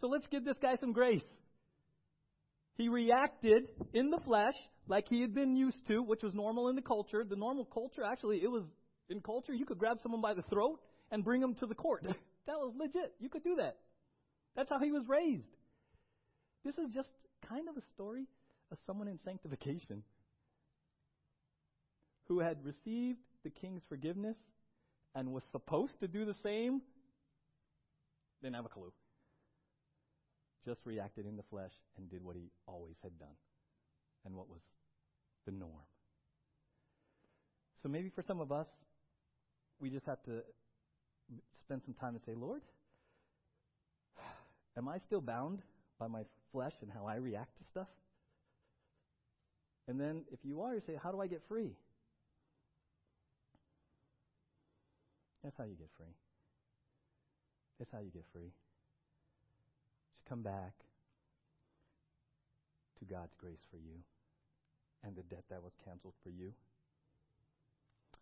So 0.00 0.06
let's 0.06 0.26
give 0.30 0.44
this 0.44 0.56
guy 0.62 0.76
some 0.80 0.92
grace. 0.92 1.24
He 2.76 2.88
reacted 2.88 3.64
in 3.92 4.10
the 4.10 4.20
flesh 4.24 4.54
like 4.86 5.08
he 5.08 5.20
had 5.20 5.34
been 5.34 5.56
used 5.56 5.86
to, 5.88 6.02
which 6.02 6.22
was 6.22 6.32
normal 6.32 6.68
in 6.68 6.76
the 6.76 6.82
culture. 6.82 7.24
The 7.28 7.36
normal 7.36 7.64
culture, 7.64 8.02
actually, 8.04 8.40
it 8.42 8.50
was 8.50 8.62
in 9.10 9.20
culture, 9.20 9.52
you 9.52 9.66
could 9.66 9.78
grab 9.78 9.98
someone 10.02 10.20
by 10.20 10.34
the 10.34 10.42
throat 10.42 10.80
and 11.10 11.24
bring 11.24 11.40
them 11.40 11.54
to 11.56 11.66
the 11.66 11.74
court. 11.74 12.06
That 12.46 12.58
was 12.58 12.72
legit. 12.78 13.14
You 13.20 13.28
could 13.28 13.44
do 13.44 13.56
that. 13.56 13.76
That's 14.56 14.70
how 14.70 14.78
he 14.78 14.90
was 14.90 15.04
raised. 15.06 15.44
This 16.64 16.76
is 16.78 16.90
just 16.92 17.10
kind 17.48 17.68
of 17.68 17.76
a 17.76 17.82
story 17.94 18.26
of 18.72 18.78
someone 18.86 19.08
in 19.08 19.18
sanctification 19.24 20.02
who 22.26 22.40
had 22.40 22.58
received 22.64 23.20
the 23.44 23.50
king's 23.50 23.82
forgiveness 23.88 24.36
and 25.14 25.32
was 25.32 25.42
supposed 25.50 25.98
to 26.00 26.08
do 26.08 26.24
the 26.24 26.34
same, 26.42 26.82
didn't 28.42 28.56
have 28.56 28.66
a 28.66 28.68
clue. 28.68 28.92
Just 30.66 30.80
reacted 30.84 31.26
in 31.26 31.36
the 31.36 31.42
flesh 31.50 31.72
and 31.96 32.10
did 32.10 32.22
what 32.22 32.36
he 32.36 32.50
always 32.66 32.96
had 33.02 33.18
done 33.18 33.36
and 34.26 34.34
what 34.34 34.48
was 34.48 34.60
the 35.46 35.52
norm. 35.52 35.86
So 37.82 37.88
maybe 37.88 38.10
for 38.10 38.22
some 38.22 38.40
of 38.40 38.52
us, 38.52 38.66
we 39.80 39.88
just 39.88 40.04
have 40.06 40.22
to 40.24 40.42
spend 41.68 41.82
some 41.84 41.92
time 41.92 42.14
and 42.14 42.24
say, 42.24 42.32
Lord, 42.34 42.62
am 44.78 44.88
I 44.88 44.96
still 45.06 45.20
bound 45.20 45.60
by 45.98 46.06
my 46.06 46.22
flesh 46.50 46.72
and 46.80 46.90
how 46.90 47.04
I 47.04 47.16
react 47.16 47.58
to 47.58 47.64
stuff? 47.70 47.88
And 49.86 50.00
then 50.00 50.22
if 50.32 50.38
you 50.44 50.62
are, 50.62 50.74
you 50.74 50.80
say, 50.86 50.94
How 51.02 51.12
do 51.12 51.20
I 51.20 51.26
get 51.26 51.42
free? 51.46 51.72
That's 55.44 55.56
how 55.58 55.64
you 55.64 55.74
get 55.74 55.90
free. 55.98 56.14
That's 57.78 57.90
how 57.92 57.98
you 57.98 58.10
get 58.10 58.24
free. 58.32 58.50
Just 60.14 60.24
come 60.26 60.42
back 60.42 60.72
to 62.98 63.04
God's 63.04 63.34
grace 63.38 63.64
for 63.70 63.76
you 63.76 64.00
and 65.04 65.14
the 65.14 65.22
debt 65.22 65.44
that 65.50 65.62
was 65.62 65.72
canceled 65.84 66.14
for 66.22 66.30
you. 66.30 66.52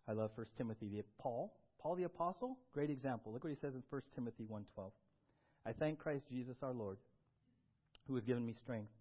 I 0.07 0.11
love 0.11 0.31
1 0.35 0.45
Timothy. 0.57 1.01
Paul 1.17 1.53
Paul 1.87 1.95
the 1.95 2.03
apostle, 2.03 2.57
great 2.73 2.89
example. 2.89 3.31
Look 3.31 3.45
what 3.45 3.49
he 3.49 3.59
says 3.61 3.73
in 3.73 3.81
1 3.89 4.01
Timothy 4.13 4.43
1:12. 4.43 4.91
I 5.65 5.71
thank 5.71 5.99
Christ 5.99 6.25
Jesus 6.29 6.57
our 6.61 6.73
Lord, 6.73 6.97
who 8.07 8.15
has 8.15 8.25
given 8.25 8.45
me 8.45 8.55
strength, 8.61 8.91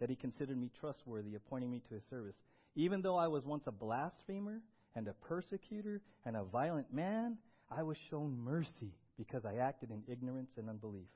that 0.00 0.10
he 0.10 0.16
considered 0.16 0.58
me 0.58 0.68
trustworthy, 0.80 1.36
appointing 1.36 1.70
me 1.70 1.80
to 1.88 1.94
his 1.94 2.02
service. 2.10 2.34
Even 2.74 3.02
though 3.02 3.14
I 3.14 3.28
was 3.28 3.44
once 3.44 3.68
a 3.68 3.70
blasphemer 3.70 4.60
and 4.96 5.06
a 5.06 5.12
persecutor 5.12 6.00
and 6.24 6.36
a 6.36 6.42
violent 6.42 6.92
man, 6.92 7.38
I 7.70 7.84
was 7.84 7.96
shown 8.10 8.36
mercy 8.36 8.92
because 9.16 9.44
I 9.44 9.58
acted 9.58 9.92
in 9.92 10.02
ignorance 10.08 10.50
and 10.56 10.68
unbelief. 10.68 11.06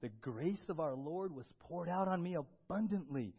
The 0.00 0.10
grace 0.20 0.68
of 0.68 0.78
our 0.78 0.94
Lord 0.94 1.34
was 1.34 1.46
poured 1.58 1.88
out 1.88 2.06
on 2.06 2.22
me 2.22 2.36
abundantly, 2.36 3.34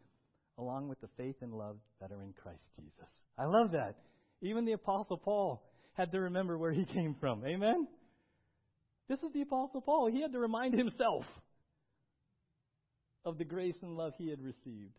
along 0.57 0.89
with 0.89 0.99
the 0.99 1.09
faith 1.15 1.37
and 1.41 1.53
love 1.53 1.77
that 2.01 2.11
are 2.11 2.21
in 2.21 2.33
Christ 2.33 2.67
Jesus. 2.75 3.07
I 3.37 3.45
love 3.45 3.71
that. 3.71 3.95
Even 4.41 4.65
the 4.65 4.73
Apostle 4.73 5.17
Paul 5.17 5.63
had 5.97 6.11
to 6.11 6.19
remember 6.19 6.57
where 6.57 6.71
he 6.71 6.85
came 6.93 7.15
from. 7.19 7.43
Amen? 7.45 7.87
This 9.09 9.19
is 9.19 9.33
the 9.33 9.41
Apostle 9.41 9.81
Paul. 9.81 10.07
He 10.11 10.21
had 10.21 10.31
to 10.33 10.39
remind 10.39 10.73
himself 10.73 11.25
of 13.25 13.37
the 13.37 13.45
grace 13.45 13.75
and 13.81 13.97
love 13.97 14.13
he 14.17 14.29
had 14.29 14.41
received 14.41 14.93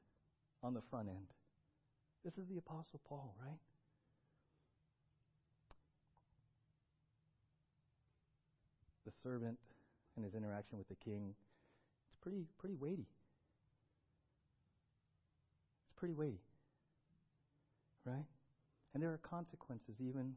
on 0.63 0.75
the 0.75 0.83
front 0.91 1.09
end. 1.09 1.27
This 2.25 2.35
is 2.35 2.49
the 2.51 2.59
Apostle 2.59 3.01
Paul, 3.09 3.35
right? 3.41 3.59
The 9.07 9.13
servant 9.23 9.59
and 10.17 10.25
his 10.25 10.35
interaction 10.35 10.79
with 10.79 10.89
the 10.89 10.97
king, 10.97 11.35
it's 12.11 12.19
pretty 12.21 12.45
pretty 12.59 12.75
weighty. 12.75 13.07
It's 15.87 15.99
pretty 15.99 16.15
weighty. 16.15 16.41
Right? 18.05 18.27
And 18.93 19.03
there 19.03 19.13
are 19.13 19.19
consequences 19.19 19.95
even 20.01 20.35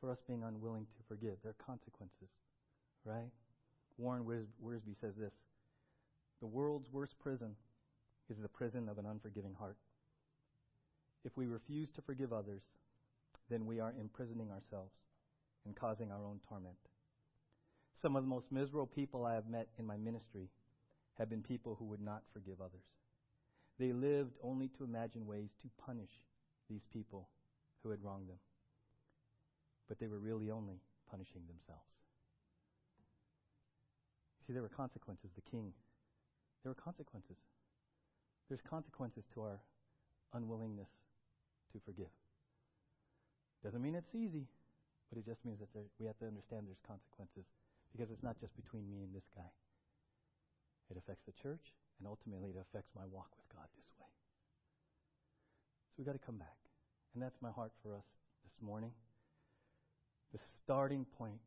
for 0.00 0.10
us 0.10 0.18
being 0.26 0.42
unwilling 0.42 0.86
to 0.96 1.02
forgive. 1.08 1.36
There 1.42 1.52
are 1.52 1.64
consequences. 1.64 2.28
Right? 3.04 3.30
Warren 3.98 4.24
Wiersbe 4.24 4.98
says 5.00 5.14
this 5.18 5.32
The 6.40 6.46
world's 6.46 6.90
worst 6.90 7.18
prison 7.18 7.54
is 8.30 8.38
the 8.40 8.48
prison 8.48 8.88
of 8.88 8.98
an 8.98 9.06
unforgiving 9.06 9.54
heart. 9.58 9.76
If 11.24 11.36
we 11.36 11.46
refuse 11.46 11.90
to 11.90 12.02
forgive 12.02 12.32
others, 12.32 12.62
then 13.50 13.66
we 13.66 13.80
are 13.80 13.92
imprisoning 14.00 14.50
ourselves 14.50 14.92
and 15.66 15.76
causing 15.76 16.10
our 16.10 16.24
own 16.24 16.40
torment. 16.48 16.76
Some 18.00 18.16
of 18.16 18.22
the 18.22 18.28
most 18.28 18.46
miserable 18.50 18.86
people 18.86 19.26
I 19.26 19.34
have 19.34 19.48
met 19.48 19.68
in 19.78 19.84
my 19.84 19.98
ministry 19.98 20.48
have 21.18 21.28
been 21.28 21.42
people 21.42 21.76
who 21.78 21.84
would 21.86 22.00
not 22.00 22.22
forgive 22.32 22.60
others. 22.60 22.86
They 23.78 23.92
lived 23.92 24.36
only 24.42 24.68
to 24.78 24.84
imagine 24.84 25.26
ways 25.26 25.50
to 25.60 25.68
punish 25.84 26.10
these 26.70 26.86
people 26.92 27.28
who 27.82 27.90
had 27.90 28.02
wronged 28.02 28.28
them. 28.28 28.38
But 29.90 29.98
they 29.98 30.06
were 30.06 30.22
really 30.22 30.54
only 30.54 30.78
punishing 31.10 31.42
themselves. 31.50 31.90
See, 34.46 34.54
there 34.54 34.62
were 34.62 34.70
consequences. 34.70 35.34
The 35.34 35.42
king, 35.42 35.74
there 36.62 36.70
were 36.70 36.78
consequences. 36.78 37.42
There's 38.46 38.62
consequences 38.62 39.26
to 39.34 39.42
our 39.42 39.58
unwillingness 40.30 40.94
to 41.74 41.82
forgive. 41.82 42.14
Doesn't 43.66 43.82
mean 43.82 43.98
it's 43.98 44.14
easy, 44.14 44.46
but 45.10 45.18
it 45.18 45.26
just 45.26 45.42
means 45.42 45.58
that 45.58 45.74
there, 45.74 45.90
we 45.98 46.06
have 46.06 46.18
to 46.22 46.26
understand 46.30 46.70
there's 46.70 46.86
consequences 46.86 47.50
because 47.90 48.14
it's 48.14 48.22
not 48.22 48.38
just 48.38 48.54
between 48.54 48.86
me 48.86 49.02
and 49.02 49.10
this 49.10 49.26
guy. 49.34 49.50
It 50.86 51.02
affects 51.02 51.26
the 51.26 51.34
church, 51.34 51.74
and 51.98 52.06
ultimately 52.06 52.54
it 52.54 52.62
affects 52.62 52.94
my 52.94 53.06
walk 53.10 53.34
with 53.34 53.46
God 53.50 53.66
this 53.74 53.90
way. 53.98 54.10
So 55.90 55.94
we've 55.98 56.06
got 56.06 56.14
to 56.14 56.22
come 56.22 56.38
back. 56.38 56.58
And 57.14 57.22
that's 57.22 57.42
my 57.42 57.50
heart 57.50 57.74
for 57.82 57.90
us 57.90 58.06
this 58.46 58.54
morning. 58.62 58.94
The 60.32 60.38
starting 60.62 61.04
point, 61.18 61.40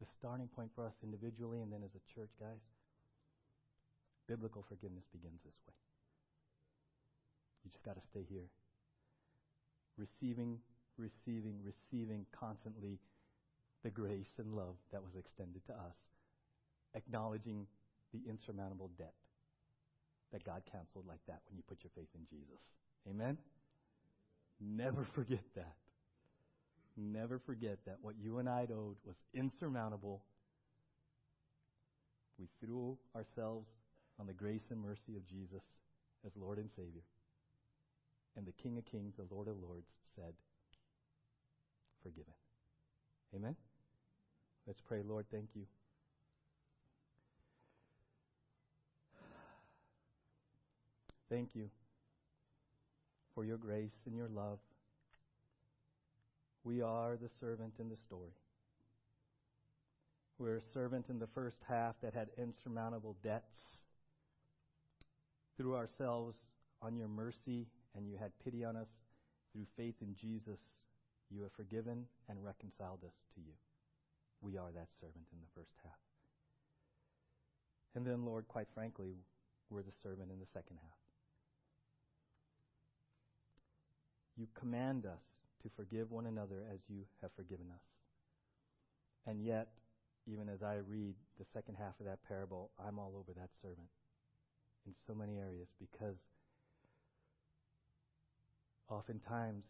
the 0.00 0.06
starting 0.18 0.48
point 0.48 0.70
for 0.74 0.86
us 0.86 0.94
individually 1.02 1.60
and 1.60 1.72
then 1.72 1.80
as 1.84 1.90
a 1.94 2.14
church, 2.14 2.30
guys, 2.38 2.62
biblical 4.28 4.64
forgiveness 4.68 5.04
begins 5.12 5.40
this 5.44 5.58
way. 5.66 5.74
You 7.64 7.70
just 7.70 7.84
got 7.84 7.96
to 7.96 8.02
stay 8.10 8.24
here. 8.28 8.46
Receiving, 9.98 10.58
receiving, 10.96 11.58
receiving 11.62 12.26
constantly 12.32 12.98
the 13.82 13.90
grace 13.90 14.30
and 14.38 14.54
love 14.54 14.76
that 14.92 15.02
was 15.02 15.12
extended 15.18 15.64
to 15.66 15.72
us, 15.72 15.98
acknowledging 16.94 17.66
the 18.12 18.20
insurmountable 18.28 18.90
debt 18.98 19.14
that 20.32 20.44
God 20.44 20.62
canceled 20.70 21.06
like 21.06 21.20
that 21.26 21.40
when 21.48 21.56
you 21.56 21.62
put 21.68 21.82
your 21.82 21.90
faith 21.94 22.08
in 22.14 22.24
Jesus. 22.30 22.60
Amen? 23.08 23.36
Never 24.60 25.04
forget 25.14 25.42
that. 25.56 25.74
Never 26.96 27.38
forget 27.38 27.78
that 27.86 27.96
what 28.02 28.14
you 28.22 28.38
and 28.38 28.48
I 28.48 28.66
owed 28.70 28.96
was 29.04 29.16
insurmountable. 29.34 30.22
We 32.38 32.48
threw 32.60 32.98
ourselves 33.16 33.68
on 34.20 34.26
the 34.26 34.32
grace 34.32 34.62
and 34.70 34.80
mercy 34.80 35.16
of 35.16 35.26
Jesus 35.26 35.62
as 36.26 36.32
Lord 36.36 36.58
and 36.58 36.68
Savior. 36.76 37.02
And 38.36 38.46
the 38.46 38.52
King 38.52 38.78
of 38.78 38.84
Kings, 38.84 39.14
the 39.16 39.34
Lord 39.34 39.48
of 39.48 39.56
Lords, 39.62 39.88
said, 40.16 40.32
Forgiven. 42.02 42.32
Amen? 43.34 43.56
Let's 44.66 44.80
pray. 44.80 45.02
Lord, 45.06 45.26
thank 45.30 45.50
you. 45.54 45.62
Thank 51.30 51.54
you 51.54 51.70
for 53.34 53.44
your 53.44 53.56
grace 53.56 53.90
and 54.06 54.16
your 54.16 54.28
love. 54.28 54.58
We 56.64 56.80
are 56.80 57.16
the 57.16 57.30
servant 57.40 57.74
in 57.80 57.88
the 57.88 57.96
story. 57.96 58.34
We're 60.38 60.56
a 60.56 60.72
servant 60.74 61.06
in 61.08 61.18
the 61.18 61.26
first 61.26 61.58
half 61.68 61.96
that 62.02 62.14
had 62.14 62.28
insurmountable 62.38 63.16
debts. 63.22 63.54
Threw 65.56 65.76
ourselves 65.76 66.36
on 66.80 66.96
your 66.96 67.08
mercy, 67.08 67.66
and 67.94 68.06
you 68.06 68.16
had 68.16 68.32
pity 68.42 68.64
on 68.64 68.76
us. 68.76 68.88
Through 69.52 69.66
faith 69.76 69.96
in 70.00 70.14
Jesus, 70.14 70.58
you 71.30 71.42
have 71.42 71.52
forgiven 71.52 72.06
and 72.28 72.44
reconciled 72.44 73.00
us 73.04 73.14
to 73.34 73.40
you. 73.40 73.52
We 74.40 74.56
are 74.56 74.72
that 74.72 74.88
servant 75.00 75.26
in 75.32 75.38
the 75.40 75.60
first 75.60 75.74
half. 75.82 75.92
And 77.94 78.06
then, 78.06 78.24
Lord, 78.24 78.48
quite 78.48 78.68
frankly, 78.74 79.16
we're 79.68 79.82
the 79.82 79.92
servant 80.02 80.30
in 80.32 80.38
the 80.38 80.46
second 80.52 80.78
half. 80.80 80.98
You 84.36 84.48
command 84.58 85.06
us 85.06 85.22
to 85.62 85.70
forgive 85.76 86.10
one 86.10 86.26
another 86.26 86.64
as 86.72 86.80
you 86.88 87.02
have 87.20 87.30
forgiven 87.36 87.66
us. 87.72 87.84
And 89.26 89.44
yet, 89.44 89.68
even 90.26 90.48
as 90.48 90.62
I 90.62 90.76
read 90.88 91.14
the 91.38 91.46
second 91.52 91.76
half 91.78 91.98
of 92.00 92.06
that 92.06 92.18
parable, 92.26 92.70
I'm 92.78 92.98
all 92.98 93.14
over 93.16 93.32
that 93.38 93.50
servant 93.60 93.88
in 94.86 94.94
so 95.06 95.14
many 95.14 95.38
areas 95.38 95.68
because 95.78 96.16
oftentimes 98.88 99.64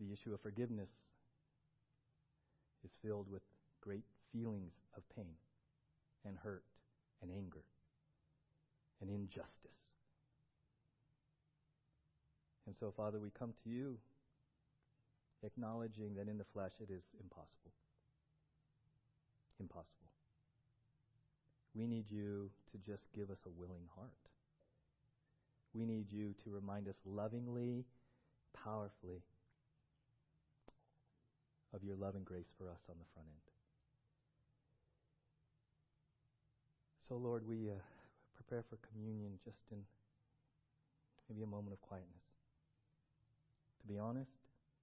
the 0.00 0.12
issue 0.12 0.32
of 0.32 0.40
forgiveness 0.40 0.88
is 2.84 2.90
filled 3.02 3.30
with 3.30 3.42
great 3.80 4.04
feelings 4.32 4.72
of 4.96 5.02
pain 5.14 5.34
and 6.24 6.36
hurt 6.42 6.64
and 7.22 7.30
anger 7.30 7.64
and 9.00 9.10
injustice. 9.10 9.77
And 12.68 12.76
so, 12.76 12.92
Father, 12.94 13.18
we 13.18 13.30
come 13.30 13.54
to 13.64 13.70
you 13.70 13.96
acknowledging 15.42 16.14
that 16.16 16.28
in 16.28 16.36
the 16.36 16.44
flesh 16.44 16.72
it 16.82 16.92
is 16.92 17.02
impossible. 17.18 17.72
Impossible. 19.58 20.12
We 21.74 21.86
need 21.86 22.10
you 22.10 22.50
to 22.70 22.78
just 22.84 23.10
give 23.16 23.30
us 23.30 23.38
a 23.46 23.58
willing 23.58 23.88
heart. 23.96 24.12
We 25.72 25.86
need 25.86 26.12
you 26.12 26.34
to 26.44 26.50
remind 26.50 26.88
us 26.88 26.96
lovingly, 27.06 27.86
powerfully 28.52 29.22
of 31.72 31.82
your 31.82 31.96
love 31.96 32.16
and 32.16 32.24
grace 32.26 32.52
for 32.58 32.68
us 32.68 32.80
on 32.90 32.96
the 32.98 33.08
front 33.14 33.28
end. 33.28 33.48
So, 37.08 37.16
Lord, 37.16 37.48
we 37.48 37.70
uh, 37.70 37.80
prepare 38.34 38.62
for 38.68 38.76
communion 38.92 39.38
just 39.42 39.62
in 39.72 39.78
maybe 41.30 41.42
a 41.42 41.46
moment 41.46 41.72
of 41.72 41.80
quietness 41.80 42.27
to 43.80 43.86
be 43.86 43.98
honest, 43.98 44.30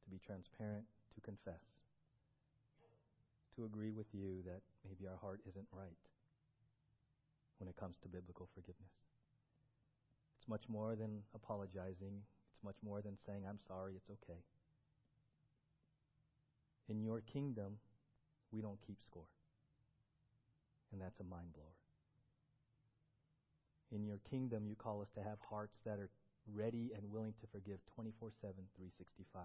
to 0.04 0.10
be 0.10 0.20
transparent, 0.26 0.86
to 1.16 1.22
confess, 1.22 1.62
to 3.56 3.66
agree 3.66 3.92
with 3.92 4.08
you 4.14 4.44
that 4.46 4.62
maybe 4.88 5.08
our 5.08 5.18
heart 5.18 5.42
isn't 5.48 5.68
right 5.72 5.98
when 7.60 7.70
it 7.70 7.76
comes 7.78 7.96
to 8.04 8.10
biblical 8.10 8.48
forgiveness. 8.54 8.92
It's 10.40 10.48
much 10.48 10.68
more 10.68 10.96
than 10.96 11.24
apologizing, 11.34 12.22
it's 12.52 12.64
much 12.64 12.76
more 12.84 13.02
than 13.02 13.18
saying, 13.26 13.44
I'm 13.48 13.60
sorry, 13.68 13.94
it's 13.96 14.10
okay. 14.10 14.40
In 16.88 17.02
your 17.02 17.22
kingdom, 17.22 17.78
we 18.52 18.62
don't 18.62 18.80
keep 18.86 18.98
score. 19.10 19.28
And 20.92 21.02
that's 21.02 21.20
a 21.20 21.24
mind 21.24 21.54
blower. 21.54 21.76
In 23.92 24.06
your 24.06 24.20
kingdom, 24.30 24.68
you 24.68 24.76
call 24.76 25.02
us 25.02 25.10
to 25.16 25.24
have 25.24 25.40
hearts 25.50 25.78
that 25.86 26.00
are 26.00 26.10
ready 26.54 26.92
and 26.96 27.12
willing 27.12 27.34
to 27.42 27.48
forgive 27.52 27.80
24 27.96 28.32
7, 28.42 28.54
365. 28.78 29.42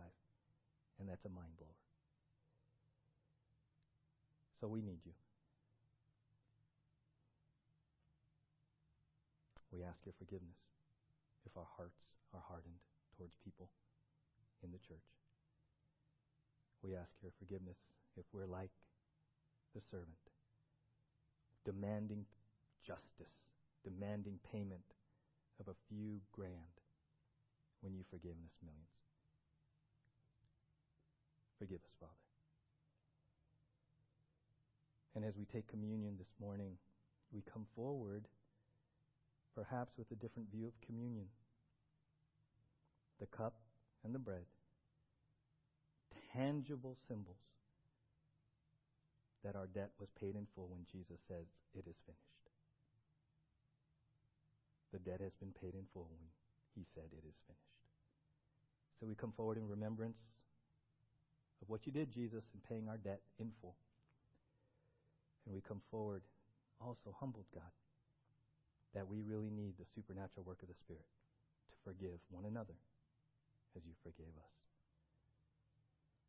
And 0.99 1.09
that's 1.09 1.25
a 1.25 1.33
mind 1.33 1.57
blower. 1.57 1.81
So 4.61 4.69
we 4.69 4.83
need 4.83 5.01
you. 5.07 5.17
We 9.73 9.83
ask 9.85 9.97
your 10.05 10.13
forgiveness 10.19 10.61
if 11.47 11.57
our 11.57 11.69
hearts 11.77 12.05
are 12.35 12.43
hardened 12.45 12.83
towards 13.17 13.35
people 13.45 13.71
in 14.63 14.73
the 14.73 14.79
church. 14.79 15.09
We 16.83 16.97
ask 16.97 17.13
your 17.23 17.33
forgiveness 17.39 17.79
if 18.17 18.25
we're 18.33 18.51
like 18.51 18.73
the 19.75 19.81
servant, 19.91 20.27
demanding 21.65 22.27
justice, 22.85 23.33
demanding 23.85 24.41
payment 24.53 24.85
of 25.61 25.69
a 25.69 25.79
few 25.89 26.21
grand 26.33 26.80
when 27.83 27.95
you've 27.95 28.11
forgiven 28.11 28.39
us 28.45 28.57
millions. 28.63 28.95
Forgive 31.59 31.81
us, 31.85 31.95
Father. 32.01 32.13
And 35.15 35.25
as 35.25 35.37
we 35.37 35.45
take 35.45 35.69
communion 35.69 36.17
this 36.19 36.33
morning, 36.41 36.79
we 37.33 37.43
come 37.53 37.67
forward 37.75 38.27
perhaps 39.55 39.93
with 39.99 40.11
a 40.11 40.15
different 40.15 40.51
view 40.51 40.67
of 40.67 40.73
communion. 40.87 41.27
The 43.19 43.27
cup 43.27 43.55
and 44.05 44.15
the 44.15 44.19
bread, 44.19 44.45
tangible 46.33 46.97
symbols 47.09 47.37
that 49.45 49.57
our 49.57 49.67
debt 49.67 49.91
was 49.99 50.09
paid 50.19 50.37
in 50.37 50.47
full 50.55 50.69
when 50.69 50.87
Jesus 50.91 51.21
says, 51.29 51.45
It 51.75 51.85
is 51.89 51.97
finished. 52.07 52.47
The 54.93 54.99
debt 54.99 55.21
has 55.21 55.33
been 55.41 55.53
paid 55.61 55.75
in 55.75 55.85
full 55.93 56.09
when 56.11 56.21
he 56.75 56.85
said, 56.95 57.11
It 57.13 57.25
is 57.27 57.37
finished. 57.47 57.81
So 58.99 59.07
we 59.07 59.15
come 59.15 59.33
forward 59.33 59.57
in 59.57 59.69
remembrance 59.69 60.21
of 61.63 61.69
what 61.69 61.87
you 61.87 61.93
did, 61.93 62.13
Jesus, 62.13 62.45
in 62.55 62.61
paying 62.69 62.89
our 62.89 62.99
debt 62.99 63.21
in 63.39 63.51
full. 63.61 63.77
And 65.47 65.55
we 65.55 65.61
come 65.61 65.81
forward 65.91 66.23
also 66.81 67.17
humbled, 67.19 67.47
God, 67.55 67.73
that 68.95 69.09
we 69.09 69.23
really 69.23 69.51
need 69.51 69.75
the 69.79 69.89
supernatural 69.95 70.45
work 70.45 70.63
of 70.63 70.69
the 70.69 70.75
Spirit 70.75 71.05
to 71.69 71.77
forgive 71.85 72.21
one 72.31 72.45
another 72.45 72.77
as 73.77 73.83
you 73.87 73.93
forgave 74.03 74.37
us. 74.37 74.55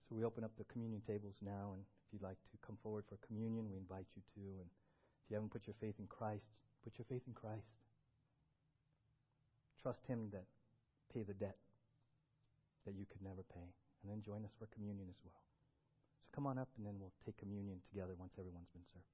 So 0.08 0.16
we 0.16 0.24
open 0.24 0.44
up 0.44 0.52
the 0.58 0.68
communion 0.68 1.02
tables 1.08 1.36
now, 1.42 1.72
and 1.74 1.84
if 1.84 2.14
you'd 2.14 2.24
like 2.24 2.40
to 2.52 2.58
come 2.66 2.78
forward 2.84 3.06
for 3.08 3.18
communion, 3.26 3.72
we 3.72 3.78
invite 3.78 4.08
you 4.16 4.24
to. 4.36 4.44
And 4.60 4.68
if 4.68 5.32
you 5.32 5.36
haven't 5.36 5.52
put 5.52 5.68
your 5.68 5.80
faith 5.80 5.96
in 6.00 6.08
Christ, 6.08 6.44
put 6.84 7.00
your 7.00 7.08
faith 7.08 7.24
in 7.28 7.34
Christ. 7.34 7.81
Trust 9.82 10.00
Him 10.08 10.30
to 10.32 10.40
pay 11.14 11.24
the 11.24 11.34
debt 11.34 11.58
that 12.86 12.96
you 12.96 13.06
could 13.06 13.22
never 13.22 13.44
pay. 13.54 13.74
And 14.04 14.12
then 14.12 14.22
join 14.26 14.44
us 14.44 14.52
for 14.58 14.68
communion 14.74 15.08
as 15.10 15.16
well. 15.24 15.42
So 16.24 16.30
come 16.34 16.48
on 16.48 16.58
up, 16.58 16.70
and 16.78 16.86
then 16.86 16.96
we'll 17.00 17.14
take 17.26 17.38
communion 17.38 17.80
together 17.92 18.14
once 18.18 18.34
everyone's 18.40 18.70
been 18.74 18.84
served. 18.94 19.06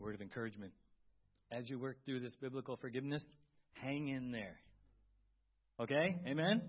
Word 0.00 0.14
of 0.14 0.20
encouragement. 0.20 0.72
As 1.50 1.68
you 1.68 1.78
work 1.78 1.96
through 2.04 2.20
this 2.20 2.34
biblical 2.40 2.76
forgiveness, 2.76 3.22
hang 3.72 4.08
in 4.08 4.30
there. 4.30 4.60
Okay? 5.80 6.16
Amen? 6.26 6.62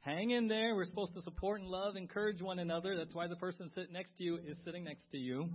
Hang 0.00 0.30
in 0.30 0.48
there. 0.48 0.74
We're 0.74 0.84
supposed 0.84 1.14
to 1.14 1.22
support 1.22 1.60
and 1.60 1.68
love, 1.68 1.96
encourage 1.96 2.40
one 2.40 2.58
another. 2.58 2.96
That's 2.96 3.14
why 3.14 3.28
the 3.28 3.36
person 3.36 3.70
sitting 3.74 3.92
next 3.92 4.16
to 4.18 4.24
you 4.24 4.38
is 4.46 4.56
sitting 4.64 4.84
next 4.84 5.10
to 5.12 5.18
you. 5.18 5.48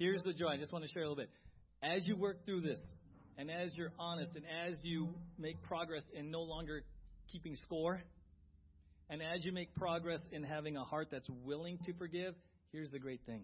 Here's 0.00 0.22
the 0.22 0.32
joy. 0.32 0.46
I 0.46 0.56
just 0.56 0.72
want 0.72 0.82
to 0.82 0.90
share 0.90 1.02
a 1.02 1.08
little 1.10 1.22
bit. 1.22 1.28
As 1.82 2.06
you 2.06 2.16
work 2.16 2.46
through 2.46 2.62
this, 2.62 2.78
and 3.36 3.50
as 3.50 3.70
you're 3.76 3.92
honest, 3.98 4.30
and 4.34 4.46
as 4.66 4.78
you 4.82 5.10
make 5.38 5.62
progress 5.62 6.02
in 6.14 6.30
no 6.30 6.40
longer 6.40 6.80
keeping 7.30 7.54
score, 7.54 8.00
and 9.10 9.20
as 9.20 9.44
you 9.44 9.52
make 9.52 9.74
progress 9.74 10.20
in 10.32 10.42
having 10.42 10.78
a 10.78 10.84
heart 10.84 11.08
that's 11.10 11.28
willing 11.44 11.78
to 11.84 11.92
forgive, 11.98 12.34
here's 12.72 12.90
the 12.92 12.98
great 12.98 13.20
thing 13.26 13.42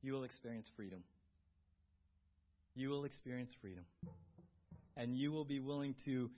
you 0.00 0.12
will 0.12 0.22
experience 0.22 0.68
freedom. 0.76 1.02
You 2.76 2.90
will 2.90 3.04
experience 3.04 3.52
freedom. 3.60 3.82
And 4.96 5.16
you 5.16 5.32
will 5.32 5.44
be 5.44 5.58
willing 5.58 5.96
to 6.04 6.30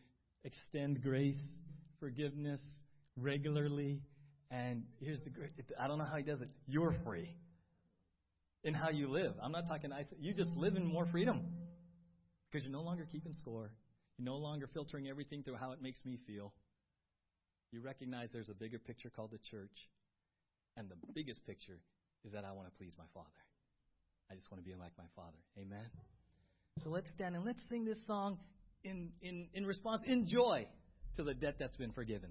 extend 0.45 1.03
grace, 1.03 1.37
forgiveness 2.01 2.61
regularly. 3.19 4.01
And 4.51 4.85
here's 4.99 5.21
the 5.21 5.31
great 5.31 5.51
I 5.79 5.89
don't 5.89 5.99
know 5.99 6.07
how 6.11 6.17
he 6.17 6.23
does 6.23 6.41
it. 6.41 6.49
You're 6.67 6.97
free 7.05 7.37
in 8.65 8.75
how 8.75 8.91
you 8.91 9.09
live. 9.09 9.35
I'm 9.43 9.53
not 9.53 9.67
talking, 9.67 9.91
you 10.21 10.35
just 10.35 10.51
live 10.57 10.77
in 10.77 10.87
more 10.87 11.07
freedom 11.07 11.43
because 12.51 12.65
you're 12.65 12.73
no 12.73 12.83
longer 12.83 13.07
keeping 13.11 13.33
score. 13.33 13.73
You're 14.19 14.27
no 14.27 14.37
longer 14.37 14.69
filtering 14.73 15.09
everything 15.09 15.43
through 15.43 15.57
how 15.57 15.73
it 15.73 15.83
makes 15.83 16.05
me 16.05 16.19
feel. 16.27 16.53
You 17.73 17.81
recognize 17.81 18.29
there's 18.33 18.51
a 18.51 18.55
bigger 18.55 18.79
picture 18.79 19.11
called 19.11 19.31
the 19.31 19.41
church. 19.51 19.89
And 20.77 20.89
the 20.89 20.97
biggest 21.15 21.45
picture 21.47 21.79
is 22.25 22.33
that 22.33 22.45
I 22.45 22.53
want 22.53 22.69
to 22.69 22.75
please 22.79 22.95
my 22.99 23.05
Father. 23.13 23.29
I 24.31 24.35
just 24.35 24.51
want 24.51 24.65
to 24.65 24.69
be 24.69 24.77
like 24.77 24.93
my 24.97 25.05
Father. 25.17 25.39
Amen. 25.59 25.85
So 26.83 26.91
let's 26.91 27.09
stand 27.15 27.35
and 27.35 27.45
let's 27.45 27.61
sing 27.69 27.85
this 27.85 27.99
song 28.07 28.39
in, 28.85 29.11
in, 29.21 29.49
in 29.55 29.67
response, 29.67 30.03
in 30.07 30.27
joy 30.27 30.67
to 31.17 31.23
the 31.23 31.35
debt 31.35 31.57
that's 31.59 31.77
been 31.77 31.93
forgiven. 31.93 32.31